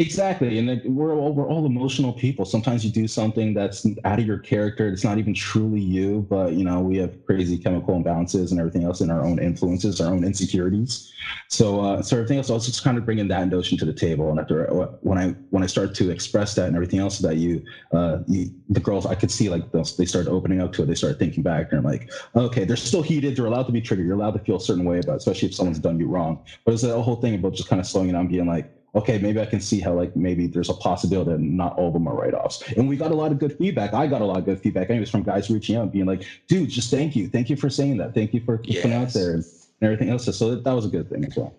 Exactly, 0.00 0.58
and 0.58 0.80
we're 0.84 1.12
all 1.12 1.32
we're 1.34 1.48
all 1.48 1.66
emotional 1.66 2.12
people. 2.12 2.44
Sometimes 2.44 2.84
you 2.84 2.90
do 2.92 3.08
something 3.08 3.52
that's 3.52 3.84
out 4.04 4.20
of 4.20 4.26
your 4.26 4.38
character. 4.38 4.86
It's 4.86 5.02
not 5.02 5.18
even 5.18 5.34
truly 5.34 5.80
you, 5.80 6.24
but 6.30 6.52
you 6.52 6.62
know 6.62 6.80
we 6.80 6.98
have 6.98 7.16
crazy 7.26 7.58
chemical 7.58 8.00
imbalances 8.00 8.52
and 8.52 8.60
everything 8.60 8.84
else, 8.84 9.00
in 9.00 9.10
our 9.10 9.24
own 9.24 9.40
influences, 9.40 10.00
our 10.00 10.12
own 10.14 10.22
insecurities. 10.22 11.10
So, 11.48 11.80
uh, 11.80 12.00
so 12.00 12.14
everything 12.16 12.36
else, 12.36 12.48
I 12.48 12.52
was 12.52 12.64
just 12.64 12.84
kind 12.84 12.96
of 12.96 13.04
bringing 13.04 13.26
that 13.26 13.48
notion 13.48 13.76
to 13.78 13.84
the 13.84 13.92
table. 13.92 14.30
And 14.30 14.38
after 14.38 14.72
uh, 14.72 14.86
when 15.00 15.18
I 15.18 15.34
when 15.50 15.64
I 15.64 15.66
start 15.66 15.94
to 15.96 16.10
express 16.10 16.54
that 16.54 16.68
and 16.68 16.76
everything 16.76 17.00
else 17.00 17.18
that 17.18 17.36
you, 17.38 17.60
uh, 17.92 18.18
you 18.28 18.52
the 18.68 18.78
girls, 18.78 19.04
I 19.04 19.16
could 19.16 19.32
see 19.32 19.48
like 19.48 19.64
they 19.72 20.04
started 20.04 20.30
opening 20.30 20.60
up 20.60 20.70
to 20.74 20.84
it. 20.84 20.86
They 20.86 20.94
started 20.94 21.18
thinking 21.18 21.42
back, 21.42 21.66
and 21.72 21.78
I'm 21.78 21.84
like, 21.84 22.08
okay, 22.36 22.64
they're 22.64 22.76
still 22.76 23.02
heated. 23.02 23.34
They're 23.34 23.46
allowed 23.46 23.66
to 23.66 23.72
be 23.72 23.80
triggered. 23.80 24.06
You're 24.06 24.14
allowed 24.14 24.34
to 24.34 24.40
feel 24.40 24.56
a 24.56 24.60
certain 24.60 24.84
way 24.84 25.00
about, 25.00 25.14
it, 25.14 25.16
especially 25.16 25.48
if 25.48 25.54
someone's 25.56 25.80
done 25.80 25.98
you 25.98 26.06
wrong. 26.06 26.38
But 26.64 26.74
it's 26.74 26.84
a 26.84 27.02
whole 27.02 27.16
thing 27.16 27.34
about 27.34 27.54
just 27.54 27.68
kind 27.68 27.80
of 27.80 27.86
slowing 27.86 28.10
it 28.10 28.12
down, 28.12 28.28
being 28.28 28.46
like 28.46 28.66
okay, 28.94 29.18
maybe 29.18 29.40
I 29.40 29.46
can 29.46 29.60
see 29.60 29.80
how 29.80 29.92
like 29.92 30.16
maybe 30.16 30.46
there's 30.46 30.70
a 30.70 30.74
possibility 30.74 31.30
that 31.30 31.40
not 31.40 31.76
all 31.76 31.88
of 31.88 31.92
them 31.92 32.06
are 32.08 32.14
write-offs. 32.14 32.62
And 32.76 32.88
we 32.88 32.96
got 32.96 33.10
a 33.10 33.14
lot 33.14 33.32
of 33.32 33.38
good 33.38 33.56
feedback. 33.56 33.94
I 33.94 34.06
got 34.06 34.22
a 34.22 34.24
lot 34.24 34.38
of 34.38 34.44
good 34.44 34.60
feedback, 34.60 34.90
anyways, 34.90 35.10
from 35.10 35.22
guys 35.22 35.50
reaching 35.50 35.76
out, 35.76 35.92
being 35.92 36.06
like, 36.06 36.24
dude, 36.46 36.70
just 36.70 36.90
thank 36.90 37.14
you, 37.14 37.28
thank 37.28 37.50
you 37.50 37.56
for 37.56 37.70
saying 37.70 37.98
that, 37.98 38.14
thank 38.14 38.32
you 38.32 38.40
for 38.40 38.60
yes. 38.64 38.82
putting 38.82 38.96
out 38.96 39.12
there 39.12 39.34
and, 39.34 39.44
everything 39.80 40.10
else. 40.10 40.24
So 40.36 40.50
that, 40.50 40.64
that 40.64 40.72
was 40.72 40.86
a 40.86 40.88
good 40.88 41.08
thing 41.08 41.24
as 41.24 41.36
well. 41.36 41.54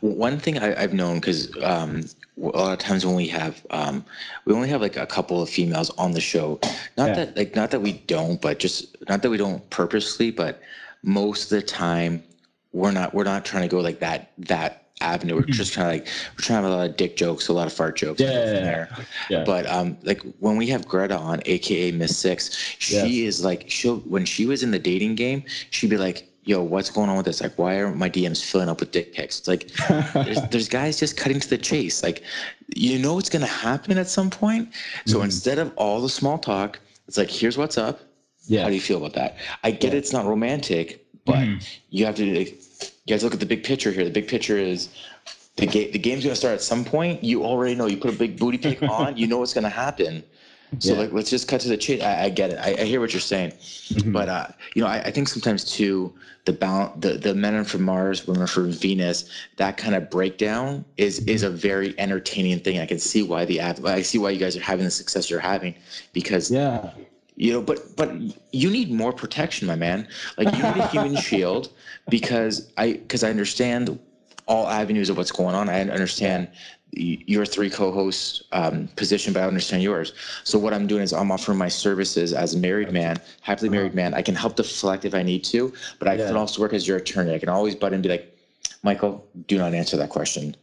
One 0.00 0.38
thing 0.38 0.58
I, 0.58 0.78
have 0.78 0.92
known 0.92 1.16
because 1.16 1.50
um, 1.62 2.04
a 2.36 2.48
lot 2.48 2.72
of 2.74 2.78
times 2.78 3.06
when 3.06 3.14
we 3.14 3.26
have 3.28 3.64
um, 3.70 4.04
we 4.44 4.52
only 4.52 4.68
have 4.68 4.82
like 4.82 4.98
a 4.98 5.06
couple 5.06 5.40
of 5.40 5.48
females 5.48 5.88
on 5.96 6.12
the 6.12 6.20
show. 6.20 6.60
Not 6.98 7.08
yeah. 7.08 7.14
that 7.14 7.36
like 7.36 7.56
not 7.56 7.70
that 7.70 7.80
we 7.80 7.94
don't, 8.06 8.38
but 8.42 8.58
just 8.58 8.94
not 9.08 9.22
that 9.22 9.30
we 9.30 9.38
don't 9.38 9.68
purposely, 9.70 10.30
but 10.30 10.60
most 11.02 11.44
of 11.44 11.58
the 11.58 11.62
time 11.62 12.22
we're 12.72 12.90
not 12.90 13.14
we're 13.14 13.24
not 13.24 13.46
trying 13.46 13.62
to 13.62 13.68
go 13.68 13.80
like 13.80 13.98
that 14.00 14.32
that 14.36 14.85
avenue. 15.00 15.36
We're 15.36 15.42
just 15.42 15.72
trying 15.72 15.86
to 15.86 15.92
like 15.92 16.06
we're 16.32 16.42
trying 16.42 16.62
to 16.62 16.68
have 16.68 16.72
a 16.72 16.76
lot 16.76 16.90
of 16.90 16.96
dick 16.96 17.16
jokes, 17.16 17.48
a 17.48 17.52
lot 17.52 17.66
of 17.66 17.72
fart 17.72 17.96
jokes. 17.96 18.20
Yeah, 18.20 18.30
yeah, 18.30 18.44
there. 18.44 18.88
yeah. 19.30 19.44
But 19.44 19.66
um, 19.66 19.96
like 20.02 20.22
when 20.40 20.56
we 20.56 20.66
have 20.68 20.86
Greta 20.86 21.16
on, 21.16 21.42
aka 21.46 21.92
Miss 21.92 22.16
Six, 22.16 22.54
she 22.78 22.96
yeah. 22.96 23.28
is 23.28 23.44
like 23.44 23.68
she'll 23.68 23.98
when 24.00 24.24
she 24.24 24.46
was 24.46 24.62
in 24.62 24.70
the 24.70 24.78
dating 24.78 25.14
game, 25.16 25.44
she'd 25.70 25.90
be 25.90 25.96
like, 25.96 26.28
"Yo, 26.44 26.62
what's 26.62 26.90
going 26.90 27.08
on 27.08 27.16
with 27.16 27.26
this? 27.26 27.40
Like, 27.40 27.58
why 27.58 27.76
are 27.76 27.94
my 27.94 28.08
DMs 28.08 28.44
filling 28.44 28.68
up 28.68 28.80
with 28.80 28.90
dick 28.90 29.12
pics?" 29.12 29.40
It's 29.40 29.48
like 29.48 29.70
there's, 30.14 30.40
there's 30.50 30.68
guys 30.68 30.98
just 30.98 31.16
cutting 31.16 31.40
to 31.40 31.48
the 31.48 31.58
chase. 31.58 32.02
Like, 32.02 32.22
you 32.74 32.98
know 32.98 33.18
it's 33.18 33.30
gonna 33.30 33.46
happen 33.46 33.98
at 33.98 34.08
some 34.08 34.30
point. 34.30 34.70
So 35.06 35.18
mm. 35.18 35.24
instead 35.24 35.58
of 35.58 35.72
all 35.76 36.00
the 36.00 36.08
small 36.08 36.38
talk, 36.38 36.80
it's 37.06 37.18
like, 37.18 37.30
"Here's 37.30 37.58
what's 37.58 37.78
up." 37.78 38.00
Yeah. 38.48 38.62
How 38.62 38.68
do 38.68 38.74
you 38.74 38.80
feel 38.80 38.98
about 38.98 39.14
that? 39.14 39.36
I 39.64 39.72
get 39.72 39.92
yeah. 39.92 39.98
it's 39.98 40.12
not 40.12 40.24
romantic, 40.24 41.04
but 41.24 41.34
mm. 41.34 41.78
you 41.90 42.06
have 42.06 42.14
to 42.14 42.38
like, 42.38 42.60
you 43.06 43.14
guys 43.14 43.22
look 43.22 43.34
at 43.34 43.40
the 43.40 43.46
big 43.46 43.62
picture 43.62 43.92
here. 43.92 44.04
The 44.04 44.10
big 44.10 44.26
picture 44.26 44.58
is 44.58 44.88
the 45.56 45.66
game. 45.66 45.92
The 45.92 45.98
game's 45.98 46.24
gonna 46.24 46.36
start 46.36 46.54
at 46.54 46.62
some 46.62 46.84
point. 46.84 47.22
You 47.22 47.44
already 47.44 47.74
know. 47.74 47.86
You 47.86 47.96
put 47.96 48.12
a 48.12 48.18
big 48.18 48.38
booty 48.38 48.58
pic 48.58 48.82
on. 48.90 49.16
You 49.16 49.26
know 49.26 49.38
what's 49.38 49.54
gonna 49.54 49.68
happen. 49.68 50.24
So 50.80 50.92
yeah. 50.92 51.00
like, 51.00 51.12
let's 51.12 51.30
just 51.30 51.46
cut 51.46 51.60
to 51.60 51.68
the 51.68 51.76
chase. 51.76 52.02
I, 52.02 52.24
I 52.24 52.28
get 52.28 52.50
it. 52.50 52.58
I, 52.58 52.82
I, 52.82 52.84
hear 52.84 52.98
what 52.98 53.12
you're 53.12 53.20
saying, 53.20 53.52
mm-hmm. 53.52 54.10
but 54.10 54.28
uh, 54.28 54.48
you 54.74 54.82
know, 54.82 54.88
I, 54.88 54.98
I, 54.98 55.10
think 55.12 55.28
sometimes 55.28 55.64
too 55.64 56.12
the 56.44 56.52
balance, 56.52 56.92
the 56.98 57.12
the 57.12 57.36
men 57.36 57.54
are 57.54 57.62
from 57.62 57.82
Mars, 57.82 58.26
women 58.26 58.42
are 58.42 58.48
from 58.48 58.72
Venus. 58.72 59.30
That 59.58 59.76
kind 59.76 59.94
of 59.94 60.10
breakdown 60.10 60.84
is 60.96 61.20
mm-hmm. 61.20 61.28
is 61.28 61.44
a 61.44 61.50
very 61.50 61.94
entertaining 62.00 62.58
thing. 62.58 62.80
I 62.80 62.86
can 62.86 62.98
see 62.98 63.22
why 63.22 63.44
the 63.44 63.60
I 63.60 64.02
see 64.02 64.18
why 64.18 64.30
you 64.30 64.40
guys 64.40 64.56
are 64.56 64.60
having 64.60 64.84
the 64.84 64.90
success 64.90 65.30
you're 65.30 65.38
having 65.38 65.76
because 66.12 66.50
yeah, 66.50 66.90
you 67.36 67.52
know 67.52 67.60
but 67.62 67.94
but 67.96 68.10
you 68.52 68.70
need 68.70 68.90
more 68.90 69.12
protection 69.12 69.68
my 69.68 69.76
man 69.76 70.08
like 70.38 70.54
you 70.56 70.62
need 70.62 70.76
a 70.76 70.88
human 70.88 71.16
shield 71.22 71.70
because 72.08 72.72
i 72.76 72.92
because 72.92 73.24
i 73.24 73.30
understand 73.30 73.98
all 74.46 74.68
avenues 74.68 75.10
of 75.10 75.16
what's 75.16 75.32
going 75.32 75.54
on. 75.54 75.68
I 75.68 75.80
understand 75.80 76.48
your 76.92 77.44
three 77.44 77.68
co-hosts 77.68 78.44
um, 78.52 78.88
position 78.96 79.32
but 79.32 79.42
i 79.42 79.46
understand 79.46 79.82
yours. 79.82 80.12
So 80.44 80.58
what 80.58 80.72
i'm 80.72 80.86
doing 80.86 81.02
is 81.02 81.12
i'm 81.12 81.30
offering 81.30 81.58
my 81.58 81.68
services 81.68 82.32
as 82.32 82.54
a 82.54 82.58
married 82.58 82.92
man 82.92 83.18
happily 83.42 83.68
married 83.68 83.94
man. 83.94 84.14
I 84.14 84.22
can 84.22 84.34
help 84.34 84.56
deflect 84.56 85.04
if 85.04 85.14
i 85.14 85.22
need 85.22 85.44
to 85.44 85.72
but 85.98 86.08
i 86.08 86.14
yeah. 86.14 86.28
can 86.28 86.36
also 86.36 86.62
work 86.62 86.72
as 86.72 86.86
your 86.86 86.96
attorney. 86.96 87.34
I 87.34 87.38
can 87.38 87.48
always 87.48 87.74
butt 87.74 87.88
in 87.88 87.94
and 87.94 88.02
be 88.02 88.08
like 88.08 88.38
michael 88.82 89.26
do 89.46 89.58
not 89.58 89.74
answer 89.74 89.96
that 89.96 90.10
question. 90.10 90.56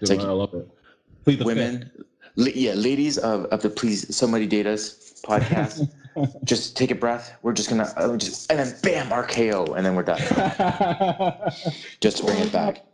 It's 0.00 0.10
like 0.10 0.20
i 0.20 0.24
love 0.24 0.54
it. 0.54 1.44
Women 1.44 1.90
yeah 2.36 2.74
ladies 2.74 3.18
of, 3.18 3.44
of 3.46 3.62
the 3.62 3.70
please 3.70 4.14
somebody 4.14 4.46
date 4.46 4.66
us 4.66 5.20
podcast 5.22 5.88
just 6.44 6.76
take 6.76 6.90
a 6.90 6.94
breath. 6.94 7.36
We're 7.42 7.52
just 7.52 7.68
gonna 7.68 7.92
uh, 7.96 8.16
just 8.16 8.50
and 8.50 8.58
then 8.58 8.74
bam 8.82 9.08
RKO 9.08 9.76
and 9.76 9.84
then 9.84 9.94
we're 9.94 10.02
done. 10.02 10.18
just 12.00 12.18
to 12.18 12.24
bring 12.24 12.38
it 12.38 12.52
back. 12.52 12.84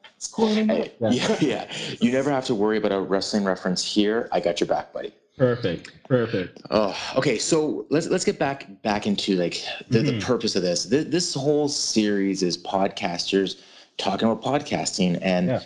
Hey, 0.70 0.92
yeah, 1.00 1.36
yeah. 1.40 1.72
You 2.00 2.12
never 2.12 2.30
have 2.30 2.44
to 2.44 2.54
worry 2.54 2.78
about 2.78 2.92
a 2.92 3.00
wrestling 3.00 3.42
reference 3.42 3.82
here. 3.84 4.28
I 4.30 4.38
got 4.38 4.60
your 4.60 4.68
back, 4.68 4.92
buddy. 4.92 5.12
Perfect. 5.36 5.90
Perfect. 6.04 6.62
Oh, 6.70 6.96
okay. 7.16 7.38
So 7.38 7.86
let's 7.90 8.06
let's 8.06 8.24
get 8.24 8.38
back 8.38 8.68
back 8.82 9.06
into 9.06 9.34
like 9.34 9.64
the, 9.88 9.98
mm-hmm. 9.98 10.18
the 10.18 10.24
purpose 10.24 10.54
of 10.54 10.62
this. 10.62 10.84
this. 10.84 11.06
This 11.06 11.34
whole 11.34 11.68
series 11.68 12.42
is 12.42 12.56
podcasters 12.56 13.60
talking 13.98 14.28
about 14.28 14.42
podcasting 14.42 15.18
and. 15.22 15.48
Yeah 15.48 15.62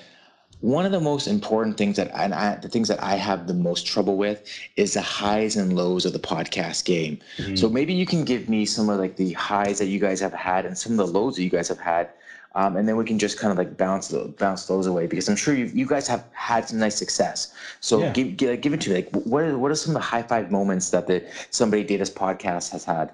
one 0.60 0.86
of 0.86 0.92
the 0.92 1.00
most 1.00 1.26
important 1.26 1.76
things 1.76 1.96
that 1.96 2.10
and 2.14 2.34
I, 2.34 2.56
the 2.56 2.68
things 2.68 2.88
that 2.88 3.02
I 3.02 3.16
have 3.16 3.46
the 3.46 3.54
most 3.54 3.86
trouble 3.86 4.16
with 4.16 4.48
is 4.76 4.94
the 4.94 5.02
highs 5.02 5.56
and 5.56 5.74
lows 5.74 6.06
of 6.06 6.12
the 6.12 6.18
podcast 6.18 6.84
game. 6.84 7.18
Mm-hmm. 7.36 7.56
So 7.56 7.68
maybe 7.68 7.92
you 7.92 8.06
can 8.06 8.24
give 8.24 8.48
me 8.48 8.64
some 8.64 8.88
of 8.88 8.98
like 8.98 9.16
the 9.16 9.32
highs 9.32 9.78
that 9.78 9.86
you 9.86 10.00
guys 10.00 10.20
have 10.20 10.32
had 10.32 10.64
and 10.64 10.76
some 10.76 10.92
of 10.92 10.98
the 10.98 11.06
lows 11.06 11.36
that 11.36 11.42
you 11.42 11.50
guys 11.50 11.68
have 11.68 11.78
had, 11.78 12.08
um, 12.54 12.76
and 12.76 12.88
then 12.88 12.96
we 12.96 13.04
can 13.04 13.18
just 13.18 13.38
kind 13.38 13.52
of 13.52 13.58
like 13.58 13.76
bounce 13.76 14.12
bounce 14.38 14.64
those 14.64 14.86
away 14.86 15.06
because 15.06 15.28
I'm 15.28 15.36
sure 15.36 15.54
you 15.54 15.66
you 15.66 15.86
guys 15.86 16.08
have 16.08 16.24
had 16.32 16.66
some 16.68 16.78
nice 16.78 16.96
success. 16.96 17.52
So 17.80 18.00
yeah. 18.00 18.12
give, 18.12 18.36
give 18.38 18.60
give 18.62 18.72
it 18.72 18.80
to 18.82 18.90
me. 18.90 18.96
Like 18.96 19.10
what 19.12 19.44
are 19.44 19.58
what 19.58 19.70
are 19.70 19.74
some 19.76 19.94
of 19.94 20.00
the 20.00 20.06
high 20.06 20.22
five 20.22 20.50
moments 20.50 20.88
that 20.90 21.06
the 21.06 21.22
somebody 21.50 21.84
did 21.84 22.00
this 22.00 22.10
podcast 22.10 22.70
has 22.72 22.84
had? 22.84 23.12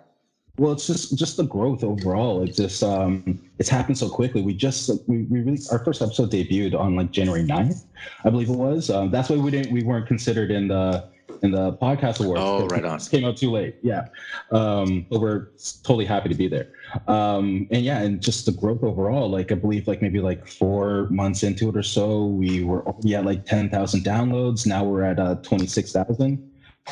Well, 0.59 0.73
it's 0.73 0.87
just 0.87 1.17
just 1.17 1.39
the 1.39 1.45
growth 1.45 1.83
overall. 1.83 2.43
It 2.43 2.55
just 2.55 2.83
um, 2.83 3.41
it's 3.59 3.71
happened 3.71 3.97
so 3.97 4.09
quickly. 4.09 4.43
We 4.43 4.53
just 4.53 4.91
we, 5.07 5.23
we 5.23 5.41
really 5.41 5.59
our 5.71 5.83
first 5.83 6.03
episode 6.03 6.31
debuted 6.31 6.79
on 6.79 6.95
like 6.95 7.11
January 7.11 7.43
9th, 7.43 7.85
I 8.25 8.31
believe 8.31 8.51
it 8.51 8.57
was. 8.57 8.91
Um, 8.91 9.11
that's 9.11 9.31
why 9.31 9.37
we 9.37 9.51
didn't 9.51 9.73
we 9.73 9.83
weren't 9.83 10.07
considered 10.07 10.51
in 10.51 10.69
the 10.69 11.09
in 11.43 11.53
the 11.53 11.73
podcast 11.79 12.23
awards. 12.23 12.43
Oh, 12.43 12.67
right 12.67 12.85
on. 12.85 13.01
Came 13.01 13.25
out 13.25 13.39
too 13.39 13.51
late. 13.51 13.77
Yeah, 13.83 14.09
um, 14.51 15.07
but 15.09 15.21
we're 15.21 15.49
totally 15.85 16.05
happy 16.05 16.29
to 16.29 16.35
be 16.35 16.49
there. 16.49 16.69
Um, 17.09 17.67
and 17.71 17.83
yeah, 17.83 18.03
and 18.03 18.21
just 18.21 18.45
the 18.45 18.53
growth 18.53 18.83
overall. 18.83 19.31
Like 19.31 19.53
I 19.53 19.55
believe 19.55 19.89
like 19.89 20.03
maybe 20.03 20.21
like 20.21 20.47
four 20.47 21.09
months 21.09 21.43
into 21.43 21.71
it 21.71 21.77
or 21.77 21.83
so, 21.83 22.27
we 22.27 22.63
were 22.63 22.87
at 22.89 23.25
like 23.25 23.47
ten 23.47 23.71
thousand 23.71 24.05
downloads. 24.05 24.67
Now 24.67 24.85
we're 24.85 25.03
at 25.03 25.19
uh, 25.19 25.37
twenty 25.37 25.67
six 25.67 25.93
thousand 25.93 26.47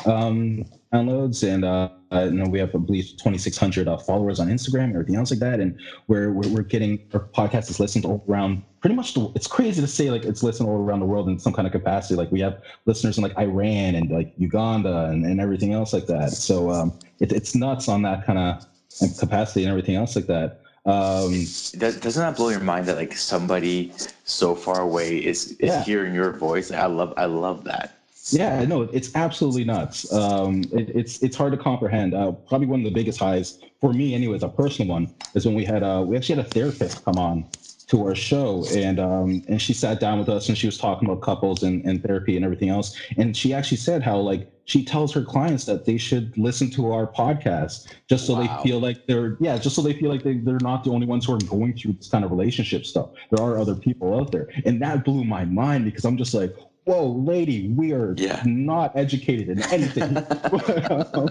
um, 0.06 0.64
downloads, 0.92 1.46
and 1.46 1.64
uh, 1.64 1.88
you 2.12 2.44
we 2.50 2.58
have 2.58 2.74
I 2.74 2.78
believe 2.78 3.04
2,600 3.16 3.88
uh, 3.88 3.96
followers 3.98 4.40
on 4.40 4.48
Instagram 4.48 4.84
and 4.84 4.94
everything 4.94 5.16
else 5.16 5.30
like 5.30 5.40
that, 5.40 5.60
and 5.60 5.78
we're 6.08 6.32
we're, 6.32 6.48
we're 6.48 6.62
getting 6.62 6.98
our 7.14 7.28
podcast 7.36 7.70
is 7.70 7.80
listened 7.80 8.04
all 8.04 8.22
around. 8.28 8.62
Pretty 8.80 8.96
much, 8.96 9.12
the, 9.14 9.30
it's 9.34 9.46
crazy 9.46 9.80
to 9.82 9.86
say 9.86 10.10
like 10.10 10.24
it's 10.24 10.42
listened 10.42 10.68
all 10.68 10.76
around 10.78 11.00
the 11.00 11.06
world 11.06 11.28
in 11.28 11.38
some 11.38 11.52
kind 11.52 11.66
of 11.66 11.72
capacity. 11.72 12.14
Like 12.14 12.30
we 12.32 12.40
have 12.40 12.60
listeners 12.86 13.18
in 13.18 13.22
like 13.22 13.36
Iran 13.38 13.94
and 13.94 14.10
like 14.10 14.30
Uganda 14.38 15.06
and, 15.06 15.24
and 15.26 15.40
everything 15.40 15.72
else 15.74 15.92
like 15.92 16.06
that. 16.06 16.30
So 16.30 16.70
um, 16.70 16.92
it, 17.20 17.30
it's 17.30 17.54
nuts 17.54 17.88
on 17.88 18.02
that 18.02 18.24
kind 18.24 18.38
of 18.38 19.18
capacity 19.18 19.64
and 19.64 19.70
everything 19.70 19.96
else 19.96 20.16
like 20.16 20.26
that. 20.26 20.60
Um, 20.86 21.30
Does, 21.32 22.00
doesn't 22.00 22.22
that 22.22 22.36
blow 22.36 22.48
your 22.48 22.60
mind 22.60 22.86
that 22.86 22.96
like 22.96 23.14
somebody 23.14 23.92
so 24.24 24.54
far 24.54 24.80
away 24.80 25.18
is, 25.18 25.52
is 25.52 25.68
Yeah. 25.68 25.84
hearing 25.84 26.14
your 26.14 26.32
voice? 26.32 26.72
I 26.72 26.86
love 26.86 27.12
I 27.18 27.26
love 27.26 27.64
that. 27.64 27.99
Yeah, 28.28 28.64
no, 28.64 28.82
it's 28.82 29.14
absolutely 29.14 29.64
nuts. 29.64 30.12
Um, 30.12 30.62
it, 30.72 30.90
it's 30.94 31.22
it's 31.22 31.36
hard 31.36 31.52
to 31.52 31.58
comprehend. 31.58 32.14
Uh, 32.14 32.32
probably 32.32 32.66
one 32.66 32.80
of 32.80 32.84
the 32.84 32.90
biggest 32.92 33.18
highs 33.18 33.58
for 33.80 33.92
me, 33.92 34.14
anyways, 34.14 34.42
a 34.42 34.48
personal 34.48 34.88
one, 34.92 35.12
is 35.34 35.46
when 35.46 35.54
we 35.54 35.64
had 35.64 35.82
uh, 35.82 36.04
we 36.06 36.16
actually 36.16 36.36
had 36.36 36.44
a 36.46 36.48
therapist 36.48 37.04
come 37.04 37.16
on 37.18 37.48
to 37.88 38.02
our 38.06 38.14
show, 38.14 38.64
and 38.74 39.00
um, 39.00 39.42
and 39.48 39.60
she 39.60 39.72
sat 39.72 40.00
down 40.00 40.18
with 40.18 40.28
us 40.28 40.48
and 40.48 40.56
she 40.56 40.66
was 40.66 40.76
talking 40.78 41.08
about 41.08 41.22
couples 41.22 41.62
and, 41.62 41.84
and 41.84 42.02
therapy 42.02 42.36
and 42.36 42.44
everything 42.44 42.68
else, 42.68 42.94
and 43.16 43.36
she 43.36 43.52
actually 43.54 43.78
said 43.78 44.02
how 44.02 44.18
like 44.18 44.48
she 44.66 44.84
tells 44.84 45.12
her 45.12 45.24
clients 45.24 45.64
that 45.64 45.84
they 45.84 45.96
should 45.96 46.36
listen 46.38 46.70
to 46.70 46.92
our 46.92 47.10
podcast 47.10 47.92
just 48.08 48.26
so 48.26 48.34
Wow. 48.34 48.40
they 48.62 48.68
feel 48.68 48.78
like 48.78 48.98
they're 49.08 49.36
yeah 49.40 49.58
just 49.58 49.74
so 49.74 49.82
they 49.82 49.94
feel 49.94 50.10
like 50.10 50.22
they, 50.22 50.34
they're 50.36 50.58
not 50.60 50.84
the 50.84 50.90
only 50.90 51.06
ones 51.06 51.24
who 51.24 51.32
are 51.34 51.38
going 51.38 51.74
through 51.74 51.94
this 51.94 52.08
kind 52.08 52.24
of 52.24 52.30
relationship 52.30 52.84
stuff 52.86 53.08
there 53.32 53.44
are 53.44 53.58
other 53.58 53.74
people 53.74 54.16
out 54.20 54.30
there 54.30 54.46
and 54.64 54.80
that 54.80 55.04
blew 55.04 55.24
my 55.24 55.44
mind 55.44 55.84
because 55.84 56.04
i'm 56.04 56.16
just 56.16 56.34
like 56.34 56.54
whoa 56.84 57.06
lady 57.06 57.68
we 57.68 57.92
are 57.92 58.14
Yeah. 58.16 58.42
not 58.44 58.92
educated 58.94 59.48
in 59.48 59.62
anything. 59.72 60.14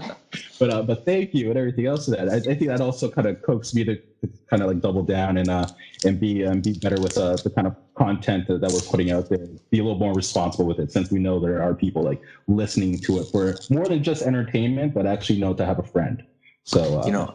But 0.60 0.70
uh, 0.70 0.82
but 0.82 1.04
thank 1.06 1.34
you 1.34 1.48
and 1.48 1.58
everything 1.58 1.86
else 1.86 2.06
of 2.06 2.16
that. 2.16 2.28
I, 2.28 2.36
I 2.36 2.40
think 2.54 2.68
that 2.68 2.80
also 2.80 3.10
kind 3.10 3.26
of 3.26 3.40
coaxed 3.42 3.74
me 3.74 3.82
to, 3.84 3.96
to 3.96 4.28
kind 4.48 4.62
of 4.62 4.68
like 4.68 4.80
double 4.80 5.02
down 5.02 5.38
and 5.38 5.48
uh 5.50 5.66
and 6.04 6.20
be 6.20 6.42
and 6.42 6.62
be 6.62 6.74
better 6.74 7.00
with 7.00 7.16
uh, 7.18 7.36
the 7.36 7.50
kind 7.50 7.66
of 7.66 7.74
content 7.96 8.46
that, 8.48 8.60
that 8.60 8.70
we're 8.70 8.80
putting 8.80 9.10
out 9.10 9.28
there. 9.30 9.46
Be 9.70 9.78
a 9.80 9.82
little 9.82 9.98
more 9.98 10.12
responsible 10.14 10.66
with 10.66 10.78
it 10.78 10.92
since 10.92 11.10
we 11.10 11.18
know 11.18 11.40
there 11.40 11.62
are 11.62 11.74
people 11.74 12.02
like 12.02 12.20
listening 12.46 12.98
to 12.98 13.18
it 13.20 13.24
for 13.32 13.54
more 13.70 13.86
than 13.86 14.02
just 14.02 14.22
entertainment 14.22 14.92
but 14.94 15.06
actually 15.06 15.40
know 15.40 15.54
to 15.54 15.64
have 15.66 15.78
a 15.78 15.82
friend. 15.82 16.22
So 16.64 17.00
uh, 17.00 17.06
you 17.06 17.12
know 17.12 17.34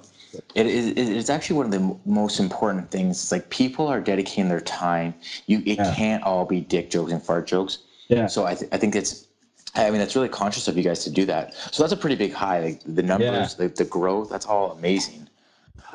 it 0.53 0.67
is 0.67 0.89
it- 0.89 0.97
it's 1.17 1.29
actually 1.31 1.57
one 1.57 1.65
of 1.65 1.71
the 1.71 1.97
most 2.05 2.39
important 2.39 2.91
things. 2.91 3.17
It's 3.21 3.31
like 3.31 3.49
people 3.49 3.87
are 3.87 3.99
dedicating 3.99 4.49
their 4.49 4.61
time. 4.61 5.15
You 5.47 5.63
it 5.65 5.79
Yeah. 5.79 5.93
can't 5.95 6.23
all 6.23 6.45
be 6.45 6.61
dick 6.61 6.91
jokes 6.91 7.11
and 7.11 7.21
fart 7.21 7.47
jokes 7.47 7.79
yeah. 8.07 8.27
So 8.27 8.45
i, 8.45 8.55
th- 8.55 8.71
I 8.71 8.77
think 8.77 8.95
it's 8.95 9.27
i 9.75 9.89
mean 9.89 9.99
that's 9.99 10.15
really 10.15 10.29
conscious 10.29 10.67
of 10.67 10.77
you 10.77 10.83
guys 10.83 11.03
to 11.03 11.09
do 11.09 11.25
that. 11.25 11.53
So 11.71 11.83
that's 11.83 11.93
a 11.93 11.97
pretty 11.97 12.15
big 12.15 12.33
high 12.33 12.59
like 12.61 12.81
the 12.85 13.03
numbers 13.03 13.55
the, 13.55 13.67
the 13.69 13.85
growth 13.85 14.29
that's 14.29 14.45
all 14.45 14.71
amazing. 14.71 15.27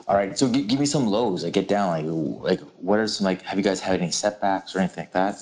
All 0.09 0.17
right 0.17 0.37
so 0.39 0.51
g- 0.51 0.65
give 0.65 0.81
me 0.81 0.87
some 0.87 1.07
lows 1.07 1.45
like 1.45 1.53
get 1.53 1.69
down 1.69 1.89
like 1.89 2.61
like 2.61 2.61
what 2.77 2.99
are 2.99 3.07
some 3.09 3.25
like 3.25 3.43
have 3.43 3.59
you 3.59 3.65
guys 3.65 3.81
had 3.81 4.01
any 4.01 4.11
setbacks 4.11 4.75
or 4.75 4.81
anything 4.81 5.03
like 5.03 5.13
that? 5.13 5.37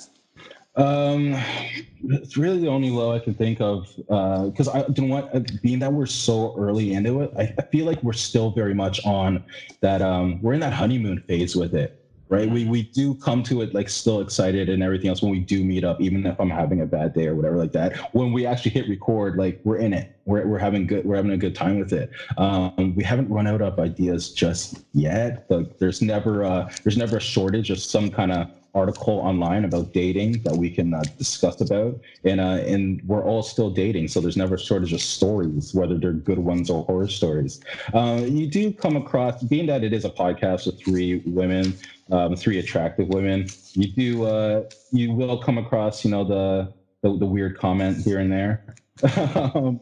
Um, 0.75 1.35
it's 2.03 2.37
really 2.37 2.59
the 2.59 2.67
only 2.67 2.89
low 2.89 3.11
I 3.13 3.19
can 3.19 3.33
think 3.33 3.59
of 3.59 3.85
because 3.97 4.69
I 4.69 4.85
you 4.95 5.07
know 5.07 5.15
what, 5.15 5.35
uh, 5.35 5.41
being 5.61 5.79
that 5.79 5.91
we're 5.91 6.05
so 6.05 6.55
early 6.57 6.93
into 6.93 7.21
it, 7.21 7.31
I, 7.37 7.53
I 7.57 7.63
feel 7.63 7.85
like 7.85 8.01
we're 8.01 8.13
still 8.13 8.51
very 8.51 8.73
much 8.73 9.03
on 9.05 9.43
that. 9.81 10.01
Um, 10.01 10.39
we're 10.41 10.53
in 10.53 10.61
that 10.61 10.71
honeymoon 10.71 11.21
phase 11.27 11.55
with 11.55 11.75
it, 11.75 11.98
right? 12.29 12.49
We 12.49 12.65
we 12.65 12.83
do 12.83 13.15
come 13.15 13.43
to 13.43 13.61
it 13.61 13.73
like 13.73 13.89
still 13.89 14.21
excited 14.21 14.69
and 14.69 14.81
everything 14.81 15.09
else 15.09 15.21
when 15.21 15.31
we 15.31 15.39
do 15.39 15.63
meet 15.63 15.83
up, 15.83 15.99
even 15.99 16.25
if 16.25 16.39
I'm 16.39 16.49
having 16.49 16.81
a 16.81 16.85
bad 16.85 17.13
day 17.13 17.27
or 17.27 17.35
whatever 17.35 17.57
like 17.57 17.71
that. 17.73 17.97
When 18.13 18.31
we 18.31 18.45
actually 18.45 18.71
hit 18.71 18.87
record, 18.87 19.35
like 19.37 19.59
we're 19.63 19.77
in 19.77 19.93
it. 19.93 20.15
We're 20.25 20.47
we're 20.47 20.59
having 20.59 20.87
good. 20.87 21.05
We're 21.05 21.15
having 21.15 21.31
a 21.31 21.37
good 21.37 21.55
time 21.55 21.79
with 21.79 21.91
it. 21.91 22.11
Um, 22.37 22.93
we 22.95 23.03
haven't 23.03 23.29
run 23.29 23.47
out 23.47 23.61
of 23.61 23.79
ideas 23.79 24.31
just 24.31 24.85
yet. 24.93 25.49
But 25.49 25.79
there's 25.79 26.01
never 26.01 26.43
uh, 26.43 26.71
there's 26.83 26.97
never 26.97 27.17
a 27.17 27.21
shortage 27.21 27.71
of 27.71 27.79
some 27.79 28.09
kind 28.09 28.31
of 28.31 28.47
article 28.75 29.15
online 29.15 29.65
about 29.65 29.93
dating 29.93 30.43
that 30.43 30.55
we 30.55 30.69
can 30.69 30.93
uh, 30.93 31.01
discuss 31.17 31.59
about 31.59 31.99
and 32.23 32.39
uh, 32.39 32.61
and 32.67 33.01
we're 33.07 33.23
all 33.23 33.41
still 33.41 33.69
dating 33.69 34.07
so 34.07 34.21
there's 34.21 34.37
never 34.37 34.55
a 34.55 34.59
shortage 34.59 34.93
of 34.93 35.01
stories 35.01 35.73
whether 35.73 35.97
they're 35.97 36.13
good 36.13 36.37
ones 36.37 36.69
or 36.69 36.83
horror 36.85 37.07
stories 37.07 37.61
uh, 37.95 38.21
you 38.23 38.45
do 38.45 38.71
come 38.71 38.95
across 38.95 39.41
being 39.43 39.65
that 39.65 39.83
it 39.83 39.91
is 39.91 40.05
a 40.05 40.09
podcast 40.09 40.67
with 40.67 40.79
three 40.79 41.23
women 41.25 41.75
um, 42.11 42.35
three 42.35 42.59
attractive 42.59 43.07
women. 43.09 43.47
You 43.73 43.87
do 43.87 44.25
uh, 44.25 44.63
you 44.91 45.11
will 45.13 45.37
come 45.37 45.57
across 45.57 46.03
you 46.03 46.11
know 46.11 46.23
the 46.23 46.73
the, 47.01 47.17
the 47.17 47.25
weird 47.25 47.57
comment 47.57 47.97
here 47.97 48.19
and 48.19 48.31
there 48.31 48.65
um, 49.35 49.79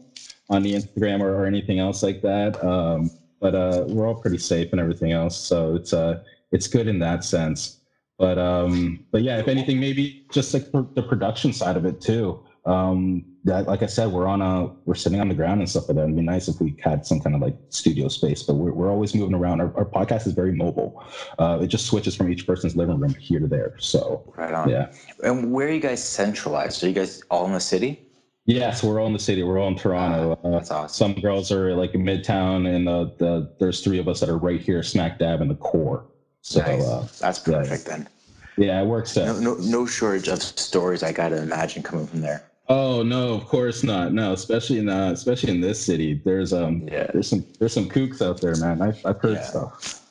on 0.50 0.62
the 0.62 0.74
instagram 0.74 1.20
or, 1.20 1.34
or 1.34 1.46
anything 1.46 1.78
else 1.78 2.02
like 2.02 2.22
that. 2.22 2.62
Um, 2.64 3.10
but 3.40 3.54
uh, 3.54 3.84
we're 3.88 4.06
all 4.06 4.14
pretty 4.14 4.38
safe 4.38 4.68
and 4.72 4.80
everything 4.80 5.12
else 5.12 5.36
so 5.36 5.74
it's 5.74 5.92
uh 5.92 6.20
it's 6.50 6.66
good 6.66 6.88
in 6.88 6.98
that 7.00 7.24
sense. 7.24 7.80
But 8.18 8.38
um 8.38 9.04
but 9.12 9.22
yeah 9.22 9.38
if 9.38 9.48
anything 9.48 9.78
maybe 9.78 10.24
just 10.32 10.52
like 10.54 10.70
the 10.72 11.02
production 11.02 11.52
side 11.52 11.76
of 11.76 11.84
it 11.84 12.00
too 12.00 12.42
um 12.64 13.24
that 13.44 13.66
like 13.66 13.82
i 13.82 13.86
said 13.86 14.06
we're 14.08 14.26
on 14.26 14.42
a 14.42 14.68
we're 14.84 14.94
sitting 14.94 15.20
on 15.20 15.28
the 15.28 15.34
ground 15.34 15.60
and 15.60 15.68
stuff 15.68 15.88
like 15.88 15.96
that. 15.96 16.04
It'd 16.04 16.16
be 16.16 16.22
nice 16.22 16.48
if 16.48 16.60
we 16.60 16.74
had 16.80 17.04
some 17.04 17.20
kind 17.20 17.34
of 17.34 17.42
like 17.42 17.56
studio 17.70 18.08
space 18.08 18.42
but 18.42 18.54
we're, 18.54 18.72
we're 18.72 18.90
always 18.90 19.14
moving 19.14 19.34
around. 19.34 19.60
Our, 19.60 19.72
our 19.76 19.84
podcast 19.84 20.26
is 20.26 20.34
very 20.34 20.52
mobile. 20.52 21.02
Uh 21.38 21.58
it 21.62 21.68
just 21.68 21.86
switches 21.86 22.14
from 22.14 22.30
each 22.30 22.46
person's 22.46 22.76
living 22.76 22.98
room 22.98 23.14
here 23.14 23.40
to 23.40 23.46
there. 23.46 23.74
So 23.78 24.22
right 24.36 24.52
on. 24.52 24.68
yeah. 24.68 24.88
And 25.22 25.52
where 25.52 25.68
are 25.68 25.72
you 25.72 25.80
guys 25.80 26.02
centralized? 26.02 26.82
Are 26.82 26.88
you 26.88 26.94
guys 26.94 27.22
all 27.30 27.46
in 27.46 27.52
the 27.52 27.60
city? 27.60 28.04
Yes 28.44 28.82
we're 28.82 29.00
all 29.00 29.06
in 29.06 29.12
the 29.12 29.18
city. 29.18 29.42
We're 29.42 29.58
all 29.58 29.68
in 29.68 29.76
toronto. 29.76 30.38
Uh, 30.44 30.50
that's 30.50 30.70
awesome. 30.70 31.14
some 31.14 31.22
girls 31.22 31.50
are 31.52 31.74
like 31.74 31.94
in 31.94 32.02
midtown 32.02 32.74
and 32.74 32.88
uh, 32.88 33.06
the 33.18 33.48
there's 33.58 33.80
three 33.80 33.98
of 33.98 34.08
us 34.08 34.20
that 34.20 34.28
are 34.28 34.38
right 34.38 34.60
here 34.60 34.82
smack 34.82 35.18
dab 35.18 35.40
in 35.40 35.48
the 35.48 35.56
core. 35.56 36.06
So 36.42 36.60
nice. 36.60 36.84
uh 36.84 37.06
that's 37.20 37.46
yeah. 37.46 37.58
perfect 37.58 37.86
then. 37.86 38.08
Yeah 38.56 38.82
it 38.82 38.86
works 38.86 39.16
out 39.16 39.40
no, 39.40 39.54
no, 39.54 39.56
no 39.60 39.86
shortage 39.86 40.28
of 40.28 40.42
stories 40.42 41.02
I 41.02 41.12
gotta 41.12 41.40
imagine 41.40 41.82
coming 41.82 42.06
from 42.06 42.20
there. 42.20 42.47
Oh 42.70 43.02
no, 43.02 43.32
of 43.34 43.46
course 43.46 43.82
not. 43.82 44.12
No, 44.12 44.32
especially 44.32 44.78
in 44.78 44.88
uh, 44.88 45.10
especially 45.12 45.50
in 45.54 45.60
this 45.60 45.82
city. 45.82 46.20
There's 46.24 46.52
um 46.52 46.86
Yeah. 46.90 47.06
there's 47.12 47.28
some 47.28 47.44
there's 47.58 47.72
some 47.72 47.88
kooks 47.88 48.20
out 48.20 48.40
there, 48.40 48.54
man. 48.56 48.82
I've 48.82 49.04
I've 49.06 49.18
heard 49.18 49.34
Yeah. 49.36 49.42
stuff. 49.42 50.04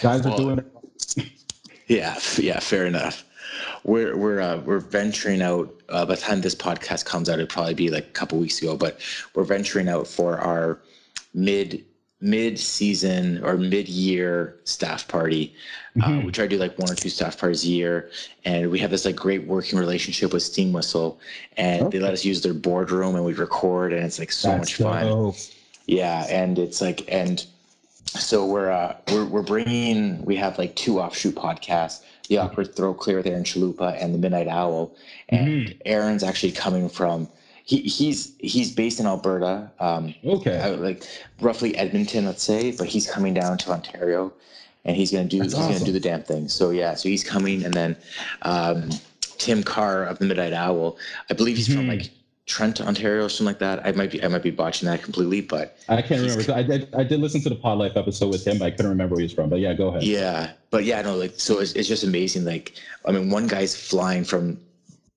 Guys 0.00 0.22
Well, 0.22 0.34
are 0.34 0.36
doing 0.36 0.58
it. 0.58 1.26
Yeah, 1.86 2.18
yeah, 2.38 2.60
fair 2.60 2.86
enough. 2.86 3.24
We're 3.84 4.16
we're 4.16 4.40
uh, 4.40 4.58
we're 4.58 4.78
venturing 4.80 5.42
out. 5.42 5.70
Uh, 5.88 6.06
by 6.06 6.14
the 6.14 6.20
time 6.20 6.40
this 6.40 6.54
podcast 6.54 7.04
comes 7.04 7.28
out, 7.28 7.34
it'll 7.40 7.46
probably 7.46 7.74
be 7.74 7.90
like 7.90 8.04
a 8.06 8.10
couple 8.10 8.38
weeks 8.38 8.60
ago. 8.62 8.76
But 8.76 9.00
we're 9.34 9.44
venturing 9.44 9.88
out 9.88 10.06
for 10.06 10.38
our 10.38 10.80
mid 11.34 11.84
mid 12.24 12.58
season 12.58 13.38
or 13.44 13.58
mid 13.58 13.86
year 13.86 14.56
staff 14.64 15.06
party. 15.06 15.54
Uh, 16.00 16.06
Mhm. 16.08 16.24
we 16.24 16.32
try 16.32 16.46
to 16.46 16.48
do 16.48 16.56
like 16.56 16.76
one 16.78 16.90
or 16.90 16.94
two 16.94 17.10
staff 17.10 17.38
parties 17.38 17.62
a 17.64 17.68
year, 17.68 18.08
and 18.46 18.70
we 18.70 18.78
have 18.78 18.90
this 18.90 19.04
like 19.04 19.14
great 19.14 19.46
working 19.46 19.78
relationship 19.78 20.32
with 20.32 20.42
Steam 20.42 20.72
Whistle, 20.72 21.18
and 21.58 21.92
they 21.92 21.98
let 22.00 22.14
us 22.14 22.24
use 22.24 22.40
their 22.40 22.54
boardroom, 22.54 23.14
and 23.14 23.24
we 23.26 23.34
record, 23.34 23.92
and 23.92 24.02
it's 24.04 24.18
like 24.18 24.32
so 24.32 24.48
That's 24.48 24.60
much 24.60 24.74
fun. 24.76 25.06
dope. 25.06 25.36
Yeah, 25.86 26.24
and 26.30 26.58
it's 26.58 26.80
like 26.80 27.04
and 27.12 27.44
so 28.06 28.46
we're 28.46 28.70
uh 28.70 28.96
we're 29.12 29.26
we're 29.26 29.42
bringing 29.42 30.24
we 30.24 30.34
have 30.36 30.56
like 30.58 30.74
two 30.76 31.00
offshoot 31.00 31.34
podcasts, 31.34 32.00
the 32.30 32.38
awkward 32.38 32.74
throw 32.74 32.94
clear 32.94 33.22
there 33.22 33.36
in 33.36 33.44
Chalupa 33.44 34.02
and 34.02 34.14
the 34.14 34.18
Midnight 34.18 34.48
Owl, 34.48 34.94
and 35.28 35.74
Aaron's 35.84 36.22
actually 36.22 36.52
coming 36.52 36.88
from 36.88 37.28
he 37.66 37.78
he's 37.78 38.34
he's 38.38 38.70
based 38.72 39.00
in 39.00 39.06
Alberta, 39.06 39.70
um, 39.80 40.14
Okay. 40.24 40.58
uh, 40.58 40.76
like 40.76 41.02
roughly 41.40 41.74
Edmonton, 41.76 42.26
let's 42.26 42.42
say, 42.42 42.72
but 42.72 42.86
he's 42.86 43.10
coming 43.10 43.32
down 43.34 43.56
to 43.58 43.70
Ontario, 43.70 44.32
and 44.84 44.94
he's 44.96 45.10
gonna 45.10 45.24
do 45.24 45.38
That's 45.40 45.54
he's 45.54 45.66
gonna 45.66 45.84
do 45.84 45.92
the 45.92 46.00
damn 46.00 46.22
thing. 46.22 46.48
So 46.48 46.70
yeah, 46.70 46.94
so 46.94 47.08
he's 47.08 47.24
coming, 47.24 47.64
and 47.64 47.72
then 47.72 47.96
um, 48.42 48.90
Tim 49.38 49.62
Carr 49.62 50.04
of 50.04 50.18
the 50.18 50.26
Midnight 50.26 50.52
Owl, 50.52 50.98
I 51.30 51.34
believe 51.34 51.56
he's 51.56 51.66
from 51.66 51.86
Mhm. 51.86 51.88
like 51.88 52.10
Trent, 52.46 52.82
Ontario, 52.82 53.24
or 53.24 53.30
something 53.30 53.46
like 53.46 53.58
that. 53.60 53.86
I 53.86 53.92
might 53.92 54.10
be 54.10 54.22
I 54.22 54.28
might 54.28 54.42
be 54.42 54.50
botching 54.50 54.86
that 54.90 55.02
completely, 55.02 55.40
but 55.40 55.78
I 55.88 56.02
can't 56.02 56.20
remember. 56.20 56.52
I 56.52 56.62
did 56.62 56.88
I 56.94 57.02
did 57.02 57.20
listen 57.20 57.40
to 57.44 57.48
the 57.48 57.54
Pod 57.56 57.78
Life 57.78 57.96
episode 57.96 58.28
with 58.28 58.46
him, 58.46 58.58
but 58.58 58.66
I 58.66 58.70
couldn't 58.72 58.90
remember 58.90 59.14
where 59.14 59.22
he's 59.22 59.32
from. 59.32 59.48
But 59.48 59.60
yeah, 59.60 59.72
go 59.72 59.88
ahead. 59.88 60.02
yeah, 60.02 60.52
but 60.70 60.84
yeah, 60.84 61.00
no, 61.00 61.16
like 61.16 61.32
so 61.38 61.60
it's, 61.60 61.72
it's 61.72 61.88
just 61.88 62.04
amazing. 62.04 62.44
Like 62.44 62.74
I 63.06 63.12
mean, 63.12 63.30
one 63.30 63.46
guy's 63.46 63.74
flying 63.74 64.22
from 64.24 64.60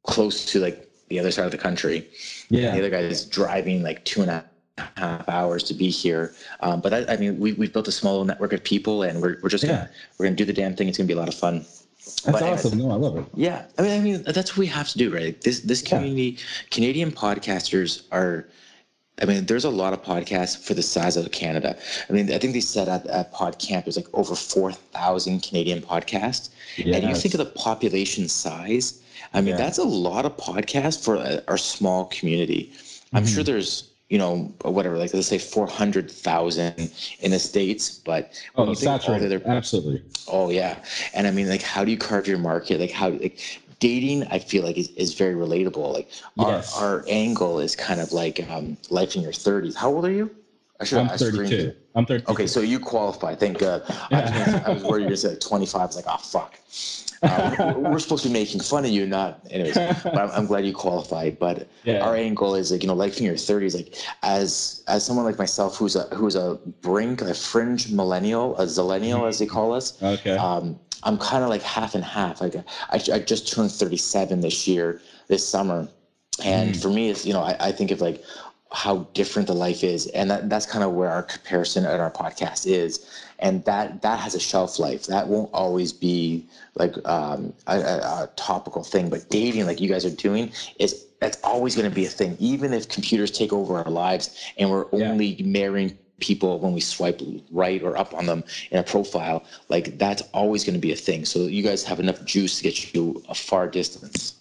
close 0.03 0.45
to 0.53 0.61
like 0.61 0.86
the 1.09 1.19
other 1.19 1.31
side 1.31 1.45
of 1.45 1.51
the 1.51 1.57
country. 1.57 2.07
Yeah. 2.49 2.71
The 2.71 2.79
other 2.79 2.89
guy 2.89 2.99
is 2.99 3.25
driving 3.25 3.83
like 3.83 4.03
two 4.05 4.21
and 4.21 4.31
a 4.31 4.45
half 4.97 5.27
hours 5.29 5.63
to 5.63 5.73
be 5.73 5.89
here. 5.89 6.33
Um, 6.59 6.81
but 6.81 6.93
I, 6.93 7.05
I 7.13 7.17
mean, 7.17 7.39
we 7.39 7.53
we've 7.53 7.73
built 7.73 7.87
a 7.87 7.91
small 7.91 8.23
network 8.25 8.53
of 8.53 8.63
people, 8.63 9.03
and 9.03 9.21
we're 9.21 9.37
we're 9.41 9.49
just 9.49 9.63
Yeah. 9.63 9.71
gonna 9.71 9.89
we're 10.17 10.25
gonna 10.25 10.35
do 10.35 10.45
the 10.45 10.53
damn 10.53 10.75
thing. 10.75 10.87
It's 10.87 10.97
gonna 10.97 11.07
be 11.07 11.13
a 11.13 11.17
lot 11.17 11.29
of 11.29 11.35
fun. 11.35 11.65
That's 12.05 12.21
But 12.21 12.41
anyways, 12.41 12.65
awesome. 12.65 12.79
No, 12.79 12.91
I 12.91 12.95
love 12.95 13.17
it. 13.17 13.25
Yeah, 13.35 13.65
I 13.77 13.81
mean, 13.81 13.91
I 13.91 13.99
mean 14.03 14.23
that's 14.23 14.51
what 14.51 14.59
we 14.59 14.67
have 14.67 14.87
to 14.89 14.97
do, 14.97 15.13
right? 15.13 15.39
This 15.41 15.61
this 15.61 15.81
Yeah. 15.83 15.89
community, 15.89 16.37
Canadian 16.71 17.11
podcasters 17.11 18.03
are. 18.11 18.47
I 19.19 19.25
mean, 19.25 19.47
there's 19.47 19.65
a 19.65 19.71
lot 19.71 19.93
of 19.93 20.03
podcasts 20.03 20.55
for 20.63 20.75
the 20.75 20.83
size 20.83 21.17
of 21.17 21.31
Canada. 21.31 21.75
I 22.07 22.13
mean, 22.13 22.31
I 22.31 22.37
think 22.37 22.53
they 22.53 22.59
said 22.59 22.87
at, 22.87 23.07
at 23.07 23.33
PodCamp 23.33 23.85
there's 23.85 23.97
like 23.97 24.07
over 24.13 24.35
four 24.35 24.71
thousand 24.71 25.41
Canadian 25.41 25.81
podcasts, 25.81 26.49
and 26.77 27.03
you 27.03 27.15
think 27.15 27.33
of 27.33 27.39
the 27.39 27.45
population 27.47 28.27
size. 28.29 28.99
I 29.33 29.41
mean, 29.41 29.49
Yeah. 29.49 29.57
that's 29.57 29.77
a 29.77 29.83
lot 29.83 30.25
of 30.25 30.35
podcasts 30.37 31.03
for 31.03 31.15
a, 31.15 31.41
our 31.47 31.57
small 31.57 32.05
community. 32.05 32.71
I'm 33.13 33.23
Mm-hmm. 33.23 33.33
sure 33.33 33.43
there's 33.43 33.83
you 34.09 34.17
know 34.17 34.53
whatever, 34.63 34.97
like 34.97 35.13
let's 35.13 35.27
say 35.27 35.37
four 35.37 35.67
hundred 35.67 36.09
thousand 36.09 36.91
in 37.19 37.31
the 37.31 37.39
states, 37.39 37.99
but 38.05 38.31
Oh, 38.55 38.65
you 38.69 38.75
think 38.75 38.83
of 38.83 38.91
all 38.91 38.97
the 38.97 39.01
saturated. 39.03 39.25
other 39.45 39.57
Absolutely. 39.57 40.01
Oh 40.29 40.49
yeah, 40.49 40.75
and 41.13 41.27
I 41.27 41.31
mean, 41.31 41.49
like, 41.49 41.61
how 41.61 41.83
do 41.83 41.91
you 41.91 41.97
carve 41.97 42.27
your 42.27 42.37
market? 42.37 42.79
Like, 42.79 42.91
how 42.91 43.09
like 43.09 43.37
dating? 43.79 44.23
I 44.31 44.39
feel 44.39 44.63
like 44.63 44.77
is, 44.77 44.89
is 44.95 45.13
very 45.13 45.35
relatable. 45.35 45.93
Like, 45.93 46.09
our, 46.39 46.51
Yes. 46.51 46.77
our 46.77 47.03
angle 47.07 47.59
is 47.59 47.75
kind 47.75 47.99
of 47.99 48.13
like 48.13 48.49
um, 48.49 48.77
life 48.89 49.15
in 49.17 49.21
your 49.21 49.33
thirties. 49.33 49.75
How 49.75 49.89
old 49.91 50.05
are 50.05 50.11
you? 50.11 50.31
I 50.79 50.85
should 50.85 50.99
I'm 50.99 51.07
have 51.07 51.19
32. 51.19 51.37
Green. 51.57 51.73
I'm 51.95 52.05
32. 52.05 52.31
Okay, 52.31 52.47
so 52.47 52.61
you 52.61 52.79
qualify. 52.79 53.35
Thank 53.35 53.57
God. 53.57 53.81
I 54.11 54.21
was, 54.21 54.53
I 54.67 54.69
was 54.71 54.83
worried 54.83 55.09
you 55.09 55.15
were 55.23 55.29
like 55.31 55.39
25. 55.39 55.81
I 55.81 55.85
was 55.85 55.95
like, 55.95 56.05
oh 56.07 56.17
fuck. 56.17 56.53
Uh, 57.23 57.73
we're, 57.77 57.99
supposed 57.99 58.23
to 58.23 58.29
be 58.29 58.33
making 58.33 58.59
fun 58.61 58.85
of 58.85 58.91
you, 58.91 59.05
not 59.05 59.39
anyways. 59.49 59.73
But 59.75 60.17
I'm, 60.17 60.31
I'm 60.31 60.45
glad 60.45 60.65
you 60.65 60.73
qualified. 60.73 61.39
But 61.39 61.67
Yeah. 61.83 61.99
our 62.05 62.15
angle 62.15 62.55
is 62.55 62.71
like 62.71 62.81
you 62.83 62.87
know, 62.87 62.93
life 62.93 63.17
in 63.17 63.25
your 63.25 63.35
30s. 63.35 63.75
Like 63.75 63.95
as 64.23 64.83
as 64.87 65.03
someone 65.05 65.25
like 65.25 65.37
myself, 65.37 65.77
who's 65.77 65.95
a 65.95 66.03
who's 66.15 66.35
a 66.35 66.59
brink, 66.81 67.21
a 67.21 67.33
fringe 67.33 67.91
millennial, 67.91 68.55
a 68.57 68.65
zillennial 68.65 69.27
as 69.27 69.39
they 69.39 69.45
call 69.45 69.73
us. 69.73 70.01
Okay. 70.01 70.35
Um, 70.37 70.79
I'm 71.03 71.17
kind 71.17 71.43
of 71.43 71.49
like 71.49 71.61
half 71.61 71.95
and 71.95 72.03
half. 72.03 72.41
Like 72.41 72.55
I, 72.55 72.95
I 73.13 73.19
just 73.19 73.51
turned 73.51 73.71
37 73.71 74.41
this 74.41 74.67
year, 74.67 74.99
this 75.27 75.47
summer, 75.47 75.87
and 76.43 76.73
Mm. 76.75 76.81
for 76.81 76.89
me, 76.89 77.09
it's 77.09 77.25
you 77.25 77.33
know, 77.33 77.41
I, 77.41 77.55
I 77.59 77.71
think 77.71 77.91
of 77.91 78.01
like 78.01 78.23
how 78.71 79.07
different 79.13 79.47
the 79.47 79.53
life 79.53 79.83
is, 79.83 80.07
and 80.07 80.29
that, 80.29 80.49
that's 80.49 80.65
kind 80.65 80.83
of 80.83 80.91
where 80.93 81.09
our 81.09 81.23
comparison 81.23 81.85
at 81.85 81.99
our 81.99 82.11
podcast 82.11 82.67
is, 82.67 83.05
and 83.39 83.63
that 83.65 84.01
that 84.01 84.19
has 84.19 84.35
a 84.35 84.39
shelf 84.39 84.79
life. 84.79 85.05
That 85.07 85.27
won't 85.27 85.49
always 85.53 85.93
be 85.93 86.45
like 86.75 86.95
um, 87.07 87.53
a, 87.67 87.79
a, 87.79 88.29
topical 88.35 88.83
thing, 88.83 89.09
but 89.09 89.29
dating, 89.29 89.65
like 89.65 89.79
you 89.79 89.89
guys 89.89 90.05
are 90.05 90.09
doing, 90.15 90.51
is 90.79 91.05
that's 91.19 91.37
always 91.43 91.75
going 91.75 91.89
to 91.89 91.95
be 91.95 92.05
a 92.05 92.09
thing, 92.09 92.35
even 92.39 92.73
if 92.73 92.87
computers 92.89 93.31
take 93.31 93.53
over 93.53 93.77
our 93.77 93.89
lives 93.91 94.51
and 94.57 94.69
we're 94.69 94.85
Yeah. 94.93 95.11
only 95.11 95.41
marrying 95.43 95.97
people 96.19 96.59
when 96.59 96.73
we 96.73 96.79
swipe 96.81 97.21
right 97.51 97.83
or 97.83 97.97
up 97.97 98.13
on 98.13 98.25
them 98.25 98.43
in 98.71 98.79
a 98.79 98.83
profile 98.83 99.43
like 99.69 99.97
that's 99.99 100.23
always 100.33 100.63
going 100.63 100.73
to 100.73 100.79
be 100.79 100.91
a 100.91 100.95
thing 100.95 101.23
so 101.25 101.41
you 101.41 101.61
guys 101.61 101.83
have 101.83 101.99
enough 101.99 102.23
juice 102.25 102.57
to 102.57 102.63
get 102.63 102.93
you 102.95 103.21
a 103.29 103.35
far 103.35 103.67
distance 103.67 104.36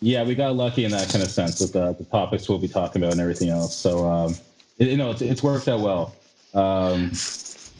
Yeah, 0.00 0.22
we 0.24 0.34
got 0.34 0.54
lucky 0.54 0.84
in 0.84 0.90
that 0.92 1.08
kind 1.10 1.22
of 1.24 1.30
sense 1.30 1.60
with 1.60 1.72
the, 1.72 1.92
the 1.94 2.04
topics 2.04 2.48
we'll 2.48 2.58
be 2.58 2.68
talking 2.68 3.02
about 3.02 3.12
and 3.12 3.20
everything 3.20 3.48
else. 3.48 3.74
So, 3.74 4.08
um, 4.08 4.36
it, 4.78 4.88
you 4.88 4.96
know, 4.96 5.10
it's, 5.10 5.22
it's 5.22 5.42
worked 5.42 5.66
out 5.68 5.80
well. 5.80 6.14
Um, 6.54 7.08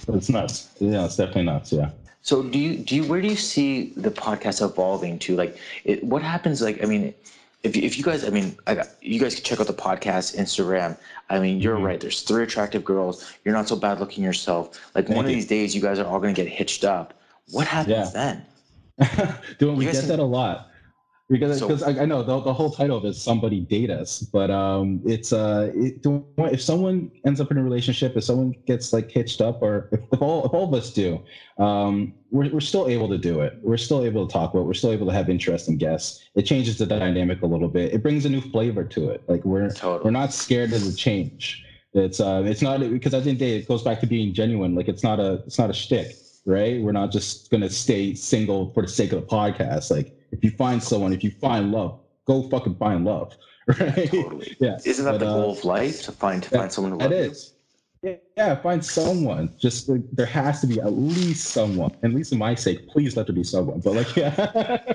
but 0.07 0.17
it's 0.17 0.29
nuts. 0.29 0.69
Yeah, 0.81 1.05
it's 1.05 1.17
definitely 1.17 1.45
nuts. 1.45 1.73
Yeah. 1.73 1.91
so 2.23 2.43
do 2.43 2.59
you 2.59 2.77
do 2.79 2.97
you 2.97 3.05
where 3.05 3.21
do 3.21 3.29
you 3.29 3.37
see 3.37 3.93
the 3.97 4.11
podcast 4.11 4.63
evolving 4.65 5.19
to 5.21 5.37
like 5.37 5.57
it, 5.85 6.03
what 6.03 6.21
happens 6.23 6.61
like 6.61 6.83
i 6.83 6.87
mean 6.87 7.15
if, 7.63 7.77
you- 7.77 7.83
if 7.83 7.97
you 7.97 8.03
guys 8.05 8.25
i 8.25 8.31
mean 8.31 8.57
I, 8.67 8.75
got- 8.75 8.89
you 9.01 9.19
guys 9.21 9.35
can 9.37 9.45
check 9.45 9.61
out 9.61 9.67
the 9.69 9.73
podcast 9.73 10.37
instagram 10.37 10.97
i 11.31 11.39
mean 11.39 11.61
you're 11.61 11.77
Mhm. 11.79 11.85
right 11.85 12.01
there's 12.01 12.23
three 12.23 12.43
attractive 12.43 12.85
girls 12.85 13.25
you're 13.45 13.55
not 13.55 13.69
so 13.69 13.77
bad 13.77 14.01
looking 14.01 14.25
yourself 14.25 14.91
like 14.95 15.07
Thank 15.07 15.17
one 15.17 15.25
of 15.27 15.31
these 15.31 15.47
days 15.47 15.75
you 15.75 15.81
guys 15.81 15.99
are 16.01 16.07
all 16.07 16.19
going 16.21 16.35
to 16.35 16.43
get 16.43 16.51
hitched 16.51 16.85
up 16.85 17.15
what 17.53 17.67
happens 17.67 18.13
Yeah. 18.15 18.43
then 18.99 19.39
Doing, 19.59 19.77
we 19.77 19.87
You 19.87 19.93
get 19.93 20.05
that 20.09 20.19
a 20.19 20.25
lot. 20.25 20.68
Because 21.31 21.59
So- 21.59 21.67
because 21.69 21.83
I, 21.83 22.03
I 22.03 22.07
know 22.07 22.23
the, 22.23 22.41
the 22.41 22.55
whole 22.55 22.71
title 22.71 22.97
of 22.97 23.05
it 23.05 23.09
is 23.09 23.21
somebody 23.23 23.61
date 23.61 23.91
us, 23.91 24.21
but 24.21 24.51
um, 24.51 25.03
it's 25.05 25.31
uh, 25.33 25.71
it, 25.75 26.01
if 26.53 26.63
someone 26.63 27.11
ends 27.27 27.39
up 27.39 27.51
in 27.51 27.59
a 27.59 27.63
relationship, 27.63 28.17
if 28.17 28.25
someone 28.25 28.55
gets 28.67 28.95
like 28.95 29.11
hitched 29.11 29.43
up, 29.43 29.61
or 29.61 29.91
if, 29.93 30.01
if 30.11 30.23
all 30.23 30.47
if 30.47 30.55
all 30.55 30.65
of 30.65 30.73
us 30.73 30.91
do, 30.91 31.23
um, 31.59 32.15
we're 32.31 32.49
we're 32.51 32.61
still 32.61 32.89
able 32.89 33.09
to 33.11 33.19
do 33.19 33.41
it. 33.43 33.59
We're 33.63 33.77
still 33.77 34.05
able 34.05 34.27
to 34.27 34.33
talk 34.33 34.55
about. 34.55 34.63
it. 34.63 34.67
We're 34.69 34.75
still 34.75 34.93
able 34.93 35.07
to 35.07 35.13
have 35.13 35.29
interesting 35.29 35.77
guests. 35.77 36.25
It 36.35 36.43
changes 36.43 36.79
the 36.79 36.87
dynamic 36.87 37.43
a 37.43 37.47
little 37.47 37.69
bit. 37.69 37.93
It 37.93 38.03
brings 38.03 38.25
a 38.25 38.31
new 38.31 38.41
flavor 38.41 38.85
to 38.85 39.11
it. 39.11 39.23
Like 39.29 39.45
we're 39.45 39.69
Totally. 39.69 40.05
we're 40.05 40.11
not 40.13 40.33
scared 40.33 40.73
of 40.73 40.83
the 40.83 40.93
change. 40.95 41.63
It's 41.93 42.21
uh, 42.21 42.43
it's 42.47 42.63
not 42.63 42.81
because 42.81 43.13
I 43.13 43.21
think 43.21 43.39
it 43.43 43.69
goes 43.69 43.83
back 43.83 44.01
to 44.01 44.07
being 44.07 44.33
genuine. 44.33 44.75
Like 44.75 44.89
it's 44.89 45.03
not 45.03 45.21
a 45.21 45.43
it's 45.47 45.59
not 45.59 45.69
a 45.69 45.75
shtick, 45.75 46.15
right? 46.47 46.81
We're 46.81 46.93
not 46.93 47.11
just 47.11 47.51
gonna 47.51 47.69
stay 47.69 48.15
single 48.15 48.73
for 48.73 48.83
the 48.83 48.89
sake 48.89 49.13
of 49.13 49.21
the 49.21 49.27
podcast. 49.27 49.91
Like 49.91 50.15
if 50.33 50.45
you 50.45 50.51
find 50.51 50.83
someone, 50.83 51.13
if 51.13 51.23
you 51.25 51.31
find 51.31 51.73
love, 51.73 52.01
go 52.27 52.49
fucking 52.49 52.77
find 52.77 53.05
love, 53.05 53.37
right? 53.81 54.09
totally 54.11 54.57
yeah, 54.61 54.79
isn't 54.85 55.05
that 55.05 55.13
But, 55.13 55.21
the 55.21 55.27
uh, 55.27 55.35
goal 55.35 55.51
of 55.53 55.65
life 55.65 56.03
to 56.05 56.13
find 56.13 56.43
to 56.43 56.51
that- 56.51 56.59
find 56.59 56.73
someone 56.73 56.93
to 56.93 57.05
love 57.05 57.11
you? 57.13 57.19
is. 57.19 57.55
Yeah, 58.01 58.15
yeah, 58.37 58.55
find 58.55 58.85
someone. 58.85 59.53
Just 59.59 59.89
like, 59.89 60.03
there 60.13 60.25
has 60.27 60.61
to 60.61 60.69
be 60.69 60.81
at 60.81 60.93
least 60.93 61.49
someone. 61.51 61.91
At 62.05 62.15
least 62.15 62.31
in 62.31 62.39
my 62.39 62.55
sake, 62.55 62.87
please 62.89 63.17
let 63.17 63.27
there 63.27 63.35
be 63.35 63.43
someone. 63.43 63.81
But 63.81 63.95
like, 63.95 64.15
yeah. 64.23 64.95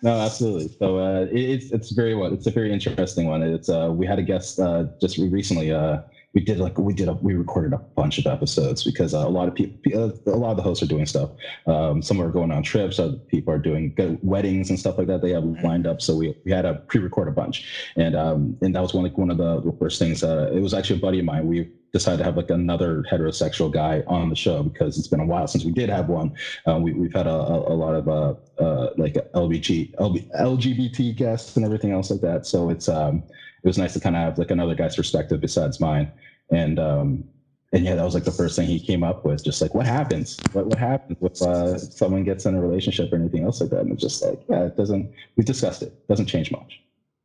no, 0.00 0.20
absolutely. 0.20 0.68
So 0.78 0.98
uh, 0.98 1.26
it, 1.30 1.38
it's 1.38 1.70
it's 1.70 1.90
very 1.90 2.14
what 2.14 2.32
it's 2.32 2.46
a 2.46 2.50
very 2.50 2.72
interesting 2.72 3.26
one. 3.26 3.42
It's 3.42 3.68
uh, 3.68 3.90
we 3.92 4.06
had 4.06 4.18
a 4.18 4.22
guest 4.22 4.58
uh, 4.58 4.84
just 5.02 5.18
recently. 5.18 5.70
Uh, 5.70 5.98
we 6.34 6.40
did 6.40 6.58
like 6.58 6.76
we 6.78 6.92
did 6.92 7.08
a, 7.08 7.12
we 7.14 7.34
recorded 7.34 7.72
a 7.72 7.78
bunch 7.78 8.18
of 8.18 8.26
episodes 8.26 8.82
because 8.82 9.14
uh, 9.14 9.18
a 9.18 9.28
lot 9.28 9.48
of 9.48 9.54
people, 9.54 10.12
a 10.26 10.30
lot 10.30 10.50
of 10.50 10.56
the 10.56 10.62
hosts 10.62 10.82
are 10.82 10.86
doing 10.86 11.06
stuff. 11.06 11.30
Um, 11.66 12.02
some 12.02 12.20
are 12.20 12.30
going 12.30 12.50
on 12.50 12.62
trips. 12.62 12.98
Other 12.98 13.16
people 13.16 13.54
are 13.54 13.58
doing 13.58 13.94
weddings 14.22 14.68
and 14.68 14.78
stuff 14.78 14.98
like 14.98 15.06
that. 15.06 15.22
They 15.22 15.30
have 15.30 15.44
lined 15.62 15.86
up. 15.86 16.02
So 16.02 16.16
we, 16.16 16.36
we 16.44 16.50
had 16.50 16.62
to 16.62 16.74
pre-record 16.74 17.28
a 17.28 17.30
bunch, 17.30 17.92
and 17.96 18.16
um, 18.16 18.58
and 18.62 18.74
that 18.74 18.80
was 18.80 18.92
one 18.94 19.04
like 19.04 19.16
one 19.16 19.30
of 19.30 19.38
the, 19.38 19.60
the 19.60 19.76
first 19.78 19.98
things. 19.98 20.24
Uh, 20.24 20.50
it 20.52 20.60
was 20.60 20.74
actually 20.74 20.98
a 20.98 21.02
buddy 21.02 21.20
of 21.20 21.24
mine. 21.24 21.46
We 21.46 21.70
decided 21.92 22.18
to 22.18 22.24
have 22.24 22.36
like 22.36 22.50
another 22.50 23.04
heterosexual 23.08 23.72
guy 23.72 24.02
on 24.08 24.28
the 24.28 24.34
show 24.34 24.64
because 24.64 24.98
it's 24.98 25.06
been 25.06 25.20
a 25.20 25.26
while 25.26 25.46
since 25.46 25.64
we 25.64 25.70
did 25.70 25.88
have 25.88 26.08
one. 26.08 26.34
Um, 26.66 26.82
we, 26.82 26.92
we've 26.92 27.12
had 27.12 27.28
a, 27.28 27.30
a, 27.30 27.72
a 27.72 27.76
lot 27.76 27.94
of 27.94 28.08
uh, 28.08 28.34
uh, 28.60 28.90
like 28.96 29.14
LBG, 29.32 29.94
LB, 29.94 30.28
LGBT 30.36 31.14
guests 31.14 31.56
and 31.56 31.64
everything 31.64 31.92
else 31.92 32.10
like 32.10 32.20
that. 32.22 32.46
So 32.46 32.68
it's 32.68 32.88
um, 32.88 33.22
it 33.64 33.66
was 33.66 33.78
nice 33.78 33.94
to 33.94 34.00
kind 34.00 34.14
of 34.14 34.22
have 34.22 34.38
like 34.38 34.50
another 34.50 34.74
guy's 34.74 34.94
perspective 34.94 35.40
besides 35.40 35.80
mine. 35.80 36.12
And 36.50 36.78
um, 36.78 37.24
and 37.72 37.84
yeah, 37.84 37.94
that 37.94 38.04
was 38.04 38.14
like 38.14 38.24
the 38.24 38.30
first 38.30 38.56
thing 38.56 38.68
he 38.68 38.78
came 38.78 39.02
up 39.02 39.24
with. 39.24 39.42
Just 39.42 39.62
like 39.62 39.74
what 39.74 39.86
happens, 39.86 40.38
what 40.52 40.66
what 40.66 40.78
happens 40.78 41.16
if 41.22 41.42
uh, 41.42 41.78
someone 41.78 42.24
gets 42.24 42.44
in 42.44 42.54
a 42.54 42.60
relationship 42.60 43.10
or 43.10 43.16
anything 43.16 43.42
else 43.42 43.62
like 43.62 43.70
that. 43.70 43.80
And 43.80 43.92
it's 43.92 44.02
just 44.02 44.22
like 44.22 44.40
yeah, 44.50 44.66
it 44.66 44.76
doesn't. 44.76 45.10
We've 45.36 45.46
discussed 45.46 45.82
it. 45.82 46.06
Doesn't 46.06 46.26
change 46.26 46.52
much. 46.52 46.80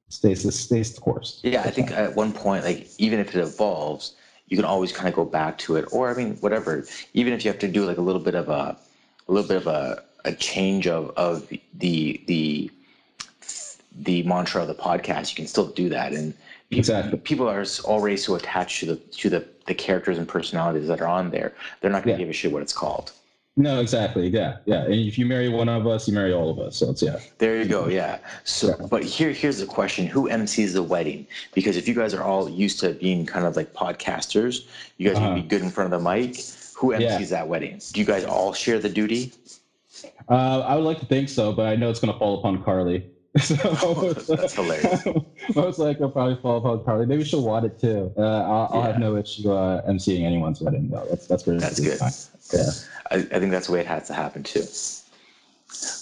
Stays 0.08 0.44
the 0.44 0.52
stays 0.52 0.96
the 0.96 1.02
course. 1.02 1.42
Yeah, 1.44 1.62
I 1.64 1.72
think 1.72 1.92
at 1.92 2.16
one 2.16 2.32
point, 2.32 2.64
like 2.64 2.88
even 2.98 3.20
if 3.20 3.36
it 3.36 3.42
evolves, 3.42 4.16
you 4.48 4.56
can 4.56 4.66
always 4.66 4.94
kind 4.94 5.10
of 5.10 5.14
go 5.14 5.26
back 5.26 5.58
to 5.60 5.76
it, 5.76 5.86
or 5.92 6.10
I 6.10 6.14
mean, 6.14 6.36
whatever. 6.38 6.86
Even 7.14 7.34
if 7.34 7.44
you 7.44 7.52
have 7.52 7.60
to 7.60 7.68
do 7.68 7.86
like 7.86 7.98
a 7.98 8.02
little 8.02 8.22
bit 8.22 8.34
of 8.34 8.48
a, 8.48 8.78
a 9.28 9.32
little 9.32 9.48
bit 9.48 9.58
of 9.58 9.68
a, 9.68 10.04
a 10.24 10.32
change 10.32 10.88
of 10.88 11.12
of 11.18 11.50
the 11.74 12.24
the 12.28 12.72
the 14.02 14.24
mantra 14.24 14.62
of 14.62 14.68
the 14.68 14.76
podcast, 14.76 15.30
you 15.32 15.36
can 15.36 15.48
still 15.48 15.68
do 15.68 15.90
that. 15.90 16.14
And 16.14 16.34
people, 16.70 16.80
Exactly. 16.80 17.20
people 17.20 17.48
are 17.50 17.66
already 17.86 18.18
so 18.18 18.36
attached 18.36 18.80
to 18.82 18.86
the 18.88 18.96
to 18.96 19.30
the 19.30 19.46
the 19.68 19.74
characters 19.76 20.18
and 20.18 20.28
personalities 20.28 20.88
that 20.88 21.00
are 21.02 21.08
on 21.08 21.30
there. 21.30 21.54
They're 21.82 21.92
not 21.92 22.04
going 22.04 22.16
to 22.16 22.22
Yeah. 22.22 22.26
give 22.26 22.30
a 22.30 22.34
shit 22.34 22.52
what 22.52 22.62
it's 22.64 22.74
called. 22.74 23.12
No, 23.58 23.82
exactly. 23.82 24.28
Yeah, 24.30 24.58
yeah. 24.66 24.84
And 24.86 24.94
if 24.94 25.18
you 25.18 25.26
marry 25.26 25.50
one 25.50 25.68
of 25.68 25.86
us, 25.86 26.08
you 26.08 26.14
marry 26.14 26.32
all 26.34 26.50
of 26.50 26.60
us. 26.60 26.78
So 26.78 26.90
it's 26.92 27.02
yeah. 27.04 27.20
There 27.40 27.58
you 27.58 27.66
go. 27.66 27.88
Yeah. 27.88 28.20
So, 28.46 28.68
Yeah. 28.70 28.88
but 28.90 29.04
here, 29.04 29.32
here's 29.32 29.58
the 29.60 29.66
question: 29.66 30.08
Who 30.08 30.30
MCs 30.30 30.74
the 30.74 30.82
wedding? 30.84 31.28
Because 31.54 31.76
if 31.76 31.88
you 31.88 31.94
guys 31.94 32.14
are 32.14 32.24
all 32.24 32.50
used 32.50 32.80
to 32.80 32.94
being 32.94 33.26
kind 33.26 33.46
of 33.46 33.56
like 33.58 33.74
podcasters, 33.74 34.66
you 34.98 35.08
guys 35.10 35.18
Uh-huh. 35.18 35.34
would 35.34 35.44
be 35.44 35.48
good 35.48 35.62
in 35.62 35.70
front 35.70 35.94
of 35.94 36.02
the 36.02 36.10
mic. 36.10 36.38
Who 36.78 36.94
MCs 36.94 37.02
Yeah. 37.02 37.38
that 37.38 37.48
wedding? 37.50 37.82
Do 37.92 38.00
you 38.00 38.06
guys 38.06 38.24
all 38.24 38.54
share 38.54 38.80
the 38.80 38.88
duty? 38.90 39.34
Uh, 40.30 40.60
I 40.66 40.76
would 40.76 40.86
like 40.86 41.00
to 41.02 41.06
think 41.06 41.28
so, 41.28 41.52
but 41.52 41.66
I 41.68 41.76
know 41.76 41.90
it's 41.90 42.00
going 42.00 42.14
to 42.14 42.20
fall 42.20 42.40
upon 42.40 42.64
Carly. 42.64 43.04
so 43.40 43.56
That's 44.28 44.54
hilarious. 44.56 45.06
Most 45.56 45.78
likely, 45.80 45.92
it'll 46.04 46.10
probably 46.10 46.36
fall 46.42 46.58
upon 46.58 46.84
Carly. 46.84 47.06
Maybe 47.06 47.24
she'll 47.24 47.44
want 47.44 47.66
it 47.66 47.80
too. 47.80 48.12
Uh, 48.18 48.22
I'll, 48.22 48.70
I'll 48.74 48.82
have 48.82 49.00
no 49.00 49.18
issue 49.18 49.52
uh, 49.52 49.82
emceeing 49.88 50.24
anyone's 50.26 50.62
wedding. 50.62 50.90
though. 50.90 51.06
that's 51.10 51.28
that's 51.28 51.44
very 51.44 51.60
That's 51.60 51.80
good. 51.80 51.98
fine. 52.00 52.12
Yeah. 52.54 52.70
I, 53.12 53.16
I 53.36 53.40
think 53.40 53.52
that's 53.52 53.68
the 53.68 53.74
way 53.74 53.82
it 53.82 53.86
has 53.86 54.08
to 54.08 54.14
happen 54.14 54.44
too. 54.44 54.64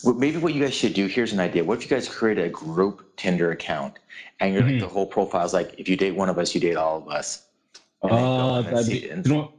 Well, 0.04 0.16
maybe 0.16 0.38
what 0.38 0.54
you 0.54 0.64
guys 0.64 0.74
should 0.74 0.94
do. 0.94 1.08
Here's 1.08 1.34
an 1.34 1.40
idea. 1.42 1.64
What 1.64 1.80
if 1.80 1.84
you 1.84 1.90
guys 1.90 2.08
create 2.08 2.38
a 2.38 2.48
group 2.50 3.04
Tinder 3.18 3.52
account, 3.52 4.00
and 4.40 4.54
you're 4.54 4.64
like 4.64 4.76
Mhm. 4.76 4.80
the 4.80 4.88
whole 4.88 5.06
profile 5.06 5.46
is 5.46 5.54
like, 5.54 5.76
if 5.78 5.90
you 5.90 5.98
date 5.98 6.12
one 6.16 6.30
of 6.30 6.38
us, 6.38 6.56
you 6.56 6.62
date 6.62 6.78
all 6.78 6.98
of 6.98 7.10
us. 7.10 7.44
Uh, 8.04 8.08
and 8.08 8.66
then 8.68 8.74
that'd 8.74 8.86
see- 8.88 9.00
be, 9.02 9.08
you 9.08 9.16
know, 9.26 9.36
what? 9.42 9.52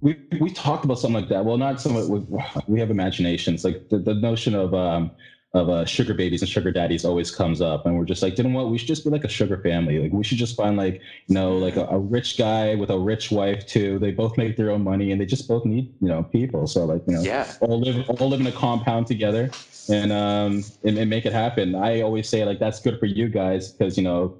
we 0.00 0.16
we 0.40 0.50
talked 0.50 0.84
about 0.84 0.98
something 0.98 1.20
like 1.20 1.28
that. 1.28 1.44
Well, 1.44 1.56
not 1.56 1.80
some. 1.80 1.94
We, 2.08 2.26
we 2.66 2.80
have 2.80 2.90
imaginations. 2.90 3.64
Like 3.64 3.88
the, 3.90 3.98
the 3.98 4.14
notion 4.14 4.56
of 4.56 4.74
um 4.74 5.12
of 5.54 5.68
uh, 5.68 5.84
sugar 5.84 6.14
babies 6.14 6.40
and 6.40 6.48
sugar 6.48 6.70
daddies 6.70 7.04
always 7.04 7.30
comes 7.30 7.60
up, 7.60 7.84
and 7.84 7.96
we're 7.96 8.04
just 8.04 8.22
like, 8.22 8.38
you 8.38 8.44
know 8.44 8.58
what? 8.58 8.70
We 8.70 8.78
should 8.78 8.88
just 8.88 9.04
be 9.04 9.10
like 9.10 9.24
a 9.24 9.28
sugar 9.28 9.58
family. 9.58 9.98
Like 9.98 10.12
we 10.12 10.24
should 10.24 10.38
just 10.38 10.56
find 10.56 10.76
like 10.76 11.00
you 11.26 11.34
know 11.34 11.56
like 11.56 11.76
a, 11.76 11.84
a 11.86 11.98
rich 11.98 12.38
guy 12.38 12.74
with 12.74 12.90
a 12.90 12.98
rich 12.98 13.30
wife 13.30 13.66
too. 13.66 13.98
They 13.98 14.12
both 14.12 14.38
make 14.38 14.56
their 14.56 14.70
own 14.70 14.82
money, 14.82 15.12
and 15.12 15.20
they 15.20 15.26
just 15.26 15.46
both 15.48 15.64
need 15.64 15.92
you 16.00 16.08
know 16.08 16.22
people. 16.22 16.66
So 16.66 16.86
like 16.86 17.02
you 17.06 17.14
know 17.14 17.22
yeah. 17.22 17.52
all 17.60 17.80
live 17.80 18.08
all 18.08 18.28
live 18.28 18.40
in 18.40 18.46
a 18.46 18.52
compound 18.52 19.06
together 19.06 19.50
and 19.88 20.12
um 20.12 20.64
and, 20.84 20.98
and 20.98 21.10
make 21.10 21.26
it 21.26 21.32
happen. 21.32 21.74
I 21.74 22.00
always 22.00 22.28
say 22.28 22.44
like 22.44 22.58
that's 22.58 22.80
good 22.80 22.98
for 22.98 23.06
you 23.06 23.28
guys 23.28 23.72
because 23.72 23.96
you 23.96 24.04
know 24.04 24.38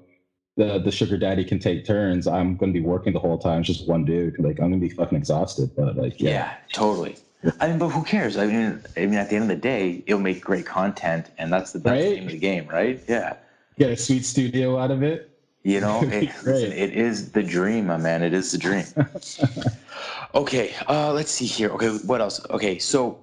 the 0.57 0.79
the 0.79 0.91
sugar 0.91 1.17
daddy 1.17 1.43
can 1.43 1.59
take 1.59 1.85
turns. 1.85 2.27
I'm 2.27 2.55
going 2.55 2.73
to 2.73 2.79
be 2.79 2.85
working 2.85 3.13
the 3.13 3.19
whole 3.19 3.37
time, 3.37 3.59
it's 3.59 3.67
just 3.67 3.87
one 3.87 4.05
dude. 4.05 4.37
Like 4.39 4.59
I'm 4.59 4.69
going 4.69 4.81
to 4.81 4.87
be 4.87 4.89
fucking 4.89 5.17
exhausted, 5.17 5.71
but 5.75 5.95
like 5.95 6.19
Yeah, 6.19 6.29
yeah, 6.29 6.53
totally. 6.71 7.17
I 7.59 7.67
mean, 7.67 7.77
but 7.79 7.89
who 7.89 8.03
cares? 8.03 8.37
I 8.37 8.45
mean, 8.47 8.81
I 8.97 9.01
mean, 9.01 9.15
at 9.15 9.29
the 9.29 9.35
end 9.35 9.43
of 9.43 9.49
the 9.49 9.55
day, 9.61 10.03
it'll 10.07 10.19
make 10.21 10.41
great 10.41 10.65
content, 10.65 11.29
and 11.37 11.51
that's 11.51 11.71
the 11.73 11.79
the 11.79 11.89
Right? 11.91 12.13
name 12.15 12.25
of 12.25 12.31
the 12.31 12.37
game, 12.37 12.67
right? 12.67 13.01
Yeah. 13.07 13.33
get 13.77 13.91
a 13.91 13.97
sweet 13.97 14.25
studio 14.25 14.77
out 14.79 14.91
of 14.91 15.03
it. 15.03 15.29
You 15.63 15.79
know, 15.81 16.01
it, 16.11 16.29
listen, 16.45 16.71
it 16.71 16.91
is 16.91 17.31
the 17.31 17.43
dream, 17.43 17.87
my 17.87 17.97
man. 17.97 18.23
It 18.23 18.33
is 18.33 18.51
the 18.51 18.57
dream. 18.57 18.85
okay, 20.35 20.73
uh, 20.87 21.11
let's 21.13 21.31
see 21.31 21.45
here. 21.45 21.69
Okay, 21.71 21.89
what 22.05 22.21
else? 22.21 22.45
Okay, 22.49 22.77
so 22.79 23.19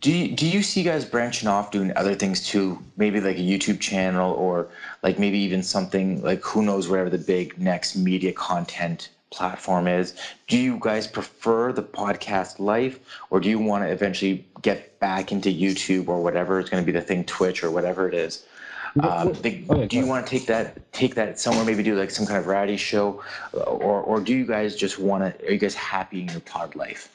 do 0.00 0.10
you, 0.12 0.34
do 0.34 0.46
you 0.48 0.62
see 0.62 0.82
guys 0.82 1.04
branching 1.04 1.48
off 1.48 1.70
doing 1.70 1.92
other 1.96 2.14
things 2.14 2.46
too? 2.46 2.78
Maybe 2.96 3.20
like 3.20 3.36
a 3.36 3.40
YouTube 3.40 3.80
channel 3.80 4.32
or 4.34 4.68
like 5.02 5.18
maybe 5.18 5.38
even 5.38 5.62
something 5.62 6.22
like 6.22 6.42
who 6.42 6.62
knows 6.62 6.88
whatever 6.88 7.10
the 7.10 7.18
big 7.18 7.58
next 7.58 7.96
media 7.96 8.32
content 8.32 9.10
platform 9.32 9.88
is. 9.88 10.14
Do 10.46 10.56
you 10.56 10.78
guys 10.80 11.06
prefer 11.06 11.72
the 11.72 11.82
podcast 11.82 12.60
life 12.60 13.00
or 13.30 13.40
do 13.40 13.48
you 13.48 13.58
want 13.58 13.82
to 13.84 13.90
eventually 13.90 14.46
get 14.62 15.00
back 15.00 15.32
into 15.32 15.48
YouTube 15.48 16.08
or 16.08 16.22
whatever 16.22 16.60
it's 16.60 16.70
going 16.70 16.82
to 16.82 16.86
be 16.86 16.92
the 16.92 17.04
thing, 17.04 17.24
Twitch 17.24 17.64
or 17.64 17.70
whatever 17.70 18.06
it 18.06 18.14
is? 18.14 18.44
Um, 19.00 19.32
the, 19.40 19.64
okay, 19.70 19.86
do 19.86 19.96
you 19.96 20.06
want 20.06 20.26
to 20.26 20.30
take 20.30 20.46
that 20.48 20.92
take 20.92 21.14
that 21.14 21.40
somewhere 21.40 21.64
maybe 21.64 21.82
do 21.82 21.98
like 21.98 22.10
some 22.10 22.26
kind 22.26 22.38
of 22.38 22.44
variety 22.44 22.76
show 22.76 23.22
or 23.54 24.02
or 24.02 24.20
do 24.20 24.34
you 24.34 24.44
guys 24.44 24.76
just 24.76 24.98
want 24.98 25.24
to 25.24 25.46
are 25.46 25.50
you 25.50 25.56
guys 25.56 25.74
happy 25.74 26.20
in 26.20 26.28
your 26.28 26.40
pod 26.40 26.76
life 26.76 27.08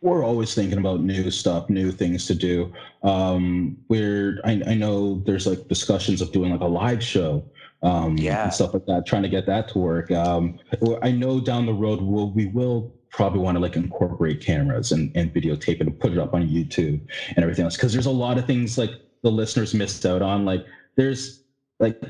we're 0.00 0.24
always 0.24 0.54
thinking 0.54 0.78
about 0.78 1.00
new 1.00 1.30
stuff, 1.30 1.68
new 1.68 1.90
things 1.90 2.26
to 2.26 2.34
do. 2.34 2.72
Um, 3.02 3.76
we're 3.88 4.40
I, 4.44 4.62
I 4.66 4.74
know 4.74 5.20
there's 5.26 5.46
like 5.46 5.66
discussions 5.68 6.20
of 6.20 6.30
doing 6.30 6.52
like 6.52 6.60
a 6.60 6.66
live 6.66 7.02
show, 7.02 7.44
um, 7.82 8.16
yeah, 8.16 8.44
and 8.44 8.52
stuff 8.52 8.74
like 8.74 8.86
that, 8.86 9.06
trying 9.06 9.22
to 9.22 9.28
get 9.28 9.46
that 9.46 9.68
to 9.68 9.78
work. 9.78 10.10
Um, 10.10 10.58
I 11.02 11.10
know 11.10 11.40
down 11.40 11.66
the 11.66 11.72
road 11.72 12.00
we'll, 12.00 12.30
we 12.32 12.46
will 12.46 12.92
probably 13.10 13.40
want 13.40 13.56
to 13.56 13.60
like 13.60 13.76
incorporate 13.76 14.40
cameras 14.40 14.92
and, 14.92 15.10
and 15.14 15.32
videotape 15.32 15.80
it 15.80 15.82
and 15.82 15.98
put 15.98 16.12
it 16.12 16.18
up 16.18 16.34
on 16.34 16.46
YouTube 16.46 17.00
and 17.28 17.38
everything 17.38 17.64
else 17.64 17.76
because 17.76 17.92
there's 17.92 18.06
a 18.06 18.10
lot 18.10 18.36
of 18.36 18.46
things 18.46 18.76
like 18.76 18.90
the 19.22 19.30
listeners 19.30 19.74
missed 19.74 20.04
out 20.04 20.22
on. 20.22 20.44
Like 20.44 20.64
there's 20.96 21.44
like 21.78 22.00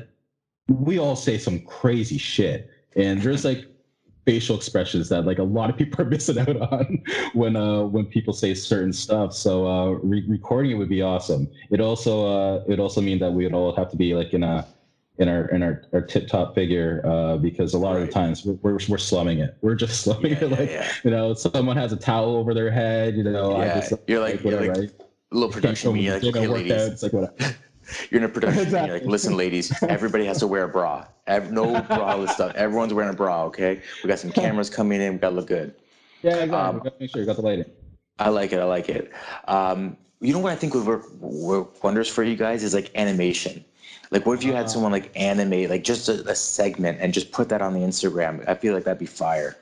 we 0.67 0.99
all 0.99 1.15
say 1.15 1.37
some 1.37 1.59
crazy 1.61 2.17
shit, 2.17 2.69
and 2.95 3.21
there's 3.21 3.45
like 3.45 3.65
facial 4.25 4.55
expressions 4.55 5.09
that 5.09 5.25
like 5.25 5.39
a 5.39 5.43
lot 5.43 5.69
of 5.69 5.77
people 5.77 6.01
are 6.05 6.09
missing 6.09 6.37
out 6.39 6.57
on 6.73 7.01
when 7.33 7.55
uh 7.55 7.83
when 7.83 8.05
people 8.05 8.33
say 8.33 8.53
certain 8.53 8.93
stuff 8.93 9.33
so 9.33 9.65
uh 9.65 9.87
re- 10.03 10.25
recording 10.27 10.71
it 10.71 10.75
would 10.75 10.89
be 10.89 11.01
awesome 11.01 11.49
it 11.71 11.79
also 11.79 12.27
uh 12.27 12.63
it 12.67 12.79
also 12.79 13.01
mean 13.01 13.17
that 13.17 13.31
we 13.31 13.43
would 13.43 13.55
all 13.55 13.73
have 13.73 13.89
to 13.89 13.97
be 13.97 14.13
like 14.13 14.33
in 14.33 14.43
a 14.43 14.67
in 15.19 15.27
our 15.29 15.45
in 15.49 15.61
our, 15.61 15.83
our 15.93 16.01
tip 16.01 16.27
top 16.27 16.55
figure 16.55 17.01
uh, 17.05 17.37
because 17.37 17.73
a 17.73 17.77
lot 17.77 17.93
right. 17.93 18.01
of 18.01 18.07
the 18.07 18.13
times 18.13 18.45
we're, 18.45 18.53
we're, 18.61 18.79
we're 18.87 18.97
slumming 18.97 19.39
it. 19.39 19.57
We're 19.61 19.75
just 19.75 20.01
slumming 20.03 20.31
yeah, 20.31 20.43
it 20.43 20.51
like 20.51 20.69
yeah, 20.69 20.81
yeah. 20.81 20.91
you 21.03 21.11
know 21.11 21.33
someone 21.33 21.77
has 21.77 21.93
a 21.93 21.97
towel 21.97 22.35
over 22.35 22.53
their 22.53 22.71
head. 22.71 23.15
You 23.15 23.23
know, 23.23 23.59
yeah. 23.59 23.79
Just, 23.79 23.93
you're 24.07 24.19
like, 24.19 24.35
like 24.35 24.45
whatever, 24.45 24.65
you're 24.65 24.73
like 24.75 24.83
right? 24.83 25.01
a 25.31 25.35
little 25.35 25.51
production. 25.51 25.93
Me, 25.93 26.11
like, 26.11 26.23
okay, 26.23 26.47
ladies. 26.47 26.71
It's 26.71 27.03
like 27.03 27.13
whatever. 27.13 27.35
You're 28.09 28.19
in 28.19 28.25
a 28.25 28.29
production. 28.29 28.63
Exactly. 28.63 28.87
You're 28.89 28.99
like, 28.99 29.07
listen, 29.07 29.35
ladies, 29.37 29.71
everybody 29.83 30.25
has 30.25 30.39
to 30.39 30.47
wear 30.47 30.63
a 30.63 30.69
bra. 30.69 31.05
No 31.27 31.73
braless 31.81 32.29
stuff. 32.29 32.53
Everyone's 32.55 32.93
wearing 32.93 33.11
a 33.11 33.15
bra. 33.15 33.45
Okay, 33.45 33.81
we 34.03 34.07
got 34.07 34.19
some 34.19 34.31
cameras 34.31 34.69
coming 34.69 35.01
in. 35.01 35.13
We 35.13 35.19
got 35.19 35.29
to 35.29 35.35
look 35.35 35.47
good. 35.47 35.75
Yeah, 36.21 36.31
exactly. 36.31 36.55
Um, 36.55 36.75
we 36.75 36.81
got 36.81 36.93
to 36.93 36.99
make 36.99 37.11
sure 37.11 37.21
you 37.21 37.25
got 37.25 37.37
the 37.37 37.41
lighting. 37.41 37.65
I 38.19 38.29
like 38.29 38.51
it. 38.51 38.59
I 38.59 38.65
like 38.65 38.89
it. 38.89 39.11
Um, 39.47 39.97
you 40.21 40.33
know 40.33 40.39
what 40.39 40.51
I 40.51 40.55
think 40.55 40.73
would 40.73 40.85
work, 40.85 41.09
work 41.19 41.83
wonders 41.83 42.09
for 42.09 42.23
you 42.23 42.35
guys 42.35 42.63
is 42.63 42.73
like 42.73 42.91
animation. 42.95 43.63
Like, 44.11 44.25
what 44.25 44.39
if 44.39 44.43
you 44.43 44.53
had 44.53 44.65
uh, 44.65 44.69
someone 44.69 44.91
like 44.91 45.11
animate, 45.15 45.69
like 45.69 45.83
just 45.83 46.09
a, 46.09 46.27
a, 46.27 46.35
segment, 46.35 46.97
and 46.99 47.13
just 47.13 47.31
put 47.31 47.49
that 47.49 47.61
on 47.61 47.73
the 47.73 47.81
Instagram? 47.81 48.47
I 48.47 48.55
feel 48.55 48.73
like 48.73 48.83
that'd 48.83 48.97
be 48.97 49.05
fire. 49.05 49.55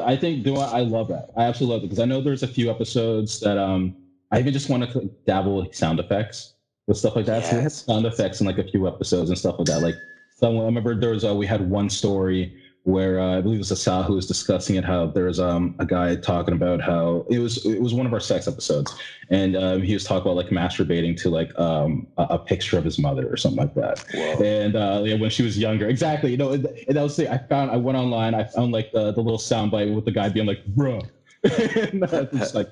I 0.00 0.16
think 0.16 0.44
do 0.44 0.56
I, 0.56 0.78
I 0.78 0.80
love 0.82 1.08
that. 1.08 1.30
I 1.36 1.44
absolutely 1.44 1.74
love 1.74 1.84
it 1.84 1.86
because 1.88 1.98
I 1.98 2.04
know 2.04 2.20
there's 2.20 2.44
a 2.44 2.48
few 2.48 2.70
episodes 2.70 3.40
that 3.40 3.58
um 3.58 3.96
I 4.30 4.38
even 4.38 4.52
just 4.52 4.68
want 4.68 4.88
to 4.92 5.10
dabble 5.26 5.56
with 5.56 5.74
sound 5.74 5.98
effects 5.98 6.54
with 6.86 6.96
stuff 6.96 7.16
like 7.16 7.26
that. 7.26 7.42
Yes. 7.42 7.84
So 7.84 7.92
sound 7.92 8.06
effects 8.06 8.40
in 8.40 8.46
like 8.46 8.58
a 8.58 8.64
few 8.64 8.86
episodes 8.86 9.30
and 9.30 9.38
stuff 9.38 9.56
like 9.58 9.66
that. 9.66 9.82
Like 9.82 9.96
someone, 10.36 10.62
I 10.62 10.66
remember 10.66 10.94
there 10.94 11.10
was 11.10 11.24
a, 11.24 11.34
we 11.34 11.46
had 11.46 11.68
one 11.68 11.90
story 11.90 12.56
where 12.84 13.20
uh, 13.20 13.38
I 13.38 13.40
believe 13.40 13.56
it 13.56 13.60
was 13.60 13.72
Asal 13.72 14.02
who 14.02 14.14
was 14.14 14.26
discussing 14.26 14.76
it. 14.76 14.84
How 14.84 15.06
there 15.06 15.24
was 15.24 15.38
um, 15.38 15.74
a 15.78 15.86
guy 15.86 16.16
talking 16.16 16.54
about 16.54 16.80
how 16.80 17.26
it 17.30 17.38
was 17.38 17.64
it 17.66 17.80
was 17.80 17.92
one 17.92 18.06
of 18.06 18.12
our 18.12 18.20
sex 18.20 18.48
episodes, 18.48 18.94
and 19.28 19.56
um, 19.56 19.82
he 19.82 19.92
was 19.92 20.04
talking 20.04 20.22
about 20.22 20.36
like 20.36 20.48
masturbating 20.48 21.20
to 21.20 21.30
like 21.30 21.56
um, 21.58 22.06
a, 22.16 22.22
a, 22.30 22.38
picture 22.38 22.78
of 22.78 22.84
his 22.84 22.98
mother 22.98 23.30
or 23.30 23.36
something 23.36 23.58
like 23.58 23.74
that. 23.74 24.04
Whoa. 24.14 24.42
And 24.42 24.76
uh, 24.76 25.02
yeah, 25.04 25.16
when 25.16 25.30
she 25.30 25.42
was 25.42 25.58
younger, 25.58 25.88
exactly. 25.88 26.30
You 26.30 26.38
know, 26.38 26.52
and, 26.52 26.98
I 26.98 27.02
was 27.02 27.14
saying 27.14 27.30
I 27.30 27.38
found 27.38 27.70
I 27.70 27.76
went 27.76 27.98
online, 27.98 28.34
I 28.34 28.44
found 28.44 28.72
like 28.72 28.92
the 28.92 29.12
the 29.12 29.20
little 29.20 29.38
soundbite 29.38 29.94
with 29.94 30.06
the 30.06 30.12
guy 30.12 30.28
being 30.28 30.46
like, 30.46 30.64
"Bro." 30.66 31.02
and 31.92 32.04
I 32.04 32.24
just 32.24 32.54
like 32.54 32.68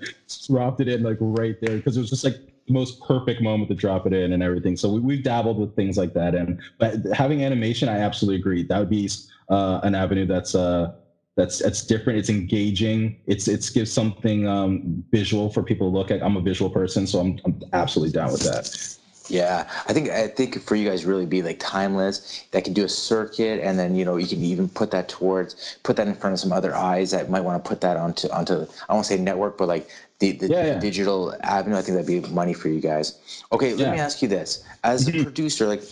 dropped 0.47 0.81
it 0.81 0.89
in 0.89 1.03
like 1.03 1.17
right 1.21 1.57
there 1.61 1.77
because 1.77 1.97
it 1.97 2.01
was 2.01 2.11
just 2.11 2.25
like 2.25 2.37
most 2.69 3.01
perfect 3.01 3.41
moment 3.41 3.71
to 3.71 3.75
drop 3.75 4.07
it 4.07 4.13
in 4.13 4.33
and 4.33 4.43
everything. 4.43 4.77
So 4.77 4.91
we, 4.91 5.01
we've 5.01 5.23
dabbled 5.23 5.59
with 5.59 5.75
things 5.75 5.97
like 5.97 6.13
that. 6.15 6.35
And 6.35 6.61
but 6.79 6.97
having 7.13 7.43
animation, 7.43 7.89
I 7.89 7.99
absolutely 7.99 8.37
agree. 8.37 8.65
That 8.65 8.79
would 8.79 8.91
be 8.91 9.09
uh, 9.49 9.81
an 9.83 9.95
avenue 9.95 10.27
that's 10.27 10.55
uh, 10.55 10.93
that's 11.37 11.61
that's 11.61 11.83
different. 11.83 12.19
It's 12.19 12.29
engaging. 12.29 13.17
It's 13.27 13.49
it's 13.49 13.71
gives 13.71 13.93
something 13.93 14.47
um, 14.47 15.05
visual 15.13 15.51
for 15.51 15.63
people 15.63 15.91
to 15.91 15.97
look 15.97 16.11
at. 16.11 16.23
I'm 16.23 16.37
a 16.37 16.43
visual 16.43 16.71
person, 16.71 17.07
so 17.07 17.21
I'm 17.21 17.39
I'm 17.45 17.61
absolutely 17.73 18.13
down 18.13 18.33
with 18.33 18.43
that. 18.43 18.98
Yeah, 19.29 19.69
I 19.87 19.93
think 19.93 20.09
I 20.09 20.27
think 20.29 20.61
for 20.63 20.75
you 20.75 20.89
guys 20.89 21.05
really 21.05 21.27
be 21.27 21.43
like 21.43 21.59
timeless 21.59 22.47
that 22.53 22.65
can 22.65 22.73
do 22.73 22.85
a 22.85 22.89
circuit, 22.89 23.61
and 23.61 23.79
then 23.79 23.95
you 23.95 24.05
know 24.05 24.17
you 24.17 24.27
can 24.27 24.43
even 24.43 24.69
put 24.69 24.91
that 24.93 25.09
towards 25.09 25.79
put 25.83 25.97
that 25.97 26.09
in 26.09 26.15
front 26.15 26.35
of 26.35 26.41
some 26.41 26.53
other 26.53 26.75
eyes 26.75 27.11
that 27.11 27.29
might 27.29 27.43
want 27.43 27.63
to 27.63 27.69
put 27.69 27.81
that 27.83 27.97
onto 27.97 28.29
onto 28.31 28.67
I 28.89 28.95
won't 28.95 29.07
say 29.07 29.19
network, 29.19 29.59
but 29.59 29.69
like 29.69 29.89
the, 30.19 30.33
the, 30.33 30.49
yeah, 30.49 30.67
yeah. 30.67 30.79
digital 30.79 31.35
avenue. 31.43 31.77
I 31.77 31.83
think 31.83 31.97
that'd 31.97 32.07
be 32.07 32.29
money 32.33 32.55
for 32.55 32.69
you 32.69 32.81
guys. 32.81 33.19
Okay, 33.53 33.75
let 33.75 33.81
yeah. 33.81 33.93
me 33.93 33.99
ask 33.99 34.23
you 34.23 34.29
this: 34.29 34.65
as 34.85 35.07
a 35.07 35.13
mm-hmm. 35.13 35.23
producer, 35.25 35.67
like, 35.67 35.83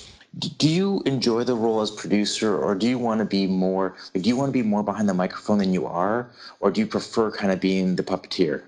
do 0.58 0.68
you 0.68 1.02
enjoy 1.06 1.44
the 1.44 1.54
role 1.54 1.80
as 1.80 1.90
producer, 1.90 2.56
or 2.56 2.74
do 2.74 2.88
you 2.88 2.98
want 2.98 3.18
to 3.20 3.24
be 3.24 3.46
more? 3.46 3.94
Like, 4.14 4.24
do 4.24 4.28
you 4.28 4.36
want 4.36 4.48
to 4.48 4.52
be 4.52 4.62
more 4.62 4.82
behind 4.82 5.08
the 5.08 5.14
microphone 5.14 5.58
than 5.58 5.72
you 5.72 5.86
are, 5.86 6.30
or 6.60 6.70
do 6.70 6.80
you 6.80 6.86
prefer 6.86 7.30
kind 7.30 7.52
of 7.52 7.60
being 7.60 7.96
the 7.96 8.02
puppeteer? 8.02 8.62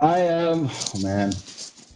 I 0.00 0.18
am, 0.18 0.68
oh 0.70 1.00
man. 1.02 1.32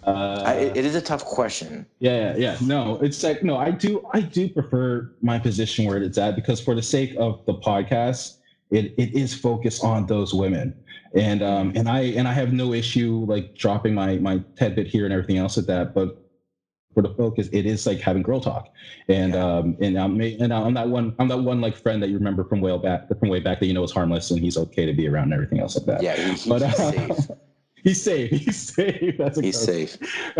Uh, 0.04 0.42
I, 0.46 0.54
it 0.54 0.84
is 0.84 0.94
a 0.94 1.00
tough 1.00 1.24
question. 1.24 1.86
Yeah, 1.98 2.34
yeah, 2.34 2.36
yeah. 2.36 2.56
No, 2.62 2.96
it's 3.00 3.22
like 3.22 3.42
no. 3.42 3.56
I 3.56 3.70
do, 3.70 4.06
I 4.12 4.20
do 4.20 4.48
prefer 4.48 5.12
my 5.20 5.38
position 5.38 5.84
where 5.84 6.02
it's 6.02 6.18
at 6.18 6.34
because 6.36 6.60
for 6.60 6.74
the 6.74 6.82
sake 6.82 7.14
of 7.18 7.44
the 7.46 7.54
podcast, 7.54 8.38
it, 8.70 8.94
it 8.96 9.14
is 9.14 9.34
focused 9.34 9.84
on 9.84 10.06
those 10.06 10.34
women 10.34 10.74
and 11.14 11.42
um 11.42 11.72
and 11.74 11.88
i 11.88 12.00
and 12.00 12.28
i 12.28 12.32
have 12.32 12.52
no 12.52 12.72
issue 12.72 13.24
like 13.26 13.54
dropping 13.54 13.94
my 13.94 14.16
my 14.18 14.42
tidbit 14.56 14.86
here 14.86 15.04
and 15.04 15.12
everything 15.12 15.38
else 15.38 15.56
at 15.56 15.66
that 15.66 15.94
but 15.94 16.22
for 16.94 17.02
the 17.02 17.10
focus 17.14 17.48
it 17.52 17.64
is 17.64 17.86
like 17.86 17.98
having 17.98 18.22
girl 18.22 18.40
talk 18.40 18.68
and 19.08 19.34
yeah. 19.34 19.44
um 19.44 19.76
and 19.80 19.98
i'm 19.98 20.20
and 20.20 20.52
i'm 20.52 20.74
that 20.74 20.88
one 20.88 21.14
i'm 21.18 21.28
that 21.28 21.38
one 21.38 21.60
like 21.60 21.76
friend 21.76 22.02
that 22.02 22.08
you 22.08 22.18
remember 22.18 22.44
from 22.44 22.60
way 22.60 22.76
back 22.78 23.08
from 23.18 23.28
way 23.28 23.40
back 23.40 23.60
that 23.60 23.66
you 23.66 23.74
know 23.74 23.82
is 23.82 23.92
harmless 23.92 24.30
and 24.30 24.40
he's 24.40 24.56
okay 24.56 24.84
to 24.84 24.92
be 24.92 25.08
around 25.08 25.24
and 25.24 25.34
everything 25.34 25.60
else 25.60 25.76
like 25.76 25.86
that 25.86 26.02
yeah 26.02 26.16
he, 26.16 26.30
he's 26.30 26.46
but, 26.46 26.62
uh, 26.62 26.70
safe 26.72 27.30
He's 27.82 28.02
safe. 28.02 28.30
He's 28.44 28.56
safe. 28.56 29.16
That's 29.18 29.38
a 29.38 29.42
he's 29.42 29.58
safe. 29.58 29.96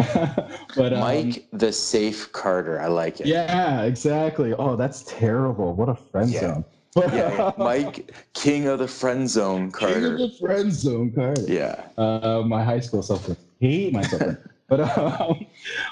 but 0.76 0.93
um, 0.93 1.01
Mike, 1.01 1.47
the 1.53 1.72
safe 1.72 2.32
Carter. 2.32 2.80
I 2.80 2.86
like 2.89 3.20
it. 3.20 3.26
Yeah, 3.26 3.82
exactly. 3.82 4.55
Oh, 4.55 4.76
that's 4.76 5.03
terrible. 5.05 5.74
What 5.74 5.89
a 5.89 5.95
friend 5.95 6.30
yeah. 6.30 6.41
zone 6.41 6.64
yeah, 7.07 7.53
Mike, 7.59 8.14
king 8.34 8.66
of 8.66 8.78
the 8.78 8.89
friend 8.89 9.28
zone, 9.28 9.70
Carter. 9.70 9.95
King 9.95 10.05
of 10.05 10.18
the 10.18 10.36
friend 10.39 10.72
zone, 10.72 11.12
Carter. 11.12 11.43
Yeah. 11.47 11.84
Uh, 11.97 12.43
my 12.47 12.62
high 12.62 12.80
school 12.80 13.03
self 13.03 13.28
hate 13.61 13.93
myself. 13.93 14.36
But 14.69 14.81
um, 14.99 15.47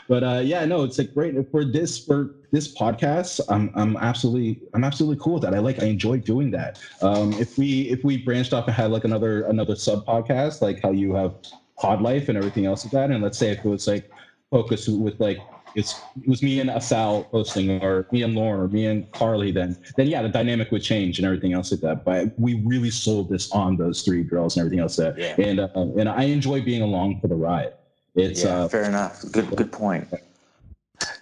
but 0.09 0.23
uh, 0.23 0.41
yeah, 0.45 0.65
no, 0.65 0.85
it's 0.85 0.99
like 0.99 1.13
great 1.15 1.35
for 1.51 1.65
this 1.65 1.99
for 1.99 2.35
this 2.53 2.73
podcast. 2.75 3.41
I'm 3.49 3.71
I'm 3.75 3.97
absolutely 3.97 4.61
I'm 4.75 4.85
absolutely 4.85 5.23
cool 5.23 5.35
with 5.35 5.43
that. 5.43 5.55
I 5.55 5.59
like 5.59 5.83
I 5.83 5.87
enjoy 5.87 6.19
doing 6.19 6.51
that. 6.53 6.79
Um, 7.03 7.33
if 7.35 7.59
we 7.59 7.83
if 7.89 8.05
we 8.05 8.19
branched 8.19 8.53
off 8.53 8.67
and 8.67 8.75
had 8.75 8.91
like 8.91 9.05
another 9.05 9.45
another 9.45 9.75
sub 9.75 10.07
podcast, 10.07 10.61
like 10.61 10.81
how 10.83 10.91
you 10.91 11.15
have 11.15 11.35
Pod 11.79 12.03
Life 12.03 12.29
and 12.29 12.37
everything 12.37 12.67
else 12.67 12.85
like 12.85 12.93
that, 12.93 13.11
and 13.11 13.23
let's 13.23 13.39
say 13.39 13.51
if 13.51 13.59
it 13.59 13.69
was 13.69 13.87
like 13.87 14.11
focused 14.51 14.89
with 14.89 15.19
like 15.19 15.39
it's 15.75 16.01
it 16.23 16.29
was 16.29 16.43
me 16.43 16.61
and 16.61 16.71
Asal 16.71 17.25
posting, 17.25 17.83
or 17.83 18.07
me 18.13 18.23
and 18.23 18.35
Lauren, 18.35 18.61
or 18.61 18.69
me 18.69 18.87
and 18.87 19.11
Carly, 19.13 19.53
then 19.53 19.77
then 19.97 20.07
yeah, 20.07 20.23
the 20.23 20.29
dynamic 20.29 20.71
would 20.71 20.83
change 20.83 21.19
and 21.19 21.27
everything 21.27 21.53
else 21.53 21.71
like 21.71 21.81
that. 21.81 22.05
But 22.05 22.39
we 22.39 22.55
really 22.65 22.91
sold 22.91 23.31
this 23.31 23.51
on 23.53 23.77
those 23.77 24.03
three 24.03 24.23
girls 24.23 24.57
and 24.57 24.63
everything 24.63 24.81
else 24.81 24.97
that, 24.97 25.19
yeah. 25.19 25.35
and 25.39 25.61
uh, 25.61 25.69
and 25.75 26.09
I 26.09 26.25
enjoy 26.25 26.63
being 26.63 26.83
along 26.83 27.21
for 27.21 27.29
the 27.29 27.35
ride. 27.35 27.73
It's 28.17 28.43
yeah, 28.43 28.65
uh, 28.65 28.69
fair 28.69 28.85
enough. 28.85 29.25
Good 29.31 29.55
good 29.57 29.71
point. 29.71 30.09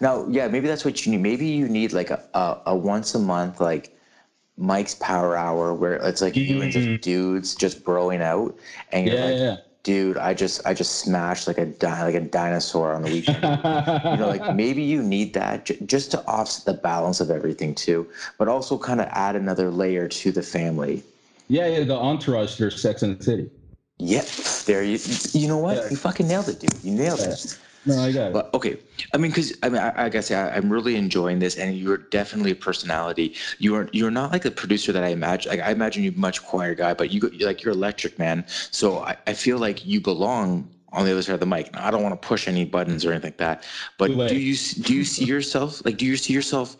Now, 0.00 0.26
yeah, 0.28 0.48
maybe 0.48 0.68
that's 0.68 0.84
what 0.84 1.04
you 1.04 1.12
need. 1.12 1.20
Maybe 1.20 1.46
you 1.46 1.68
need 1.68 1.92
like 1.92 2.10
a, 2.10 2.22
a, 2.34 2.60
a 2.66 2.76
once 2.76 3.14
a 3.14 3.18
month 3.18 3.60
like 3.60 3.96
Mike's 4.56 4.94
Power 4.94 5.36
Hour 5.36 5.74
where 5.74 5.94
it's 5.94 6.22
like 6.22 6.34
mm-hmm. 6.34 6.54
you 6.54 6.62
and 6.62 6.72
just 6.72 6.86
mm-hmm. 6.86 7.00
dudes 7.02 7.54
just 7.54 7.84
broing 7.84 8.22
out, 8.22 8.56
and 8.92 9.06
you're 9.06 9.16
yeah, 9.16 9.24
like, 9.24 9.38
yeah 9.38 9.56
dude, 9.84 10.16
I 10.16 10.34
just 10.34 10.66
I 10.66 10.74
just 10.74 10.96
smashed 10.96 11.46
like 11.46 11.58
a 11.58 11.66
di- 11.66 12.02
like 12.02 12.14
a 12.16 12.20
dinosaur 12.20 12.92
on 12.92 13.02
the 13.02 13.10
weekend. 13.12 13.42
you 13.42 14.16
know, 14.16 14.26
like 14.26 14.56
maybe 14.56 14.82
you 14.82 15.02
need 15.02 15.34
that 15.34 15.66
j- 15.66 15.78
just 15.86 16.10
to 16.10 16.26
offset 16.26 16.64
the 16.64 16.80
balance 16.80 17.20
of 17.20 17.30
everything 17.30 17.74
too, 17.74 18.08
but 18.36 18.48
also 18.48 18.76
kind 18.76 19.00
of 19.00 19.06
add 19.12 19.36
another 19.36 19.70
layer 19.70 20.08
to 20.08 20.32
the 20.32 20.42
family. 20.42 21.04
Yeah, 21.48 21.68
yeah, 21.68 21.84
the 21.84 21.94
entourage 21.94 22.56
to 22.56 22.70
Sex 22.70 23.02
and 23.02 23.18
the 23.18 23.22
City. 23.22 23.50
Yep, 24.04 24.26
there 24.66 24.82
you. 24.82 24.98
You 25.32 25.48
know 25.48 25.56
what? 25.56 25.76
Yeah. 25.76 25.88
You 25.90 25.96
fucking 25.96 26.28
nailed 26.28 26.48
it, 26.48 26.60
dude. 26.60 26.74
You 26.82 26.92
nailed 26.92 27.20
yeah. 27.20 27.30
it. 27.30 27.58
No, 27.86 28.00
I 28.00 28.12
got 28.12 28.28
it. 28.28 28.32
But 28.34 28.52
okay, 28.52 28.78
I 29.14 29.16
mean, 29.16 29.30
because 29.30 29.56
I 29.62 29.68
mean, 29.70 29.80
I, 29.80 30.04
I 30.04 30.08
guess 30.10 30.30
I, 30.30 30.50
I'm 30.50 30.70
really 30.70 30.96
enjoying 30.96 31.38
this, 31.38 31.56
and 31.56 31.74
you're 31.74 31.96
definitely 31.96 32.50
a 32.50 32.54
personality. 32.54 33.34
You 33.58 33.74
are 33.76 33.88
you're 33.92 34.10
not 34.10 34.30
like 34.30 34.44
a 34.44 34.50
producer 34.50 34.92
that 34.92 35.04
I 35.04 35.08
imagine. 35.08 35.50
Like 35.50 35.60
I 35.60 35.70
imagine 35.70 36.02
you 36.02 36.12
much 36.12 36.44
quieter 36.44 36.74
guy, 36.74 36.92
but 36.92 37.12
you 37.12 37.20
like 37.40 37.62
you're 37.62 37.72
electric, 37.72 38.18
man. 38.18 38.44
So 38.70 38.98
I, 38.98 39.16
I 39.26 39.32
feel 39.32 39.58
like 39.58 39.86
you 39.86 40.02
belong 40.02 40.68
on 40.92 41.06
the 41.06 41.12
other 41.12 41.22
side 41.22 41.34
of 41.34 41.40
the 41.40 41.46
mic. 41.46 41.72
Now, 41.72 41.86
I 41.86 41.90
don't 41.90 42.02
want 42.02 42.20
to 42.20 42.28
push 42.28 42.46
any 42.46 42.66
buttons 42.66 43.06
or 43.06 43.12
anything 43.12 43.28
like 43.28 43.38
that. 43.38 43.64
But 43.96 44.08
do 44.28 44.36
you 44.36 44.56
do 44.82 44.94
you 44.94 45.04
see 45.04 45.24
yourself 45.24 45.82
like 45.84 45.96
do 45.96 46.04
you 46.04 46.18
see 46.18 46.34
yourself 46.34 46.76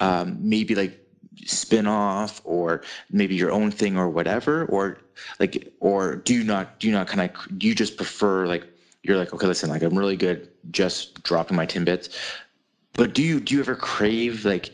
um, 0.00 0.38
maybe 0.40 0.74
like 0.74 1.03
spin 1.44 1.86
off 1.86 2.40
or 2.44 2.82
maybe 3.10 3.34
your 3.34 3.50
own 3.50 3.70
thing 3.70 3.96
or 3.96 4.08
whatever 4.08 4.66
or 4.66 4.98
like 5.40 5.72
or 5.80 6.16
do 6.16 6.34
you 6.34 6.44
not 6.44 6.78
do 6.78 6.86
you 6.86 6.92
not 6.92 7.06
kind 7.06 7.20
of 7.20 7.58
do 7.58 7.66
you 7.66 7.74
just 7.74 7.96
prefer 7.96 8.46
like 8.46 8.64
you're 9.02 9.16
like 9.16 9.32
okay 9.34 9.46
listen 9.46 9.68
like 9.68 9.82
i'm 9.82 9.98
really 9.98 10.16
good 10.16 10.48
just 10.70 11.22
dropping 11.22 11.56
my 11.56 11.66
10 11.66 11.84
bits 11.84 12.08
but 12.92 13.14
do 13.14 13.22
you 13.22 13.40
do 13.40 13.54
you 13.54 13.60
ever 13.60 13.74
crave 13.74 14.44
like 14.44 14.70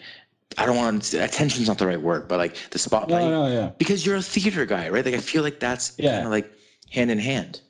I 0.58 0.66
don't 0.66 0.76
want 0.76 1.14
attention's 1.14 1.68
not 1.68 1.78
the 1.78 1.86
right 1.86 2.00
word, 2.00 2.26
but 2.26 2.38
like 2.38 2.56
the 2.70 2.78
spotlight. 2.78 3.24
No, 3.24 3.46
no, 3.46 3.52
yeah. 3.52 3.70
Because 3.78 4.04
you're 4.04 4.16
a 4.16 4.22
theater 4.22 4.66
guy, 4.66 4.88
right? 4.88 5.04
Like 5.04 5.14
I 5.14 5.20
feel 5.20 5.42
like 5.42 5.61
that's 5.61 5.92
yeah. 5.96 6.14
kind 6.14 6.26
of 6.26 6.32
like 6.32 6.52
hand 6.90 7.11
in 7.11 7.18
hand. 7.18 7.61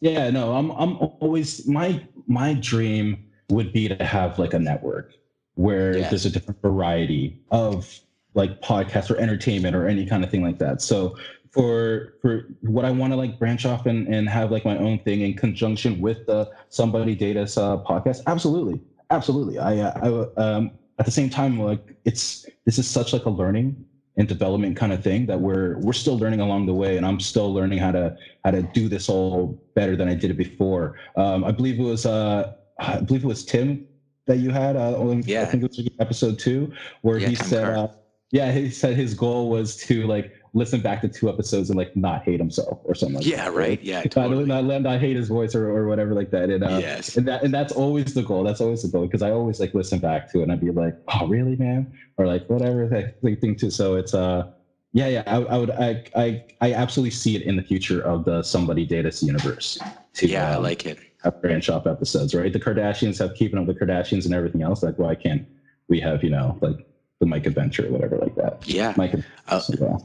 Yeah, 0.00 0.30
no, 0.30 0.52
I'm 0.52 0.70
I'm 0.72 0.96
always 0.96 1.66
my 1.66 2.04
my 2.26 2.54
dream 2.54 3.24
would 3.50 3.72
be 3.72 3.88
to 3.88 4.04
have 4.04 4.38
like 4.38 4.52
a 4.52 4.58
network 4.58 5.14
where 5.54 5.96
yes. 5.96 6.10
there's 6.10 6.26
a 6.26 6.30
different 6.30 6.60
variety 6.60 7.40
of 7.50 8.00
like 8.34 8.60
podcasts 8.60 9.10
or 9.10 9.16
entertainment 9.16 9.74
or 9.74 9.86
any 9.86 10.06
kind 10.06 10.24
of 10.24 10.30
thing 10.30 10.42
like 10.42 10.58
that. 10.58 10.82
So 10.82 11.16
for 11.50 12.14
for 12.20 12.48
what 12.62 12.84
I 12.84 12.90
want 12.90 13.12
to 13.12 13.16
like 13.16 13.38
branch 13.38 13.64
off 13.64 13.86
and, 13.86 14.12
and 14.12 14.28
have 14.28 14.50
like 14.50 14.64
my 14.64 14.76
own 14.76 14.98
thing 15.00 15.20
in 15.20 15.34
conjunction 15.34 16.00
with 16.00 16.26
the 16.26 16.50
somebody 16.68 17.14
Date 17.14 17.36
Us 17.36 17.56
uh, 17.56 17.78
podcast, 17.78 18.22
absolutely, 18.26 18.80
absolutely. 19.10 19.58
I, 19.58 19.88
I 19.88 20.26
um, 20.36 20.72
at 20.98 21.04
the 21.06 21.12
same 21.12 21.30
time 21.30 21.60
like 21.60 21.96
it's 22.04 22.46
this 22.64 22.78
is 22.78 22.88
such 22.88 23.12
like 23.12 23.24
a 23.24 23.30
learning 23.30 23.84
and 24.16 24.28
development 24.28 24.76
kind 24.76 24.92
of 24.92 25.02
thing 25.02 25.26
that 25.26 25.40
we're 25.40 25.78
we're 25.78 25.92
still 25.92 26.16
learning 26.16 26.40
along 26.40 26.66
the 26.66 26.74
way 26.74 26.96
and 26.96 27.04
i'm 27.04 27.18
still 27.18 27.52
learning 27.52 27.78
how 27.78 27.90
to 27.90 28.16
how 28.44 28.50
to 28.50 28.62
do 28.62 28.88
this 28.88 29.08
all 29.08 29.60
better 29.74 29.96
than 29.96 30.08
i 30.08 30.14
did 30.14 30.30
it 30.30 30.36
before 30.36 30.98
um, 31.16 31.44
i 31.44 31.50
believe 31.50 31.78
it 31.78 31.82
was 31.82 32.06
uh 32.06 32.52
i 32.78 33.00
believe 33.00 33.24
it 33.24 33.26
was 33.26 33.44
tim 33.44 33.86
that 34.26 34.38
you 34.38 34.50
had 34.50 34.76
uh, 34.76 34.96
yeah. 35.24 35.42
i 35.42 35.44
think 35.44 35.64
it 35.64 35.68
was 35.68 35.88
episode 35.98 36.38
two 36.38 36.72
where 37.02 37.18
yeah, 37.18 37.28
he 37.28 37.34
said 37.34 37.64
uh, 37.64 37.88
yeah 38.34 38.50
he 38.50 38.68
said 38.68 38.96
his 38.96 39.14
goal 39.14 39.48
was 39.48 39.76
to 39.76 40.06
like 40.08 40.34
listen 40.54 40.80
back 40.80 41.00
to 41.00 41.08
two 41.08 41.28
episodes 41.28 41.70
and 41.70 41.76
like 41.76 41.94
not 41.96 42.24
hate 42.24 42.40
himself 42.40 42.80
or 42.84 42.94
something 42.94 43.16
like 43.16 43.26
yeah 43.26 43.44
that. 43.44 43.54
right? 43.54 43.80
Yeah 43.80 44.02
totally. 44.02 44.44
not, 44.44 44.64
not, 44.64 44.82
not 44.82 45.00
hate 45.00 45.16
his 45.16 45.28
voice 45.28 45.54
or, 45.54 45.68
or 45.68 45.86
whatever 45.86 46.14
like 46.14 46.30
that. 46.32 46.50
And 46.50 46.64
uh, 46.64 46.78
yes. 46.80 47.16
and 47.16 47.26
that 47.28 47.44
and 47.44 47.54
that's 47.54 47.72
always 47.72 48.12
the 48.12 48.22
goal. 48.22 48.42
That's 48.42 48.60
always 48.60 48.82
the 48.82 48.88
goal 48.88 49.06
because 49.06 49.22
i 49.22 49.30
always 49.30 49.60
like 49.60 49.72
listen 49.72 50.00
back 50.00 50.30
to 50.32 50.40
it 50.40 50.42
and 50.44 50.52
i'd 50.52 50.60
be 50.60 50.70
like 50.70 50.96
oh 51.08 51.26
really 51.28 51.56
man? 51.56 51.92
Or 52.18 52.26
like 52.26 52.48
whatever 52.48 52.88
that 52.88 53.20
thing 53.20 53.56
too 53.56 53.70
so 53.70 53.94
it's 53.94 54.14
uh 54.14 54.50
yeah 54.92 55.08
yeah 55.08 55.22
i, 55.26 55.36
I 55.36 55.56
would 55.56 55.70
I, 55.70 56.04
I 56.16 56.44
i 56.60 56.72
absolutely 56.72 57.10
see 57.10 57.36
it 57.36 57.42
in 57.42 57.56
the 57.56 57.62
future 57.62 58.00
of 58.00 58.24
the 58.24 58.42
somebody 58.42 58.84
Date 58.84 59.06
Us 59.06 59.22
universe 59.22 59.78
to, 60.14 60.26
yeah 60.26 60.50
um, 60.50 60.54
i 60.54 60.56
like 60.58 60.86
it. 60.86 60.98
have 61.22 61.40
branch 61.40 61.68
off 61.68 61.86
episodes 61.86 62.34
right? 62.34 62.52
The 62.52 62.60
kardashians 62.60 63.18
have 63.18 63.34
keeping 63.34 63.58
up 63.58 63.66
the 63.66 63.74
kardashians 63.74 64.24
and 64.26 64.34
everything 64.34 64.62
else 64.62 64.82
like 64.82 64.98
why 64.98 65.14
can't 65.14 65.46
we 65.88 66.00
have 66.00 66.22
you 66.22 66.30
know 66.30 66.58
like 66.60 66.86
the 67.24 67.30
Mike 67.30 67.46
Adventure 67.46 67.86
or 67.86 67.90
whatever 67.90 68.18
like 68.18 68.34
that. 68.36 68.66
Yeah. 68.68 68.94
Mike 68.96 69.14
uh, 69.48 69.62
yeah 69.78 69.96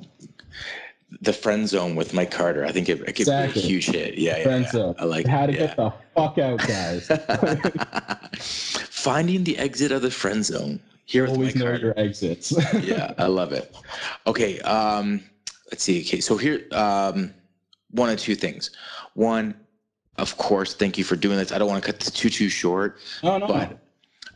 the 1.21 1.33
friend 1.33 1.67
zone 1.67 1.95
with 1.95 2.13
Mike 2.13 2.31
Carter. 2.31 2.65
I 2.65 2.71
think 2.71 2.87
it, 2.87 3.01
it 3.01 3.05
could 3.07 3.21
exactly. 3.21 3.61
be 3.61 3.67
a 3.67 3.69
huge 3.69 3.87
hit. 3.87 4.17
Yeah, 4.17 4.41
friend 4.43 4.63
yeah, 4.65 4.71
zone. 4.71 4.95
I 4.99 5.05
like. 5.05 5.25
How 5.25 5.45
to 5.45 5.53
yeah. 5.53 5.59
get 5.59 5.75
the 5.75 5.93
fuck 6.15 6.37
out, 6.37 6.59
guys. 6.59 7.07
Finding 8.39 9.43
the 9.43 9.57
exit 9.57 9.91
of 9.91 10.01
the 10.01 10.11
friend 10.11 10.45
zone. 10.45 10.79
Here 11.05 11.23
with 11.23 11.31
Always 11.31 11.55
Mike 11.55 11.63
know 11.63 11.71
Carter. 11.71 11.85
your 11.85 11.99
exits. 11.99 12.53
yeah, 12.81 13.13
I 13.17 13.25
love 13.25 13.51
it. 13.51 13.75
Okay, 14.27 14.59
um, 14.61 15.23
let's 15.71 15.83
see. 15.83 16.01
Okay, 16.01 16.21
so 16.21 16.37
here, 16.37 16.65
um, 16.71 17.33
one 17.89 18.09
of 18.09 18.19
two 18.19 18.35
things. 18.35 18.69
One, 19.15 19.55
of 20.17 20.37
course, 20.37 20.75
thank 20.75 20.97
you 20.97 21.03
for 21.03 21.15
doing 21.15 21.37
this. 21.37 21.51
I 21.51 21.57
don't 21.57 21.67
want 21.67 21.83
to 21.83 21.91
cut 21.91 21.99
this 21.99 22.11
too 22.11 22.29
too 22.29 22.49
short. 22.49 22.99
Oh 23.23 23.39
no. 23.39 23.47
But 23.47 23.79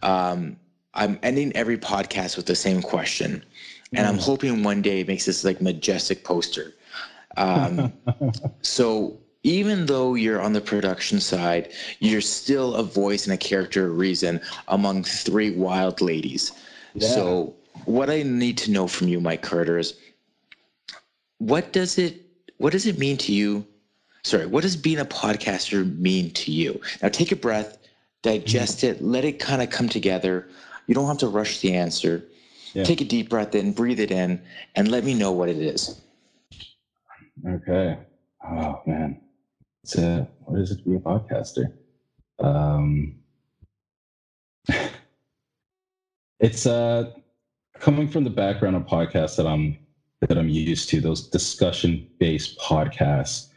um, 0.01 0.57
I'm 0.93 1.19
ending 1.23 1.55
every 1.55 1.77
podcast 1.77 2.37
with 2.37 2.45
the 2.45 2.55
same 2.55 2.81
question 2.81 3.43
and 3.93 4.07
I'm 4.07 4.17
mm. 4.17 4.21
hoping 4.21 4.63
one 4.63 4.81
day 4.81 5.01
it 5.01 5.07
makes 5.07 5.25
this 5.25 5.43
like 5.43 5.61
majestic 5.61 6.23
poster. 6.23 6.73
Um, 7.37 7.93
so 8.61 9.19
even 9.43 9.85
though 9.85 10.15
you're 10.15 10.41
on 10.41 10.53
the 10.53 10.61
production 10.61 11.19
side, 11.19 11.71
you're 11.99 12.21
still 12.21 12.75
a 12.75 12.83
voice 12.83 13.25
and 13.25 13.33
a 13.33 13.37
character 13.37 13.91
reason 13.91 14.41
among 14.67 15.03
three 15.03 15.51
wild 15.51 16.01
ladies. 16.01 16.51
Yeah. 16.93 17.09
So 17.09 17.55
what 17.85 18.09
I 18.09 18.23
need 18.23 18.57
to 18.59 18.71
know 18.71 18.87
from 18.87 19.07
you, 19.07 19.19
Mike 19.19 19.41
Carter, 19.41 19.77
is 19.77 19.95
what 21.39 21.73
does 21.73 21.97
it 21.97 22.21
what 22.57 22.71
does 22.71 22.85
it 22.85 22.97
mean 22.97 23.17
to 23.17 23.33
you? 23.33 23.65
Sorry, 24.23 24.45
what 24.45 24.61
does 24.61 24.77
being 24.77 24.99
a 24.99 25.05
podcaster 25.05 25.97
mean 25.97 26.31
to 26.31 26.51
you? 26.51 26.79
Now 27.01 27.09
take 27.09 27.31
a 27.31 27.35
breath, 27.35 27.77
digest 28.21 28.79
mm. 28.79 28.89
it, 28.89 29.01
let 29.01 29.25
it 29.25 29.39
kind 29.39 29.61
of 29.61 29.69
come 29.69 29.89
together. 29.89 30.47
You 30.87 30.95
don't 30.95 31.07
have 31.07 31.17
to 31.19 31.27
rush 31.27 31.61
the 31.61 31.73
answer. 31.73 32.25
Yeah. 32.73 32.83
Take 32.83 33.01
a 33.01 33.05
deep 33.05 33.29
breath 33.29 33.55
in, 33.55 33.71
breathe 33.71 33.99
it 33.99 34.11
in, 34.11 34.41
and 34.75 34.89
let 34.89 35.03
me 35.03 35.13
know 35.13 35.31
what 35.31 35.49
it 35.49 35.57
is. 35.57 36.01
Okay. 37.47 37.97
Oh 38.45 38.81
man. 38.85 39.21
It's 39.83 39.97
a, 39.97 40.27
what 40.45 40.59
is 40.59 40.71
it 40.71 40.77
to 40.77 40.89
be 40.89 40.95
a 40.95 40.99
podcaster? 40.99 41.73
Um, 42.39 43.15
it's 46.39 46.65
uh 46.65 47.11
coming 47.79 48.07
from 48.07 48.23
the 48.23 48.29
background 48.29 48.75
of 48.75 48.83
podcasts 48.83 49.35
that 49.35 49.45
I'm 49.45 49.77
that 50.21 50.37
I'm 50.37 50.49
used 50.49 50.89
to, 50.89 51.01
those 51.01 51.27
discussion 51.27 52.07
based 52.17 52.57
podcasts. 52.59 53.49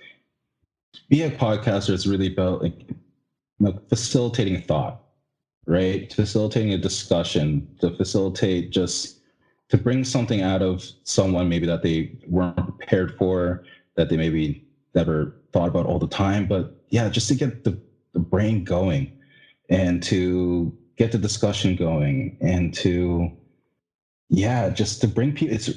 Being 1.08 1.32
a 1.32 1.34
podcaster 1.34 1.90
is 1.90 2.06
really 2.06 2.26
about 2.26 2.62
like, 2.62 2.88
like 3.60 3.88
facilitating 3.88 4.60
thought 4.62 5.05
right? 5.66 6.12
Facilitating 6.12 6.72
a 6.72 6.78
discussion, 6.78 7.66
to 7.80 7.90
facilitate 7.90 8.70
just 8.70 9.18
to 9.68 9.76
bring 9.76 10.04
something 10.04 10.42
out 10.42 10.62
of 10.62 10.88
someone 11.02 11.48
maybe 11.48 11.66
that 11.66 11.82
they 11.82 12.10
weren't 12.28 12.56
prepared 12.56 13.16
for, 13.16 13.62
that 13.96 14.08
they 14.08 14.16
maybe 14.16 14.62
never 14.94 15.34
thought 15.52 15.68
about 15.68 15.86
all 15.86 15.98
the 15.98 16.06
time. 16.06 16.46
But 16.46 16.76
yeah, 16.90 17.08
just 17.08 17.28
to 17.28 17.34
get 17.34 17.64
the, 17.64 17.78
the 18.12 18.20
brain 18.20 18.62
going 18.62 19.10
and 19.68 20.02
to 20.04 20.72
get 20.96 21.12
the 21.12 21.18
discussion 21.18 21.74
going 21.74 22.36
and 22.40 22.72
to 22.74 23.30
yeah, 24.28 24.70
just 24.70 25.00
to 25.02 25.08
bring 25.08 25.32
people 25.32 25.54
it's 25.54 25.68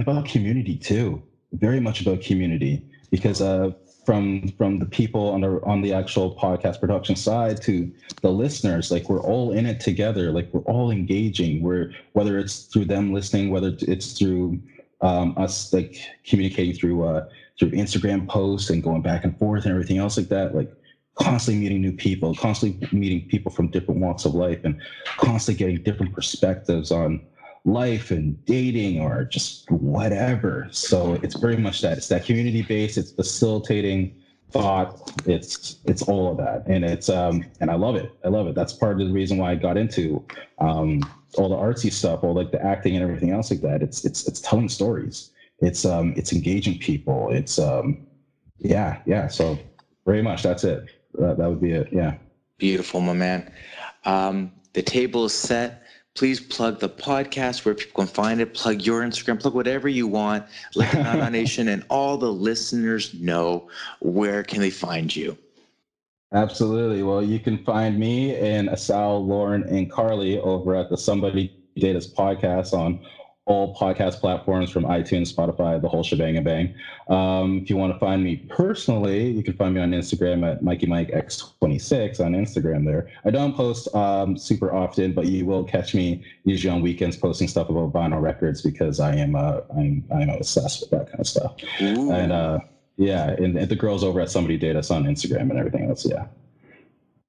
about 0.00 0.24
community 0.24 0.76
too. 0.76 1.22
Very 1.52 1.80
much 1.80 2.00
about 2.00 2.20
community 2.20 2.82
because 3.10 3.40
uh 3.40 3.70
from 4.04 4.48
from 4.58 4.78
the 4.78 4.86
people 4.86 5.28
on 5.28 5.40
the 5.40 5.60
on 5.64 5.80
the 5.80 5.92
actual 5.92 6.34
podcast 6.36 6.80
production 6.80 7.14
side 7.14 7.60
to 7.62 7.90
the 8.20 8.30
listeners 8.30 8.90
like 8.90 9.08
we're 9.08 9.22
all 9.22 9.52
in 9.52 9.66
it 9.66 9.80
together 9.80 10.32
like 10.32 10.48
we're 10.52 10.60
all 10.62 10.90
engaging. 10.90 11.62
We're 11.62 11.92
whether 12.12 12.38
it's 12.38 12.64
through 12.64 12.86
them 12.86 13.12
listening 13.12 13.50
whether 13.50 13.74
it's 13.80 14.18
through 14.18 14.60
um, 15.00 15.34
us 15.36 15.72
like 15.72 15.96
communicating 16.24 16.74
through 16.74 17.04
uh 17.04 17.26
through 17.58 17.72
instagram 17.72 18.28
posts 18.28 18.70
and 18.70 18.82
going 18.82 19.02
back 19.02 19.24
and 19.24 19.36
forth 19.38 19.64
and 19.64 19.72
everything 19.72 19.98
else 19.98 20.16
like 20.16 20.28
that 20.28 20.54
like 20.54 20.72
constantly 21.16 21.62
meeting 21.62 21.82
new 21.82 21.92
people 21.92 22.34
constantly 22.34 22.88
meeting 22.96 23.28
people 23.28 23.50
from 23.50 23.68
different 23.68 24.00
walks 24.00 24.24
of 24.24 24.34
life 24.34 24.60
and 24.64 24.80
constantly 25.18 25.58
getting 25.58 25.82
different 25.82 26.14
perspectives 26.14 26.90
on 26.92 27.20
life 27.64 28.10
and 28.10 28.44
dating 28.44 29.00
or 29.00 29.24
just 29.24 29.70
whatever. 29.70 30.68
So 30.70 31.14
it's 31.22 31.36
very 31.36 31.56
much 31.56 31.80
that. 31.82 31.96
It's 31.96 32.08
that 32.08 32.24
community 32.24 32.62
base. 32.62 32.96
It's 32.96 33.12
facilitating 33.12 34.14
thought. 34.50 35.12
It's 35.26 35.76
it's 35.84 36.02
all 36.02 36.30
of 36.30 36.36
that, 36.38 36.64
and 36.66 36.84
it's 36.84 37.08
um 37.08 37.44
and 37.60 37.70
I 37.70 37.74
love 37.74 37.96
it. 37.96 38.12
I 38.24 38.28
love 38.28 38.46
it. 38.46 38.54
That's 38.54 38.72
part 38.72 39.00
of 39.00 39.06
the 39.06 39.12
reason 39.12 39.38
why 39.38 39.52
I 39.52 39.54
got 39.54 39.76
into 39.76 40.24
um 40.58 41.00
all 41.38 41.48
the 41.48 41.56
artsy 41.56 41.90
stuff, 41.90 42.22
all 42.22 42.34
like 42.34 42.50
the 42.50 42.62
acting 42.64 42.94
and 42.94 43.02
everything 43.02 43.30
else 43.30 43.50
like 43.50 43.62
that. 43.62 43.82
It's 43.82 44.04
it's 44.04 44.26
it's 44.28 44.40
telling 44.40 44.68
stories. 44.68 45.30
It's 45.60 45.84
um 45.84 46.12
it's 46.16 46.32
engaging 46.32 46.78
people. 46.78 47.30
It's 47.30 47.58
um 47.58 48.06
yeah 48.58 49.00
yeah. 49.06 49.28
So 49.28 49.58
very 50.04 50.22
much 50.22 50.42
that's 50.42 50.64
it. 50.64 50.84
That, 51.14 51.38
that 51.38 51.48
would 51.48 51.60
be 51.60 51.72
it. 51.72 51.88
Yeah. 51.92 52.16
Beautiful, 52.58 53.00
my 53.00 53.12
man. 53.12 53.50
Um, 54.04 54.52
the 54.72 54.82
table 54.82 55.24
is 55.24 55.32
set 55.32 55.81
please 56.14 56.40
plug 56.40 56.78
the 56.78 56.88
podcast 56.88 57.64
where 57.64 57.74
people 57.74 58.04
can 58.04 58.12
find 58.12 58.40
it. 58.40 58.54
Plug 58.54 58.82
your 58.82 59.02
Instagram, 59.02 59.40
plug 59.40 59.54
whatever 59.54 59.88
you 59.88 60.06
want. 60.06 60.44
Let 60.74 60.92
the 60.92 61.02
Nana 61.02 61.30
Nation 61.30 61.68
and 61.68 61.84
all 61.88 62.18
the 62.18 62.32
listeners 62.32 63.14
know 63.14 63.68
where 64.00 64.42
can 64.42 64.60
they 64.60 64.70
find 64.70 65.14
you. 65.14 65.36
Absolutely. 66.32 67.02
Well, 67.02 67.22
you 67.22 67.38
can 67.38 67.62
find 67.64 67.98
me 67.98 68.34
and 68.36 68.68
Asal, 68.70 69.26
Lauren, 69.26 69.64
and 69.64 69.90
Carly 69.90 70.38
over 70.38 70.74
at 70.74 70.88
the 70.88 70.96
Somebody 70.96 71.52
Date 71.76 71.96
Us 71.96 72.06
podcast 72.06 72.72
on 72.72 73.00
all 73.44 73.74
podcast 73.74 74.20
platforms 74.20 74.70
from 74.70 74.84
iTunes, 74.84 75.34
Spotify, 75.34 75.80
the 75.80 75.88
whole 75.88 76.04
shebang 76.04 76.36
and 76.36 76.44
bang. 76.44 76.74
Um, 77.08 77.58
if 77.58 77.70
you 77.70 77.76
want 77.76 77.92
to 77.92 77.98
find 77.98 78.22
me 78.22 78.36
personally, 78.48 79.30
you 79.30 79.42
can 79.42 79.54
find 79.54 79.74
me 79.74 79.80
on 79.80 79.90
Instagram 79.90 80.48
at 80.48 80.62
Mikey 80.62 80.86
Mike 80.86 81.10
X26 81.10 82.24
on 82.24 82.32
Instagram 82.34 82.84
there. 82.84 83.10
I 83.24 83.30
don't 83.30 83.54
post 83.54 83.92
um, 83.96 84.36
super 84.36 84.72
often, 84.72 85.12
but 85.12 85.26
you 85.26 85.44
will 85.44 85.64
catch 85.64 85.92
me 85.92 86.24
usually 86.44 86.72
on 86.72 86.82
weekends 86.82 87.16
posting 87.16 87.48
stuff 87.48 87.68
about 87.68 87.92
vinyl 87.92 88.22
records 88.22 88.62
because 88.62 89.00
I 89.00 89.16
am 89.16 89.34
uh, 89.34 89.60
I'm 89.76 90.04
I'm 90.14 90.28
obsessed 90.30 90.80
with 90.80 90.90
that 90.90 91.08
kind 91.08 91.20
of 91.20 91.26
stuff. 91.26 91.56
Ooh. 91.80 92.12
And 92.12 92.30
uh, 92.30 92.60
yeah, 92.96 93.30
and, 93.30 93.56
and, 93.56 93.68
the 93.68 93.76
girls 93.76 94.04
over 94.04 94.20
at 94.20 94.30
Somebody 94.30 94.56
Date 94.56 94.76
us 94.76 94.90
on 94.90 95.04
Instagram 95.04 95.50
and 95.50 95.58
everything 95.58 95.88
else. 95.88 96.06
Yeah. 96.06 96.26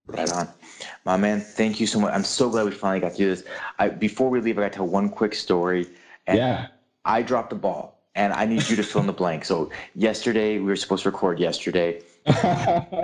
Right 0.05 0.31
on. 0.31 0.47
My 1.05 1.17
man, 1.17 1.41
thank 1.41 1.79
you 1.79 1.87
so 1.87 1.99
much. 1.99 2.13
I'm 2.13 2.23
so 2.23 2.49
glad 2.49 2.65
we 2.65 2.71
finally 2.71 2.99
got 2.99 3.11
to 3.11 3.17
do 3.17 3.29
this. 3.29 3.43
I, 3.79 3.89
before 3.89 4.29
we 4.29 4.39
leave, 4.39 4.57
I 4.57 4.61
got 4.61 4.71
to 4.71 4.77
tell 4.77 4.87
one 4.87 5.09
quick 5.09 5.35
story. 5.35 5.87
And 6.27 6.37
yeah. 6.37 6.67
I 7.05 7.21
dropped 7.21 7.49
the 7.49 7.57
ball 7.57 7.99
and 8.15 8.31
I 8.33 8.45
need 8.45 8.69
you 8.69 8.75
to 8.75 8.83
fill 8.83 9.01
in 9.01 9.07
the 9.07 9.13
blank. 9.13 9.43
So 9.45 9.69
yesterday 9.95 10.59
we 10.59 10.65
were 10.65 10.75
supposed 10.75 11.03
to 11.03 11.11
record 11.11 11.39
yesterday. 11.39 12.01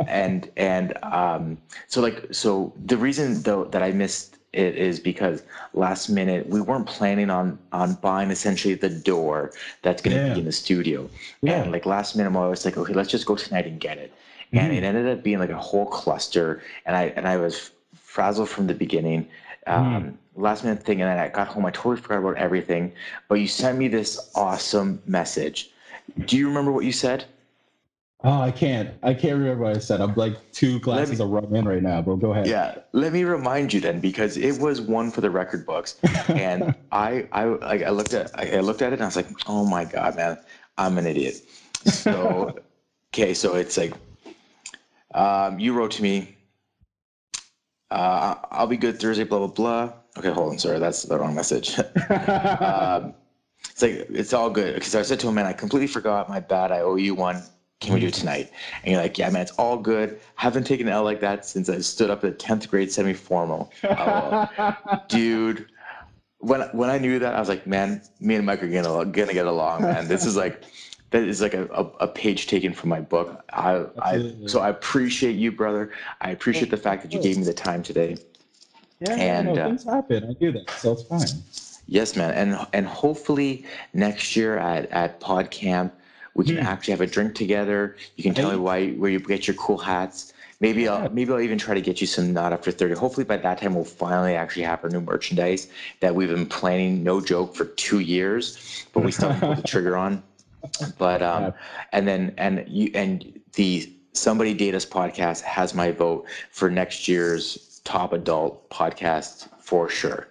and 0.07 0.49
and 0.55 0.97
um 1.03 1.57
so 1.87 1.99
like 1.99 2.25
so 2.31 2.71
the 2.85 2.95
reason 2.95 3.41
though 3.41 3.65
that 3.65 3.83
I 3.83 3.91
missed 3.91 4.37
it 4.53 4.75
is 4.75 4.99
because 4.99 5.43
last 5.73 6.09
minute 6.09 6.47
we 6.47 6.61
weren't 6.61 6.87
planning 6.87 7.29
on 7.29 7.59
on 7.71 7.95
buying 7.95 8.31
essentially 8.31 8.73
the 8.73 8.89
door 8.89 9.51
that's 9.81 10.01
going 10.01 10.15
to 10.15 10.23
yeah. 10.23 10.33
be 10.33 10.39
in 10.39 10.45
the 10.45 10.51
studio 10.51 11.09
yeah. 11.41 11.61
and 11.61 11.71
like 11.71 11.85
last 11.85 12.15
minute 12.15 12.35
i 12.35 12.47
was 12.47 12.65
like 12.65 12.75
okay 12.77 12.93
let's 12.93 13.09
just 13.09 13.27
go 13.27 13.35
tonight 13.35 13.67
and 13.67 13.79
get 13.79 13.99
it 13.99 14.11
mm-hmm. 14.47 14.57
and 14.57 14.73
it 14.73 14.83
ended 14.83 15.07
up 15.07 15.23
being 15.23 15.37
like 15.37 15.51
a 15.51 15.57
whole 15.57 15.85
cluster 15.85 16.63
and 16.85 16.95
i 16.95 17.03
and 17.15 17.27
i 17.27 17.37
was 17.37 17.71
frazzled 18.09 18.49
from 18.49 18.65
the 18.65 18.73
beginning 18.73 19.27
um, 19.67 20.03
mm. 20.03 20.13
last 20.35 20.63
minute 20.63 20.81
thing 20.83 21.01
and 21.01 21.09
then 21.09 21.19
i 21.19 21.27
got 21.27 21.47
home 21.47 21.65
i 21.65 21.71
totally 21.71 21.95
forgot 21.95 22.17
about 22.17 22.37
everything 22.37 22.91
but 23.27 23.35
you 23.35 23.47
sent 23.47 23.77
me 23.77 23.87
this 23.87 24.31
awesome 24.35 25.01
message 25.05 25.69
do 26.25 26.35
you 26.37 26.47
remember 26.47 26.71
what 26.71 26.85
you 26.85 26.91
said 26.91 27.25
Oh, 28.21 28.41
I 28.41 28.51
can't. 28.51 28.89
I 29.01 29.13
can't 29.13 29.37
remember 29.37 29.63
what 29.63 29.77
I 29.77 29.79
said. 29.79 30.01
I'm 30.01 30.13
like 30.15 30.51
two 30.51 30.77
glasses 30.81 31.19
me, 31.19 31.23
of 31.23 31.31
rum 31.31 31.55
in 31.55 31.65
right 31.65 31.81
now, 31.81 32.01
but 32.01 32.15
go 32.15 32.33
ahead. 32.33 32.47
Yeah, 32.47 32.79
let 32.91 33.13
me 33.13 33.23
remind 33.23 33.71
you 33.71 33.79
then, 33.79 34.01
because 34.01 34.35
it 34.35 34.59
was 34.59 34.81
one 34.81 35.09
for 35.09 35.21
the 35.21 35.29
record 35.29 35.65
books, 35.65 35.95
and 36.27 36.75
I, 36.91 37.29
I, 37.31 37.43
I 37.43 37.89
looked 37.91 38.13
at, 38.13 38.29
I 38.37 38.59
looked 38.59 38.81
at 38.81 38.91
it, 38.91 38.95
and 38.95 39.03
I 39.03 39.05
was 39.05 39.15
like, 39.15 39.29
oh 39.47 39.65
my 39.65 39.85
god, 39.85 40.17
man, 40.17 40.37
I'm 40.77 40.97
an 40.97 41.07
idiot. 41.07 41.35
So, 41.85 42.57
okay, 43.13 43.33
so 43.33 43.55
it's 43.55 43.77
like, 43.77 43.93
um, 45.13 45.57
you 45.57 45.73
wrote 45.73 45.91
to 45.91 46.03
me, 46.03 46.35
uh, 47.91 48.35
I'll 48.51 48.67
be 48.67 48.77
good 48.77 48.99
Thursday, 48.99 49.23
blah 49.23 49.39
blah 49.39 49.47
blah. 49.47 49.93
Okay, 50.17 50.31
hold 50.31 50.51
on, 50.51 50.59
sorry, 50.59 50.79
that's 50.79 51.03
the 51.03 51.17
wrong 51.17 51.35
message. 51.35 51.77
um, 52.09 53.13
it's 53.69 53.81
like 53.81 54.07
it's 54.09 54.33
all 54.33 54.49
good 54.49 54.75
because 54.75 54.95
I 54.95 55.01
said 55.01 55.19
to 55.21 55.27
him, 55.27 55.35
man, 55.35 55.45
I 55.45 55.53
completely 55.53 55.87
forgot. 55.87 56.29
My 56.29 56.39
bad. 56.39 56.71
I 56.71 56.79
owe 56.81 56.95
you 56.95 57.15
one 57.15 57.41
can 57.79 57.93
we 57.93 58.01
do 58.01 58.07
it 58.07 58.13
tonight? 58.13 58.51
And 58.83 58.91
you're 58.91 59.01
like, 59.01 59.17
yeah, 59.17 59.29
man, 59.29 59.43
it's 59.43 59.51
all 59.51 59.77
good. 59.77 60.19
Haven't 60.35 60.65
taken 60.65 60.87
an 60.87 60.93
L 60.93 61.03
like 61.03 61.21
that 61.21 61.45
since 61.45 61.69
I 61.69 61.79
stood 61.79 62.09
up 62.09 62.25
at 62.25 62.37
10th 62.37 62.67
grade 62.67 62.91
semi-formal. 62.91 63.71
Uh, 63.83 64.75
dude, 65.07 65.67
when 66.39 66.61
when 66.73 66.89
I 66.89 66.97
knew 66.97 67.19
that, 67.19 67.35
I 67.35 67.39
was 67.39 67.47
like, 67.47 67.65
man, 67.65 68.01
me 68.19 68.35
and 68.35 68.45
Mike 68.45 68.63
are 68.63 68.67
gonna 68.67 69.05
gonna 69.05 69.33
get 69.33 69.45
along, 69.45 69.83
man. 69.83 70.07
This 70.07 70.25
is 70.25 70.35
like 70.35 70.63
that 71.11 71.23
is 71.23 71.41
like 71.41 71.53
a, 71.53 71.65
a, 71.65 71.83
a 72.01 72.07
page 72.07 72.47
taken 72.47 72.73
from 72.73 72.89
my 72.89 73.01
book. 73.01 73.43
I, 73.51 73.85
I 74.01 74.33
so 74.45 74.61
I 74.61 74.69
appreciate 74.69 75.35
you, 75.35 75.51
brother. 75.51 75.91
I 76.21 76.31
appreciate 76.31 76.69
the 76.69 76.77
fact 76.77 77.03
that 77.03 77.13
you 77.13 77.21
gave 77.21 77.37
me 77.37 77.43
the 77.43 77.53
time 77.53 77.83
today. 77.83 78.17
Yeah, 78.99 79.13
and 79.13 79.47
no, 79.47 79.53
uh, 79.53 79.67
things 79.67 79.83
happen. 79.85 80.29
I 80.29 80.33
do 80.33 80.51
that, 80.51 80.69
so 80.71 80.93
it's 80.93 81.03
fine. 81.03 81.41
Yes, 81.87 82.15
man, 82.15 82.33
and 82.33 82.67
and 82.73 82.85
hopefully 82.85 83.65
next 83.93 84.35
year 84.35 84.57
at 84.57 84.89
at 84.91 85.19
PodCamp 85.19 85.91
we 86.39 86.45
can 86.45 86.55
mm. 86.55 86.63
actually 86.63 86.91
have 86.91 87.01
a 87.01 87.07
drink 87.07 87.35
together. 87.35 87.97
You 88.15 88.23
can 88.23 88.33
tell 88.33 88.49
me 88.49 88.57
why 88.57 88.91
where 88.91 89.09
you 89.09 89.19
get 89.19 89.47
your 89.47 89.55
cool 89.55 89.77
hats. 89.77 90.31
Maybe 90.61 90.87
I'll 90.87 91.09
maybe 91.09 91.31
I'll 91.33 91.41
even 91.41 91.57
try 91.57 91.73
to 91.73 91.81
get 91.81 92.01
you 92.01 92.07
some 92.07 92.31
not 92.33 92.53
after 92.53 92.71
thirty. 92.71 92.95
Hopefully 92.95 93.25
by 93.25 93.37
that 93.37 93.59
time 93.59 93.75
we'll 93.75 93.83
finally 93.83 94.35
actually 94.35 94.63
have 94.63 94.83
our 94.83 94.89
new 94.89 95.01
merchandise 95.01 95.67
that 95.99 96.15
we've 96.15 96.29
been 96.29 96.45
planning, 96.45 97.03
no 97.03 97.19
joke, 97.19 97.55
for 97.55 97.65
two 97.65 97.99
years, 97.99 98.85
but 98.93 99.03
we 99.03 99.11
still 99.11 99.33
pulled 99.35 99.57
the 99.57 99.63
trigger 99.67 99.97
on. 99.97 100.23
But 100.97 101.21
um, 101.21 101.53
and 101.91 102.07
then 102.07 102.33
and 102.37 102.65
you 102.67 102.91
and 102.93 103.39
the 103.53 103.91
somebody 104.13 104.53
date 104.53 104.75
us 104.75 104.85
podcast 104.85 105.41
has 105.41 105.73
my 105.73 105.91
vote 105.91 106.25
for 106.51 106.69
next 106.69 107.07
year's 107.07 107.81
top 107.83 108.13
adult 108.13 108.69
podcast 108.69 109.47
for 109.59 109.89
sure. 109.89 110.27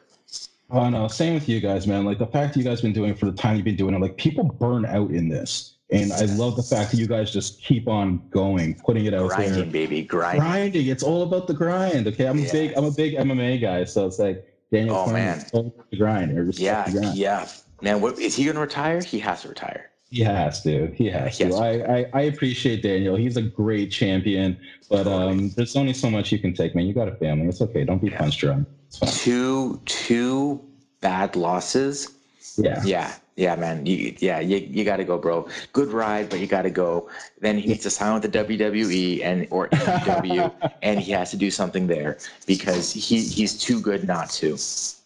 Oh 0.70 0.88
no, 0.90 1.08
same 1.08 1.34
with 1.34 1.48
you 1.48 1.60
guys, 1.60 1.86
man. 1.86 2.04
Like 2.04 2.18
the 2.18 2.26
fact 2.26 2.56
you 2.56 2.62
guys 2.62 2.82
been 2.82 2.92
doing 2.92 3.14
for 3.14 3.26
the 3.26 3.32
time 3.32 3.56
you've 3.56 3.64
been 3.64 3.76
doing 3.76 3.94
it, 3.94 4.00
like 4.00 4.16
people 4.16 4.44
burn 4.44 4.84
out 4.84 5.10
in 5.10 5.28
this. 5.28 5.74
And 5.90 6.12
I 6.12 6.26
love 6.36 6.56
the 6.56 6.62
fact 6.62 6.90
that 6.90 6.98
you 6.98 7.06
guys 7.06 7.30
just 7.30 7.62
keep 7.62 7.88
on 7.88 8.20
going, 8.28 8.74
putting 8.84 9.06
it 9.06 9.14
out 9.14 9.30
grinding, 9.30 9.54
there. 9.54 9.64
baby, 9.64 10.02
grinding. 10.02 10.42
Grinding. 10.42 10.86
It's 10.86 11.02
all 11.02 11.22
about 11.22 11.46
the 11.46 11.54
grind. 11.54 12.06
Okay, 12.06 12.26
I'm 12.26 12.38
yeah. 12.38 12.46
a 12.46 12.52
big, 12.52 12.72
I'm 12.76 12.84
a 12.84 12.90
big 12.90 13.14
MMA 13.14 13.58
guy, 13.58 13.84
so 13.84 14.06
it's 14.06 14.18
like 14.18 14.46
Daniel. 14.70 14.96
Oh 14.96 15.10
man, 15.10 15.38
the 15.50 15.96
grind. 15.96 16.54
yeah, 16.58 16.90
grind. 16.90 17.16
yeah. 17.16 17.48
Man, 17.80 18.02
what 18.02 18.18
is 18.18 18.36
he 18.36 18.44
going 18.44 18.56
to 18.56 18.60
retire? 18.60 19.00
He 19.00 19.18
has 19.20 19.42
to 19.42 19.48
retire. 19.48 19.90
He 20.10 20.22
has 20.22 20.62
to. 20.62 20.86
He 20.94 21.06
has, 21.10 21.36
he 21.36 21.44
to. 21.44 21.54
I, 21.54 21.98
I, 21.98 22.06
I 22.14 22.20
appreciate 22.22 22.82
Daniel. 22.82 23.14
He's 23.14 23.36
a 23.36 23.42
great 23.42 23.90
champion, 23.90 24.58
but 24.88 25.06
um, 25.06 25.50
there's 25.50 25.76
only 25.76 25.92
so 25.92 26.08
much 26.10 26.32
you 26.32 26.38
can 26.38 26.54
take, 26.54 26.74
man. 26.74 26.86
You 26.86 26.94
got 26.94 27.08
a 27.08 27.16
family. 27.16 27.46
It's 27.48 27.60
okay. 27.60 27.84
Don't 27.84 28.00
be 28.00 28.08
yeah. 28.08 28.18
Two 29.10 29.80
two 29.84 30.64
bad 31.00 31.36
losses. 31.36 32.08
Yeah. 32.56 32.82
Yeah. 32.84 33.14
Yeah, 33.36 33.54
man. 33.54 33.86
You, 33.86 34.16
yeah, 34.18 34.40
you, 34.40 34.56
you 34.56 34.84
got 34.84 34.96
to 34.96 35.04
go, 35.04 35.16
bro. 35.16 35.46
Good 35.72 35.92
ride, 35.92 36.28
but 36.28 36.40
you 36.40 36.48
got 36.48 36.62
to 36.62 36.70
go. 36.70 37.08
Then 37.40 37.56
he 37.56 37.68
needs 37.68 37.84
to 37.84 37.90
sign 37.90 38.12
with 38.14 38.24
the 38.24 38.44
WWE 38.44 39.22
and 39.22 39.46
or 39.50 39.68
AEW, 39.68 40.72
and 40.82 40.98
he 40.98 41.12
has 41.12 41.30
to 41.30 41.36
do 41.36 41.48
something 41.48 41.86
there 41.86 42.18
because 42.46 42.92
he 42.92 43.22
he's 43.22 43.56
too 43.56 43.80
good 43.80 44.08
not 44.08 44.30
to. 44.30 44.58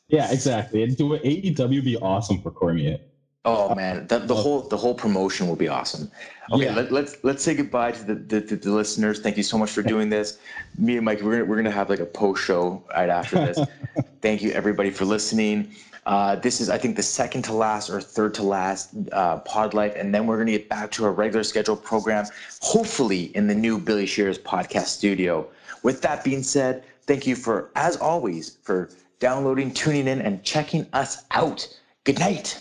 Yeah, 0.09 0.33
exactly. 0.33 0.83
And 0.83 0.97
do 0.97 1.19
AEW 1.19 1.85
be 1.85 1.99
awesome 1.99 2.41
for 2.41 2.51
Cormier. 2.51 2.99
Oh 3.45 3.75
man, 3.75 4.07
the, 4.07 4.21
the 4.21 4.35
whole 4.35 4.63
the 4.69 4.77
whole 4.77 4.95
promotion 4.95 5.49
will 5.49 5.57
be 5.57 5.67
awesome. 5.67 6.11
Okay, 6.53 6.67
yeah. 6.67 6.75
let, 6.77 6.87
us 6.87 6.93
let's, 6.93 7.17
let's 7.25 7.43
say 7.43 7.55
goodbye 7.55 7.91
to 7.91 8.05
the, 8.05 8.15
the, 8.15 8.41
the, 8.57 8.71
listeners. 8.71 9.21
Thank 9.21 9.37
you 9.37 9.43
so 9.43 9.59
much 9.59 9.71
for 9.71 9.83
doing 9.83 10.09
this. 10.09 10.39
Me 10.79 10.97
and 10.97 11.05
Mike, 11.05 11.23
we're 11.23 11.33
gonna, 11.33 11.45
we're 11.45 11.57
gonna 11.57 11.71
have 11.71 11.91
like 11.91 11.99
a 11.99 12.07
post 12.07 12.45
show 12.45 12.85
right 12.95 13.09
after 13.09 13.37
this. 13.37 13.59
Thank 14.23 14.43
you 14.43 14.53
everybody 14.53 14.91
for 14.91 15.05
listening. 15.05 15.75
Uh, 16.05 16.37
this 16.37 16.61
is, 16.61 16.69
I 16.69 16.79
think, 16.79 16.97
the 16.97 17.03
second 17.03 17.43
to 17.43 17.53
last 17.53 17.89
or 17.89 18.01
third 18.01 18.35
to 18.35 18.43
last 18.43 18.95
uh, 19.13 19.39
Pod 19.39 19.73
Life, 19.73 19.95
and 19.97 20.15
then 20.15 20.27
we're 20.27 20.37
going 20.37 20.47
to 20.47 20.53
get 20.53 20.69
back 20.69 20.91
to 20.93 21.05
our 21.05 21.13
regular 21.13 21.45
scheduled 21.45 21.85
program, 21.85 22.27
hopefully 22.61 23.25
in 23.37 23.47
the 23.47 23.55
new 23.55 23.79
Billy 23.79 24.07
Shears 24.07 24.39
podcast 24.39 24.87
studio. 24.87 25.49
With 25.85 26.03
that 26.03 26.25
being 26.25 26.43
said, 26.43 26.83
thank 27.03 27.27
you 27.27 27.37
for, 27.37 27.71
as 27.77 27.97
always, 27.99 28.57
for 28.63 28.91
downloading, 29.21 29.73
tuning 29.73 30.09
in, 30.09 30.21
and 30.21 30.43
checking 30.43 30.87
us 30.93 31.25
out. 31.31 31.69
Good 32.03 32.19
night. 32.19 32.61